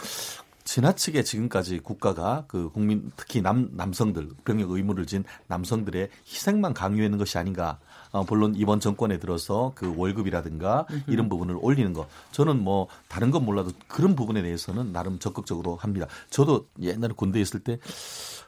지나치게 0.64 1.24
지금까지 1.24 1.80
국가가 1.80 2.46
그 2.48 2.70
국민 2.70 3.12
특히 3.16 3.42
남 3.42 3.70
남성들 3.74 4.30
병역 4.46 4.72
의무를 4.72 5.06
진 5.06 5.24
남성들의 5.48 6.10
희생만 6.28 6.74
강요하는 6.74 7.18
것이 7.18 7.38
아닌가. 7.38 7.80
어, 8.12 8.24
물론 8.28 8.54
이번 8.56 8.80
정권에 8.80 9.20
들어서 9.20 9.72
그 9.76 9.94
월급이라든가 9.96 10.86
이런 11.08 11.30
부분을 11.30 11.58
올리는 11.60 11.94
거 11.94 12.08
저는 12.32 12.62
뭐 12.62 12.88
다른 13.08 13.32
건 13.32 13.46
몰라도 13.46 13.72
그런 13.88 14.16
부분에 14.16 14.42
대해서는 14.42 14.92
나름 14.92 15.20
적극적으로 15.20 15.76
합니다. 15.76 16.08
저도 16.30 16.68
옛날에 16.82 17.14
군대에 17.16 17.42
있을 17.42 17.62
때 17.62 17.80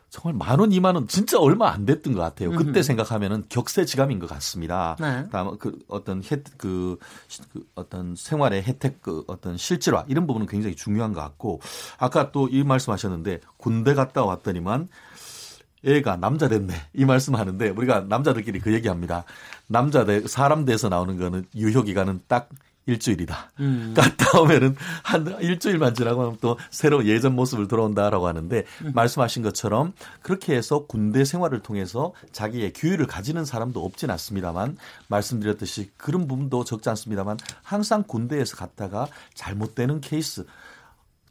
정말 0.09 0.36
만 0.38 0.59
원, 0.59 0.72
이만 0.72 0.93
원 0.93 1.07
진짜 1.07 1.39
얼마 1.39 1.72
안 1.72 1.86
됐던 1.86 2.14
것 2.14 2.20
같아요. 2.22 2.51
그때 2.51 2.82
음. 2.82 2.84
생각하면은 2.84 3.45
격세지감인 3.49 4.20
것 4.20 4.30
같습니다. 4.30 4.95
네. 4.99 5.28
다음 5.32 5.57
그 5.57 5.80
어떤 5.88 6.22
혜그 6.22 6.99
그 7.51 7.66
어떤 7.74 8.16
생활의 8.16 8.61
혜택 8.61 9.01
그 9.01 9.24
어떤 9.26 9.57
실질화 9.57 10.05
이런 10.07 10.28
부분은 10.28 10.45
굉장히 10.45 10.76
중요한 10.76 11.14
것 11.14 11.22
같고 11.22 11.61
아까 11.97 12.32
또 12.32 12.47
이 12.47 12.64
말씀하셨는데 12.64 13.39
군대 13.57 13.95
갔다 13.95 14.24
왔더니만 14.24 14.88
애가 15.86 16.17
남자 16.17 16.47
됐네 16.47 16.73
이 16.93 17.05
말씀하는데 17.05 17.69
우리가 17.69 18.05
남자들끼리 18.07 18.59
그 18.59 18.73
얘기합니다. 18.73 19.25
남자 19.67 20.05
대 20.05 20.21
사람 20.27 20.65
돼서 20.65 20.89
나오는 20.89 21.17
거는 21.17 21.45
유효 21.55 21.84
기간은 21.84 22.21
딱 22.27 22.49
일주일이다. 22.86 23.51
음. 23.61 23.93
갔다 23.95 24.39
오면은 24.39 24.75
한 25.03 25.38
일주일만 25.41 25.95
지나고 25.95 26.21
하면 26.21 26.38
또 26.41 26.57
새로 26.69 27.05
예전 27.05 27.36
모습을 27.36 27.67
돌아온다라고 27.67 28.27
하는데 28.27 28.65
음. 28.84 28.91
말씀하신 28.93 29.41
것처럼 29.43 29.93
그렇게 30.21 30.55
해서 30.55 30.86
군대 30.86 31.23
생활을 31.23 31.61
통해서 31.61 32.13
자기의 32.31 32.73
규율을 32.73 33.07
가지는 33.07 33.45
사람도 33.45 33.84
없진 33.84 34.09
않습니다만 34.11 34.77
말씀드렸듯이 35.07 35.91
그런 35.97 36.27
부분도 36.27 36.65
적지 36.65 36.89
않습니다만 36.89 37.38
항상 37.61 38.03
군대에서 38.03 38.57
갔다가 38.57 39.07
잘못되는 39.34 40.01
케이스 40.01 40.45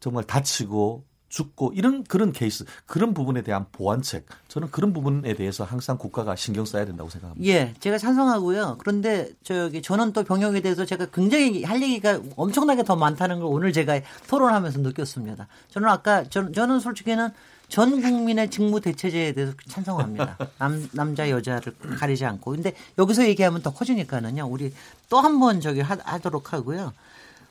정말 0.00 0.24
다치고 0.24 1.04
죽고 1.32 1.72
이런 1.74 2.04
그런 2.04 2.30
케이스 2.30 2.64
그런 2.84 3.14
부분에 3.14 3.40
대한 3.42 3.64
보완책 3.72 4.26
저는 4.48 4.70
그런 4.70 4.92
부분에 4.92 5.32
대해서 5.32 5.64
항상 5.64 5.96
국가가 5.96 6.36
신경 6.36 6.66
써야 6.66 6.84
된다고 6.84 7.08
생각합니다. 7.08 7.42
예, 7.50 7.72
제가 7.80 7.96
찬성하고요. 7.96 8.76
그런데 8.78 9.30
저기 9.42 9.80
저는 9.80 10.12
또 10.12 10.24
병역에 10.24 10.60
대해서 10.60 10.84
제가 10.84 11.06
굉장히 11.06 11.64
할 11.64 11.80
얘기가 11.82 12.20
엄청나게 12.36 12.84
더 12.84 12.96
많다는 12.96 13.40
걸 13.40 13.46
오늘 13.50 13.72
제가 13.72 13.98
토론하면서 14.28 14.80
느꼈습니다. 14.80 15.48
저는 15.70 15.88
아까 15.88 16.22
저, 16.28 16.52
저는 16.52 16.80
솔직히는 16.80 17.30
전 17.68 18.02
국민의 18.02 18.50
직무 18.50 18.82
대체제에 18.82 19.32
대해서 19.32 19.54
찬성합니다. 19.70 20.36
남, 20.60 20.86
남자 20.92 21.30
여자를 21.30 21.72
가리지 21.98 22.26
않고. 22.26 22.50
근데 22.50 22.74
여기서 22.98 23.26
얘기하면 23.26 23.62
더 23.62 23.72
커지니까는요. 23.72 24.46
우리 24.50 24.74
또 25.08 25.20
한 25.20 25.40
번 25.40 25.62
저기 25.62 25.80
하, 25.80 25.96
하도록 26.04 26.52
하고요. 26.52 26.92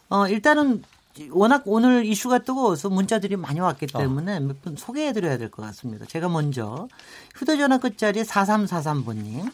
어, 0.09 0.27
일단은 0.27 0.83
워낙 1.31 1.63
오늘 1.65 2.05
이슈가 2.05 2.39
뜨거워서 2.39 2.89
문자들이 2.89 3.35
많이 3.35 3.59
왔기 3.59 3.87
어. 3.93 3.99
때문에 3.99 4.37
어. 4.37 4.39
몇분 4.39 4.75
소개해드려야 4.77 5.37
될 5.37 5.49
것 5.51 5.61
같습니다. 5.63 6.05
제가 6.05 6.29
먼저 6.29 6.87
휴대전화 7.35 7.77
끝자리 7.79 8.23
4343번님. 8.23 9.51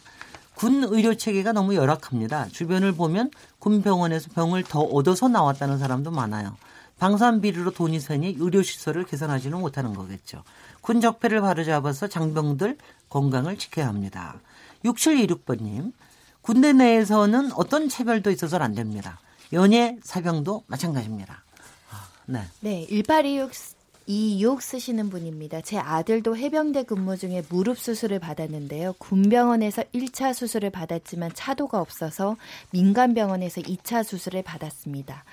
군 0.54 0.82
의료 0.84 1.14
체계가 1.14 1.52
너무 1.52 1.74
열악합니다. 1.76 2.48
주변을 2.48 2.92
보면 2.92 3.30
군 3.58 3.82
병원에서 3.82 4.28
병을 4.34 4.64
더 4.64 4.80
얻어서 4.80 5.28
나왔다는 5.28 5.78
사람도 5.78 6.10
많아요. 6.10 6.56
방산비리로 6.98 7.70
돈이 7.72 8.00
새니 8.00 8.36
의료시설을 8.40 9.04
개선하지는 9.04 9.60
못하는 9.60 9.94
거겠죠. 9.94 10.42
군 10.80 11.00
적폐를 11.00 11.40
바로잡아서 11.42 12.08
장병들 12.08 12.76
건강을 13.08 13.56
지켜야 13.56 13.86
합니다. 13.86 14.34
6726번님. 14.84 15.92
군대 16.42 16.72
내에서는 16.72 17.52
어떤 17.52 17.88
차별도 17.88 18.30
있어서는 18.32 18.64
안 18.64 18.74
됩니다. 18.74 19.20
연예 19.52 19.96
사병도 20.02 20.64
마찬가지입니다. 20.66 21.42
네. 22.28 22.40
네, 22.60 22.86
1826 22.88 23.78
26 24.06 24.62
쓰시는 24.62 25.10
분입니다. 25.10 25.60
제 25.60 25.76
아들도 25.76 26.34
해병대 26.34 26.84
근무 26.84 27.18
중에 27.18 27.42
무릎 27.50 27.78
수술을 27.78 28.18
받았는데요. 28.18 28.94
군병원에서 28.98 29.82
1차 29.94 30.32
수술을 30.32 30.70
받았지만 30.70 31.32
차도가 31.34 31.78
없어서 31.78 32.36
민간병원에서 32.70 33.60
2차 33.60 34.02
수술을 34.02 34.42
받았습니다. 34.42 35.24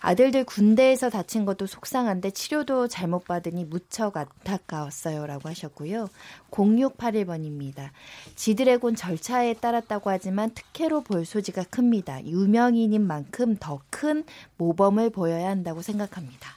아들들 0.00 0.44
군대에서 0.44 1.10
다친 1.10 1.44
것도 1.44 1.66
속상한데 1.66 2.30
치료도 2.30 2.88
잘못 2.88 3.24
받으니 3.26 3.64
무척 3.64 4.16
안타까웠어요. 4.16 5.26
라고 5.26 5.48
하셨고요. 5.48 6.08
0681번입니다. 6.50 7.90
지드래곤 8.34 8.96
절차에 8.96 9.54
따랐다고 9.54 10.10
하지만 10.10 10.50
특혜로 10.54 11.02
볼 11.02 11.24
소지가 11.26 11.64
큽니다. 11.70 12.24
유명인인 12.24 13.06
만큼 13.06 13.56
더 13.60 13.80
큰 13.90 14.24
모범을 14.56 15.10
보여야 15.10 15.50
한다고 15.50 15.82
생각합니다. 15.82 16.50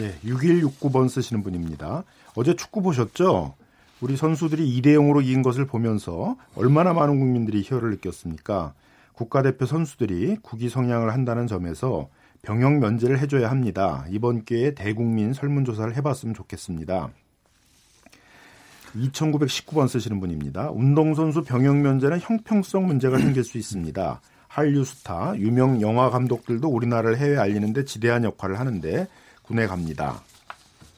예, 0.00 0.14
6169번 0.24 1.08
쓰시는 1.08 1.42
분입니다. 1.42 2.04
어제 2.34 2.56
축구 2.56 2.82
보셨죠? 2.82 3.54
우리 4.00 4.16
선수들이 4.16 4.80
2대 4.80 4.86
0으로 4.88 5.22
이긴 5.22 5.42
것을 5.42 5.66
보면서 5.66 6.36
얼마나 6.56 6.92
많은 6.92 7.18
국민들이 7.20 7.62
희열을 7.64 7.90
느꼈습니까? 7.90 8.74
국가대표 9.12 9.66
선수들이 9.66 10.38
국위 10.42 10.68
성향을 10.68 11.12
한다는 11.12 11.46
점에서 11.46 12.08
병역 12.44 12.78
면제를 12.78 13.18
해줘야 13.18 13.50
합니다. 13.50 14.04
이번 14.10 14.44
기회에 14.44 14.74
대국민 14.74 15.32
설문조사를 15.32 15.96
해봤으면 15.96 16.34
좋겠습니다. 16.34 17.10
2919번 18.94 19.88
쓰시는 19.88 20.20
분입니다. 20.20 20.70
운동선수 20.70 21.42
병역 21.42 21.76
면제는 21.76 22.20
형평성 22.20 22.86
문제가 22.86 23.18
생길 23.18 23.42
수 23.42 23.58
있습니다. 23.58 24.20
한류 24.46 24.84
스타, 24.84 25.36
유명 25.36 25.80
영화 25.80 26.10
감독들도 26.10 26.68
우리나라를 26.68 27.18
해외 27.18 27.36
알리는데 27.36 27.84
지대한 27.86 28.22
역할을 28.22 28.60
하는데 28.60 29.08
군에 29.42 29.66
갑니다. 29.66 30.22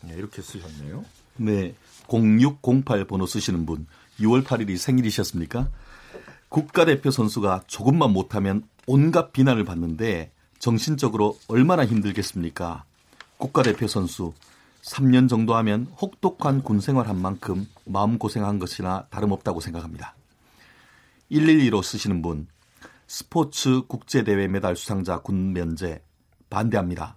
네, 0.03 0.15
이렇게 0.15 0.43
쓰셨네요. 0.43 1.05
네. 1.39 1.75
0608 2.09 3.07
번호 3.07 3.25
쓰시는 3.25 3.65
분. 3.65 3.87
6월 4.21 4.45
8일이 4.45 4.77
생일이셨습니까? 4.77 5.69
국가대표 6.49 7.11
선수가 7.11 7.63
조금만 7.67 8.13
못하면 8.13 8.63
온갖 8.87 9.33
비난을 9.33 9.65
받는데 9.65 10.31
정신적으로 10.59 11.39
얼마나 11.49 11.85
힘들겠습니까? 11.85 12.85
국가대표 13.39 13.87
선수 13.87 14.33
3년 14.83 15.29
정도 15.29 15.55
하면 15.57 15.87
혹독한 16.01 16.63
군 16.63 16.81
생활한 16.81 17.21
만큼 17.21 17.67
마음고생한 17.85 18.59
것이나 18.59 19.07
다름없다고 19.11 19.61
생각합니다. 19.61 20.15
112로 21.31 21.83
쓰시는 21.83 22.23
분 22.23 22.47
스포츠 23.07 23.83
국제대회 23.87 24.49
메달 24.49 24.77
수상자 24.77 25.19
군 25.19 25.53
면제 25.53 26.03
반대합니다. 26.51 27.17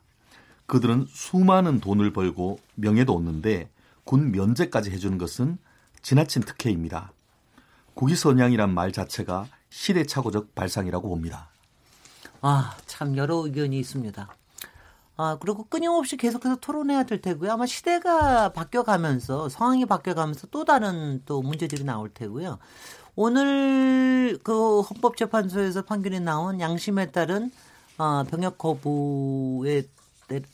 그들은 0.66 1.06
수많은 1.10 1.80
돈을 1.80 2.12
벌고 2.12 2.60
명예도 2.76 3.16
얻는데 3.16 3.70
군 4.04 4.32
면제까지 4.32 4.92
해주는 4.92 5.18
것은 5.18 5.58
지나친 6.02 6.42
특혜입니다. 6.44 7.12
국위선양이란 7.94 8.74
말 8.74 8.92
자체가 8.92 9.48
시대착오적 9.70 10.56
발상이라고 10.56 11.10
봅니다. 11.10 11.49
아, 12.42 12.78
참 12.86 13.18
여러 13.18 13.36
의견이 13.38 13.78
있습니다. 13.80 14.28
아, 15.18 15.38
그리고 15.42 15.66
끊임없이 15.66 16.16
계속해서 16.16 16.58
토론해야 16.58 17.04
될 17.04 17.22
테고요. 17.22 17.52
아마 17.52 17.66
시대가 17.66 18.54
바뀌어가면서 18.54 19.50
상황이 19.50 19.86
바뀌어가면서 19.86 20.48
또 20.48 20.64
다른 20.64 21.22
또 21.26 21.42
문제들이 21.42 21.84
나올 21.84 22.10
테고요. 22.14 22.58
오늘 23.16 24.40
그 24.44 24.80
헌법재판소에서 24.80 25.82
판결이 25.82 26.22
나온 26.22 26.62
양심에 26.62 27.12
따른 27.12 27.52
어, 27.98 28.24
병역 28.24 28.58
거부에 28.58 29.84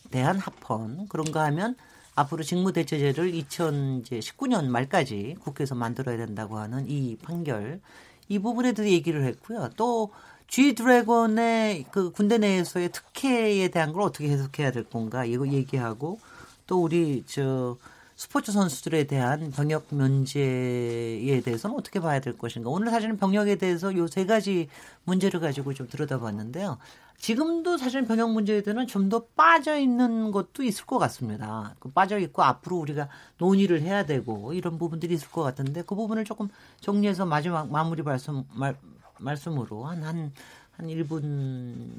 대한 0.10 0.40
합헌 0.40 1.08
그런가 1.10 1.44
하면 1.46 1.76
앞으로 2.16 2.42
직무대체제를 2.42 3.34
2019년 3.34 4.66
말까지 4.70 5.36
국회에서 5.42 5.76
만들어야 5.76 6.18
된다고 6.18 6.58
하는 6.58 6.90
이 6.90 7.18
판결 7.18 7.82
이 8.30 8.40
부분에 8.40 8.72
대해서 8.72 8.92
얘기를 8.92 9.24
했고요. 9.26 9.70
또 9.78 10.12
G 10.48 10.74
드래곤의 10.76 11.86
그 11.92 12.12
군대 12.12 12.38
내에서의 12.38 12.92
특혜에 12.92 13.68
대한 13.70 13.92
걸 13.94 14.04
어떻게 14.04 14.30
해석해야 14.30 14.72
될 14.72 14.84
건가 14.84 15.26
이거 15.26 15.48
얘기하고 15.48 16.20
또 16.68 16.82
우리 16.84 17.24
저 17.28 17.78
스포츠 18.16 18.54
선수들에 18.54 19.04
대한 19.06 19.52
병역 19.52 19.88
면제에 19.94 21.42
대해서는 21.42 21.76
어떻게 21.76 22.00
봐야 22.00 22.22
될 22.22 22.38
것인가. 22.38 22.70
오늘 22.70 22.90
사실은 22.90 23.18
병역에 23.18 23.56
대해서 23.58 23.94
요 23.98 24.08
세 24.08 24.26
가지 24.26 24.70
문제를 25.04 25.42
가지고 25.42 25.74
좀 25.74 25.90
들여다봤는데요. 25.90 26.78
지금도 27.18 27.78
사실 27.78 28.06
병역 28.06 28.32
문제에 28.32 28.62
대해서는 28.62 28.88
좀 28.88 29.10
더 29.10 29.26
빠져 29.36 29.78
있는 29.78 30.32
것도 30.32 30.64
있을 30.64 30.86
것 30.86 30.98
같습니다. 31.00 31.76
그 31.80 31.92
빠져 31.92 32.18
있고 32.20 32.42
앞으로 32.44 32.78
우리가 32.78 33.10
논의를 33.38 33.82
해야 33.82 34.06
되고 34.06 34.54
이런 34.54 34.78
부분들이 34.78 35.14
있을 35.16 35.30
것 35.30 35.42
같은데 35.44 35.82
그 35.82 35.94
부분을 35.96 36.24
조금 36.24 36.48
정리해서 36.80 37.26
마지막 37.26 37.70
마무리 37.70 38.02
말씀 38.02 38.44
말, 38.54 38.78
말씀으로 39.20 39.86
한 39.86 40.04
한 40.04 40.32
한 40.78 40.88
1분 40.88 41.90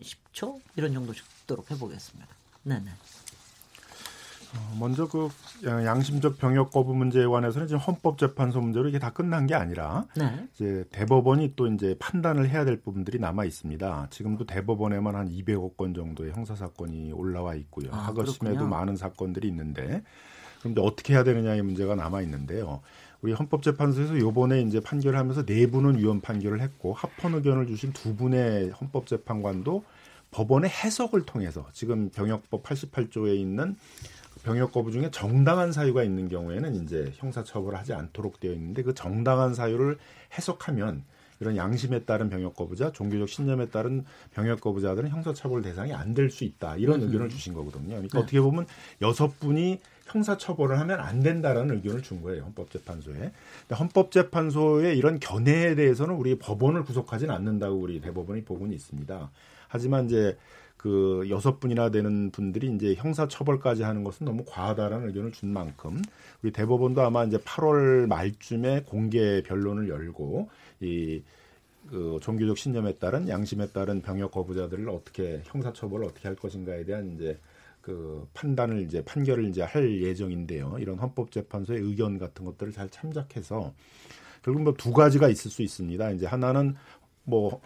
10초 0.00 0.60
이런 0.76 0.92
정도 0.92 1.12
듣도록 1.12 1.70
해보겠습니다. 1.70 2.28
네네. 2.62 2.90
어, 4.52 4.76
먼저 4.80 5.06
그 5.06 5.28
양심적 5.64 6.38
병역 6.38 6.72
거부 6.72 6.92
문제에 6.94 7.24
관해서는 7.26 7.68
지금 7.68 7.80
헌법재판소 7.80 8.60
문제로 8.60 8.88
이게 8.88 8.98
다 8.98 9.10
끝난 9.10 9.46
게 9.46 9.54
아니라 9.54 10.06
네. 10.16 10.48
이제 10.54 10.84
대법원이 10.90 11.54
또 11.54 11.68
이제 11.68 11.94
판단을 12.00 12.48
해야 12.48 12.64
될 12.64 12.80
부분들이 12.80 13.18
남아 13.20 13.44
있습니다. 13.44 14.08
지금도 14.10 14.46
대법원에만 14.46 15.14
한 15.14 15.28
200억 15.28 15.76
건 15.76 15.94
정도의 15.94 16.32
형사 16.32 16.56
사건이 16.56 17.12
올라와 17.12 17.54
있고요. 17.56 17.90
아, 17.92 18.08
하거심에도 18.08 18.66
많은 18.66 18.96
사건들이 18.96 19.46
있는데 19.48 20.02
이제 20.66 20.80
어떻게 20.80 21.14
해야 21.14 21.24
되느냐의 21.24 21.62
문제가 21.62 21.94
남아 21.94 22.22
있는데요. 22.22 22.80
우리 23.22 23.32
헌법재판소에서 23.32 24.18
요번에 24.18 24.62
이제 24.62 24.80
판결을 24.80 25.18
하면서 25.18 25.42
내부는 25.46 25.92
네 25.92 25.98
위헌 26.00 26.20
판결을 26.20 26.60
했고 26.60 26.94
합헌 26.94 27.34
의견을 27.34 27.66
주신 27.66 27.92
두 27.92 28.14
분의 28.16 28.70
헌법재판관도 28.70 29.84
법원의 30.30 30.70
해석을 30.70 31.26
통해서 31.26 31.66
지금 31.72 32.08
병역법 32.10 32.62
88조에 32.62 33.36
있는 33.36 33.76
병역 34.42 34.72
거부 34.72 34.90
중에 34.90 35.10
정당한 35.10 35.72
사유가 35.72 36.02
있는 36.02 36.28
경우에는 36.28 36.74
이제 36.82 37.12
형사 37.16 37.42
처벌을 37.44 37.78
하지 37.78 37.92
않도록 37.92 38.40
되어 38.40 38.52
있는데 38.52 38.82
그 38.82 38.94
정당한 38.94 39.54
사유를 39.54 39.98
해석하면 40.38 41.04
이런 41.40 41.56
양심에 41.56 42.04
따른 42.04 42.28
병역 42.30 42.54
거부자, 42.54 42.92
종교적 42.92 43.28
신념에 43.28 43.66
따른 43.70 44.04
병역 44.34 44.60
거부자들은 44.60 45.08
형사 45.08 45.32
처벌 45.32 45.62
대상이 45.62 45.92
안 45.92 46.14
될 46.14 46.30
수 46.30 46.44
있다. 46.44 46.76
이런 46.76 47.00
음. 47.00 47.06
의견을 47.06 47.28
주신 47.30 47.54
거거든요. 47.54 47.88
그러니까 47.88 48.18
네. 48.18 48.22
어떻게 48.22 48.40
보면 48.40 48.66
여섯 49.00 49.40
분이 49.40 49.80
형사 50.10 50.36
처벌을 50.36 50.78
하면 50.80 51.00
안 51.00 51.20
된다라는 51.20 51.76
의견을 51.76 52.02
준 52.02 52.22
거예요. 52.22 52.44
헌법재판소에. 52.44 53.32
헌법재판소의 53.78 54.96
이런 54.96 55.20
견해에 55.20 55.74
대해서는 55.74 56.14
우리 56.14 56.38
법원을 56.38 56.84
구속하지는 56.84 57.34
않는다고 57.34 57.76
우리 57.76 58.00
대법원이 58.00 58.44
보고는 58.44 58.74
있습니다. 58.74 59.30
하지만 59.68 60.06
이제 60.06 60.36
그 60.76 61.26
여섯 61.28 61.60
분이나 61.60 61.90
되는 61.90 62.30
분들이 62.30 62.72
이제 62.74 62.94
형사 62.94 63.28
처벌까지 63.28 63.82
하는 63.82 64.02
것은 64.02 64.24
너무 64.24 64.44
과하다라는 64.46 65.08
의견을 65.08 65.32
준 65.32 65.52
만큼 65.52 66.00
우리 66.42 66.52
대법원도 66.52 67.02
아마 67.02 67.24
이제 67.24 67.36
8월 67.38 68.06
말쯤에 68.06 68.84
공개 68.86 69.42
변론을 69.42 69.88
열고 69.88 70.48
이 70.80 71.22
그 71.88 72.18
종교적 72.22 72.58
신념에 72.58 72.94
따른 72.94 73.28
양심에 73.28 73.68
따른 73.68 74.02
병역 74.02 74.32
거부자들을 74.32 74.88
어떻게 74.88 75.42
형사 75.44 75.72
처벌을 75.72 76.06
어떻게 76.06 76.28
할 76.28 76.36
것인가에 76.36 76.84
대한 76.84 77.14
이제 77.14 77.38
그 77.90 78.28
판단을 78.34 78.82
이제 78.82 79.02
판결을 79.04 79.46
이제 79.46 79.62
할 79.62 80.00
예정인데요. 80.00 80.76
이런 80.78 80.96
헌법재판소의 80.98 81.80
의견 81.80 82.18
같은 82.18 82.44
것들을 82.44 82.72
잘 82.72 82.88
참작해서 82.88 83.72
결국 84.44 84.62
뭐 84.62 84.74
두 84.74 84.92
가지가 84.92 85.28
있을 85.28 85.50
수 85.50 85.62
있습니다. 85.62 86.10
이제 86.12 86.26
하나는 86.26 86.76
뭐 87.24 87.60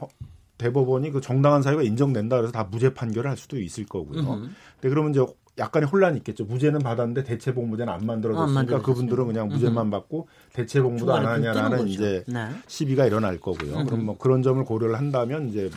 대법원이 0.57 1.11
그 1.11 1.21
정당한 1.21 1.61
사유가 1.61 1.83
인정된다 1.83 2.37
그래서 2.37 2.53
다 2.53 2.65
무죄 2.65 2.95
판결을 2.95 3.29
할 3.29 3.37
수도 3.37 3.61
있을 3.61 3.85
거고요. 3.85 4.21
으흠. 4.21 4.51
근데 4.81 4.89
그러면 4.89 5.11
이제 5.11 5.27
약간의 5.59 5.89
혼란이 5.91 6.17
있겠죠. 6.19 6.47
무죄는 6.47 6.81
받았는데 6.81 7.25
대체 7.25 7.53
복무제는 7.53 7.93
안 7.93 8.07
만들어졌으니까 8.07 8.77
안 8.77 8.83
그분들은 8.83 9.27
그냥 9.27 9.49
무죄만 9.49 9.91
받고 9.91 10.27
대체 10.55 10.81
복무도 10.81 11.13
안 11.13 11.27
하냐라는 11.27 11.87
이제 11.87 12.25
네. 12.27 12.49
시비가 12.67 13.07
일어날 13.07 13.39
거고요. 13.39 13.75
으흠. 13.75 13.87
그럼 13.87 14.07
뭐 14.07 14.17
그런 14.17 14.43
점을 14.43 14.65
고려를 14.65 14.97
한다면 14.97 15.51
이제 15.51 15.71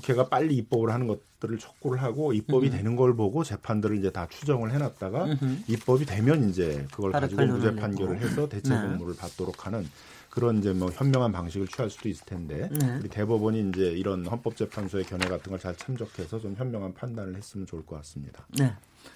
국회가 0.00 0.28
빨리 0.28 0.56
입법을 0.56 0.90
하는 0.90 1.06
것들을 1.06 1.58
촉구를 1.58 2.02
하고 2.02 2.32
입법이 2.32 2.70
되는 2.70 2.96
걸 2.96 3.14
보고 3.14 3.44
재판들을 3.44 3.98
이제 3.98 4.10
다 4.10 4.26
추정을 4.28 4.72
해놨다가 4.72 5.26
입법이 5.66 6.06
되면 6.06 6.48
이제 6.48 6.86
그걸 6.92 7.12
가지고 7.12 7.46
무죄 7.46 7.74
판결을 7.74 8.20
해서 8.20 8.48
대체 8.48 8.74
네. 8.74 8.82
복무를 8.82 9.16
받도록 9.16 9.66
하는 9.66 9.88
그런 10.30 10.58
이제 10.58 10.72
뭐 10.72 10.90
현명한 10.90 11.32
방식을 11.32 11.66
취할 11.68 11.90
수도 11.90 12.08
있을 12.08 12.24
텐데 12.26 12.68
네. 12.70 12.98
우리 13.00 13.08
대법원이 13.08 13.70
이제 13.70 13.86
이런 13.90 14.26
헌법재판소의 14.26 15.04
견해 15.04 15.26
같은 15.28 15.50
걸 15.50 15.58
잘 15.58 15.74
참조해서 15.76 16.38
좀 16.38 16.54
현명한 16.56 16.94
판단을 16.94 17.34
했으면 17.34 17.66
좋을 17.66 17.84
것 17.84 17.96
같습니다. 17.96 18.46
네, 18.56 18.72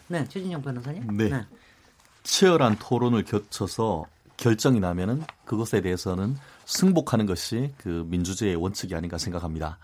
네, 0.09 0.26
최진영 0.28 0.61
변호사님. 0.62 1.16
네. 1.16 1.28
네. 1.28 1.47
치열한 2.24 2.78
토론을 2.80 3.24
거쳐서 3.24 4.07
결정이 4.37 4.80
나면은 4.80 5.22
그것에 5.45 5.80
대해서는 5.80 6.37
승복하는 6.64 7.26
것이 7.26 7.72
그 7.78 8.05
민주주의의 8.09 8.57
원칙이 8.57 8.95
아닌가 8.95 9.18
생각합니다. 9.18 9.78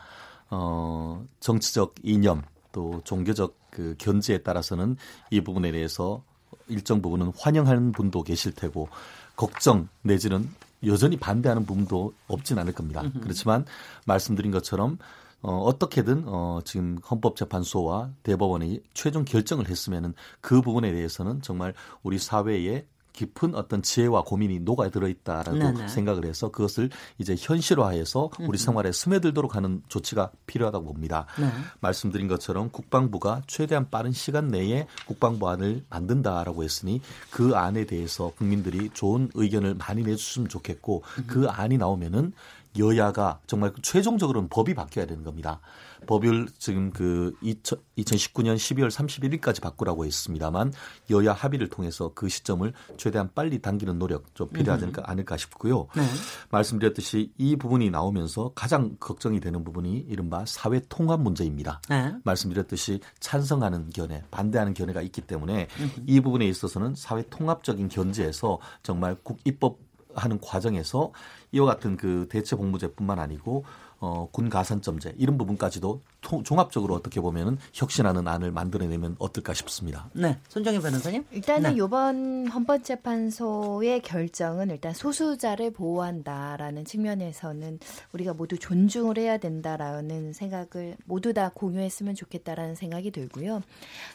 어, 0.51 1.25
정치적 1.41 1.95
이념 2.03 2.43
또 2.73 3.01
종교적 3.05 3.57
그 3.71 3.95
견지에 3.99 4.39
따라서는 4.39 4.97
이 5.31 5.41
부분에 5.41 5.73
대해서 5.73 6.23
일정 6.69 7.03
부분은 7.03 7.33
환영하는 7.39 7.93
분도 7.93 8.23
계실 8.23 8.53
테고 8.53 8.89
걱정 9.37 9.89
내지는 10.03 10.49
여전히 10.85 11.17
반대하는 11.17 11.67
부분도 11.67 12.13
없진 12.29 12.59
않을 12.59 12.73
겁니다. 12.73 13.03
으흠. 13.03 13.21
그렇지만 13.21 13.65
말씀드린 14.07 14.51
것처럼 14.51 14.99
어, 15.41 15.63
어떻게든 15.63 16.25
어, 16.27 16.61
지금 16.65 16.99
헌법재판소와 17.09 18.11
대법원이 18.23 18.83
최종 18.95 19.25
결정을 19.25 19.69
했으면은 19.69 20.15
그 20.41 20.61
부분에 20.63 20.91
대해서는 20.91 21.43
정말 21.43 21.75
우리 22.03 22.19
사회에 22.19 22.87
깊은 23.19 23.57
어떤 23.57 23.83
지혜와 23.83 24.23
고민이 24.23 24.61
녹아 24.61 24.91
들어 24.91 25.09
있다라고 25.09 25.59
네네. 25.59 25.89
생각을 25.89 26.25
해서 26.25 26.53
그것을 26.53 26.89
이제 27.19 27.35
현실화해서 27.37 28.31
우리 28.43 28.59
생활에 28.59 28.93
스며들도록 28.93 29.57
하는 29.57 29.83
조치가 29.89 30.31
필요하다고 30.47 30.85
봅니다. 30.85 31.27
네. 31.37 31.51
말씀드린 31.81 32.29
것처럼 32.29 32.71
국방부가 32.71 33.43
최대한 33.49 33.91
빠른 33.91 34.13
시간 34.13 34.47
내에 34.47 34.87
국방부안을 35.07 35.85
만든다라고 35.91 36.63
했으니 36.63 37.01
그 37.31 37.57
안에 37.57 37.87
대해서 37.87 38.33
국민들이 38.37 38.89
좋은 38.95 39.31
의견을 39.35 39.75
많이 39.75 40.05
내주셨으면 40.05 40.49
좋겠고 40.49 41.03
그 41.27 41.49
안이 41.49 41.77
나오면은 41.77 42.33
여야가 42.79 43.41
정말 43.49 43.73
최종적으로는 43.83 44.49
법이 44.49 44.75
바뀌어야 44.75 45.07
되는 45.07 45.25
겁니다. 45.25 45.59
법을 46.07 46.49
지금 46.59 46.91
그 46.91 47.35
2019년 47.43 48.57
12월 48.57 48.91
31일까지 48.91 49.61
바꾸라고 49.61 50.05
했습니다만 50.05 50.73
여야 51.11 51.33
합의를 51.33 51.69
통해서 51.69 52.13
그 52.15 52.29
시점을 52.29 52.73
최대한 52.97 53.31
빨리 53.35 53.61
당기는 53.61 53.99
노력 53.99 54.35
좀 54.35 54.49
필요하지 54.49 54.87
음. 54.87 54.93
않을까 55.03 55.37
싶고요. 55.37 55.89
네. 55.97 56.03
말씀드렸듯이 56.51 57.33
이 57.39 57.57
부분이 57.57 57.91
나오면서 57.91 58.53
가장 58.55 58.97
걱정이 59.01 59.41
되는 59.41 59.65
부분이 59.65 60.07
이른바 60.09 60.45
사회 60.47 60.81
통합 60.89 61.21
문제입니다. 61.21 61.81
네. 61.89 62.15
말씀드렸듯이 62.25 63.01
찬성하는 63.21 63.91
견해, 63.91 64.23
반대하는 64.31 64.75
견해가 64.75 65.03
있기 65.03 65.23
때문에 65.23 65.69
음. 65.81 65.93
이 66.07 66.21
부분에 66.21 66.47
있어서는 66.47 66.95
사회 66.95 67.23
통합적인 67.29 67.89
견지에서 67.89 68.59
정말 68.83 69.17
국 69.23 69.39
입법 69.45 69.79
하는 70.15 70.41
과정에서 70.41 71.13
이와 71.53 71.67
같은 71.67 71.97
그 71.97 72.27
대체 72.29 72.57
공무제뿐만 72.57 73.19
아니고 73.19 73.65
어, 74.01 74.29
군 74.31 74.49
가산점제 74.49 75.15
이런 75.19 75.37
부분까지도 75.39 76.01
통, 76.21 76.45
종합적으로 76.45 76.95
어떻게 76.95 77.21
보면은 77.21 77.59
혁신하는 77.73 78.29
안을 78.29 78.53
만들어내면 78.53 79.17
어떨까 79.19 79.55
싶습니다. 79.55 80.09
네, 80.13 80.39
손정희 80.49 80.81
변호사님. 80.81 81.25
일단은 81.33 81.75
네. 81.75 81.85
이번 81.85 82.47
헌법재판소의 82.47 84.03
결정은 84.03 84.71
일단 84.71 84.93
소수자를 84.93 85.73
보호한다라는 85.73 86.85
측면에서는 86.85 87.81
우리가 88.13 88.35
모두 88.35 88.57
존중을 88.59 89.19
해야 89.19 89.39
된다라는 89.39 90.33
생각을 90.33 90.97
모두 91.05 91.33
다 91.33 91.51
공유했으면 91.53 92.15
좋겠다라는 92.15 92.77
생각이 92.77 93.11
들고요. 93.11 93.63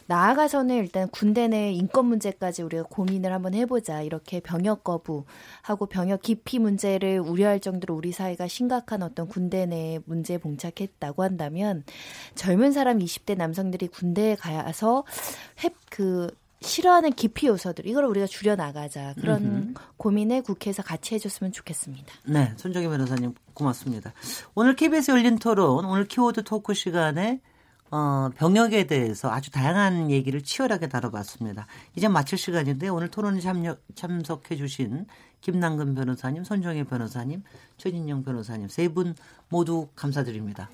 나아가서는 0.06 0.76
일단 0.76 1.08
군대 1.08 1.48
내 1.48 1.72
인권 1.72 2.06
문제까지 2.06 2.62
우리가 2.62 2.84
고민을 2.84 3.32
한번 3.32 3.52
해보자. 3.54 4.02
이렇게 4.02 4.40
병역 4.40 4.84
거부하고 4.84 5.86
병역 5.90 6.22
기피 6.22 6.58
문제를 6.58 7.20
우려할 7.20 7.60
정도로 7.60 7.94
우리 7.94 8.12
사회가 8.12 8.48
심각한 8.48 9.02
어떤 9.02 9.28
군대 9.28 9.66
내 9.66 9.73
문제에 10.04 10.38
봉착했다고 10.38 11.22
한다면 11.22 11.84
젊은 12.34 12.72
사람 12.72 12.98
20대 12.98 13.36
남성들이 13.36 13.88
군대에 13.88 14.36
가서 14.36 15.04
그 15.90 16.30
싫어하는 16.60 17.12
기피 17.12 17.46
요소들 17.46 17.86
이걸 17.86 18.04
우리가 18.04 18.26
줄여 18.26 18.56
나가자 18.56 19.14
그런 19.20 19.44
음흠. 19.44 19.74
고민에 19.98 20.40
국회에서 20.40 20.82
같이 20.82 21.14
해줬으면 21.14 21.52
좋겠습니다. 21.52 22.12
네, 22.26 22.54
손정희 22.56 22.88
변호사님 22.88 23.34
고맙습니다. 23.52 24.14
오늘 24.54 24.74
KBS 24.74 25.10
열린 25.10 25.38
토론 25.38 25.84
오늘 25.84 26.06
키워드 26.06 26.44
토크 26.44 26.72
시간에 26.72 27.40
어, 27.96 28.28
병역에 28.36 28.88
대해서 28.88 29.30
아주 29.30 29.52
다양한 29.52 30.10
얘기를 30.10 30.42
치열하게 30.42 30.88
다뤄봤습니다. 30.88 31.68
이제 31.94 32.08
마칠 32.08 32.36
시간인데 32.36 32.88
오늘 32.88 33.08
토론에 33.08 33.38
참여, 33.40 33.76
참석해 33.94 34.56
주신 34.56 35.06
김남근 35.42 35.94
변호사님, 35.94 36.42
손정혜 36.42 36.82
변호사님, 36.82 37.44
최진영 37.76 38.24
변호사님 38.24 38.66
세 38.66 38.88
분 38.88 39.14
모두 39.48 39.86
감사드립니다. 39.94 40.70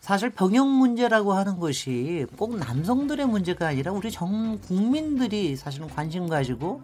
사실 0.00 0.30
병역 0.30 0.66
문제라고 0.66 1.34
하는 1.34 1.58
것이 1.58 2.24
꼭 2.38 2.56
남성들의 2.56 3.26
문제가 3.26 3.66
아니라 3.68 3.92
우리 3.92 4.10
전 4.10 4.58
국민들이 4.62 5.56
사실은 5.56 5.88
관심 5.88 6.26
가지고 6.26 6.80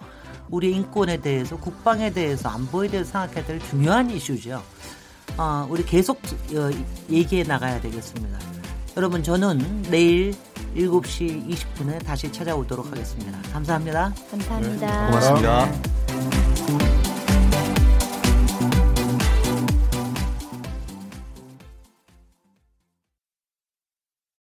우리 0.51 0.71
인권에 0.73 1.23
대해서 1.23 1.57
국방에 1.57 2.13
대해서 2.13 2.51
안보에 2.51 2.89
대해서 2.89 3.13
생각해야 3.13 3.47
될 3.47 3.59
중요한 3.61 4.11
이슈죠. 4.11 4.63
어, 5.39 5.67
우리 5.71 5.83
계속 5.83 6.19
어, 6.19 6.71
얘기해 7.11 7.45
나가야 7.45 7.81
되겠습니다. 7.81 8.58
여러분 8.99 9.23
저는 9.23 9.85
내일 9.91 10.35
7시 10.75 11.49
20분에 11.49 12.05
다시 12.05 12.33
찾아오도록 12.33 12.91
하겠습니다. 12.91 13.39
감사합니다. 13.53 14.13
감사합니다. 14.29 15.01
네, 15.03 15.07
고맙습니다. 15.07 16.98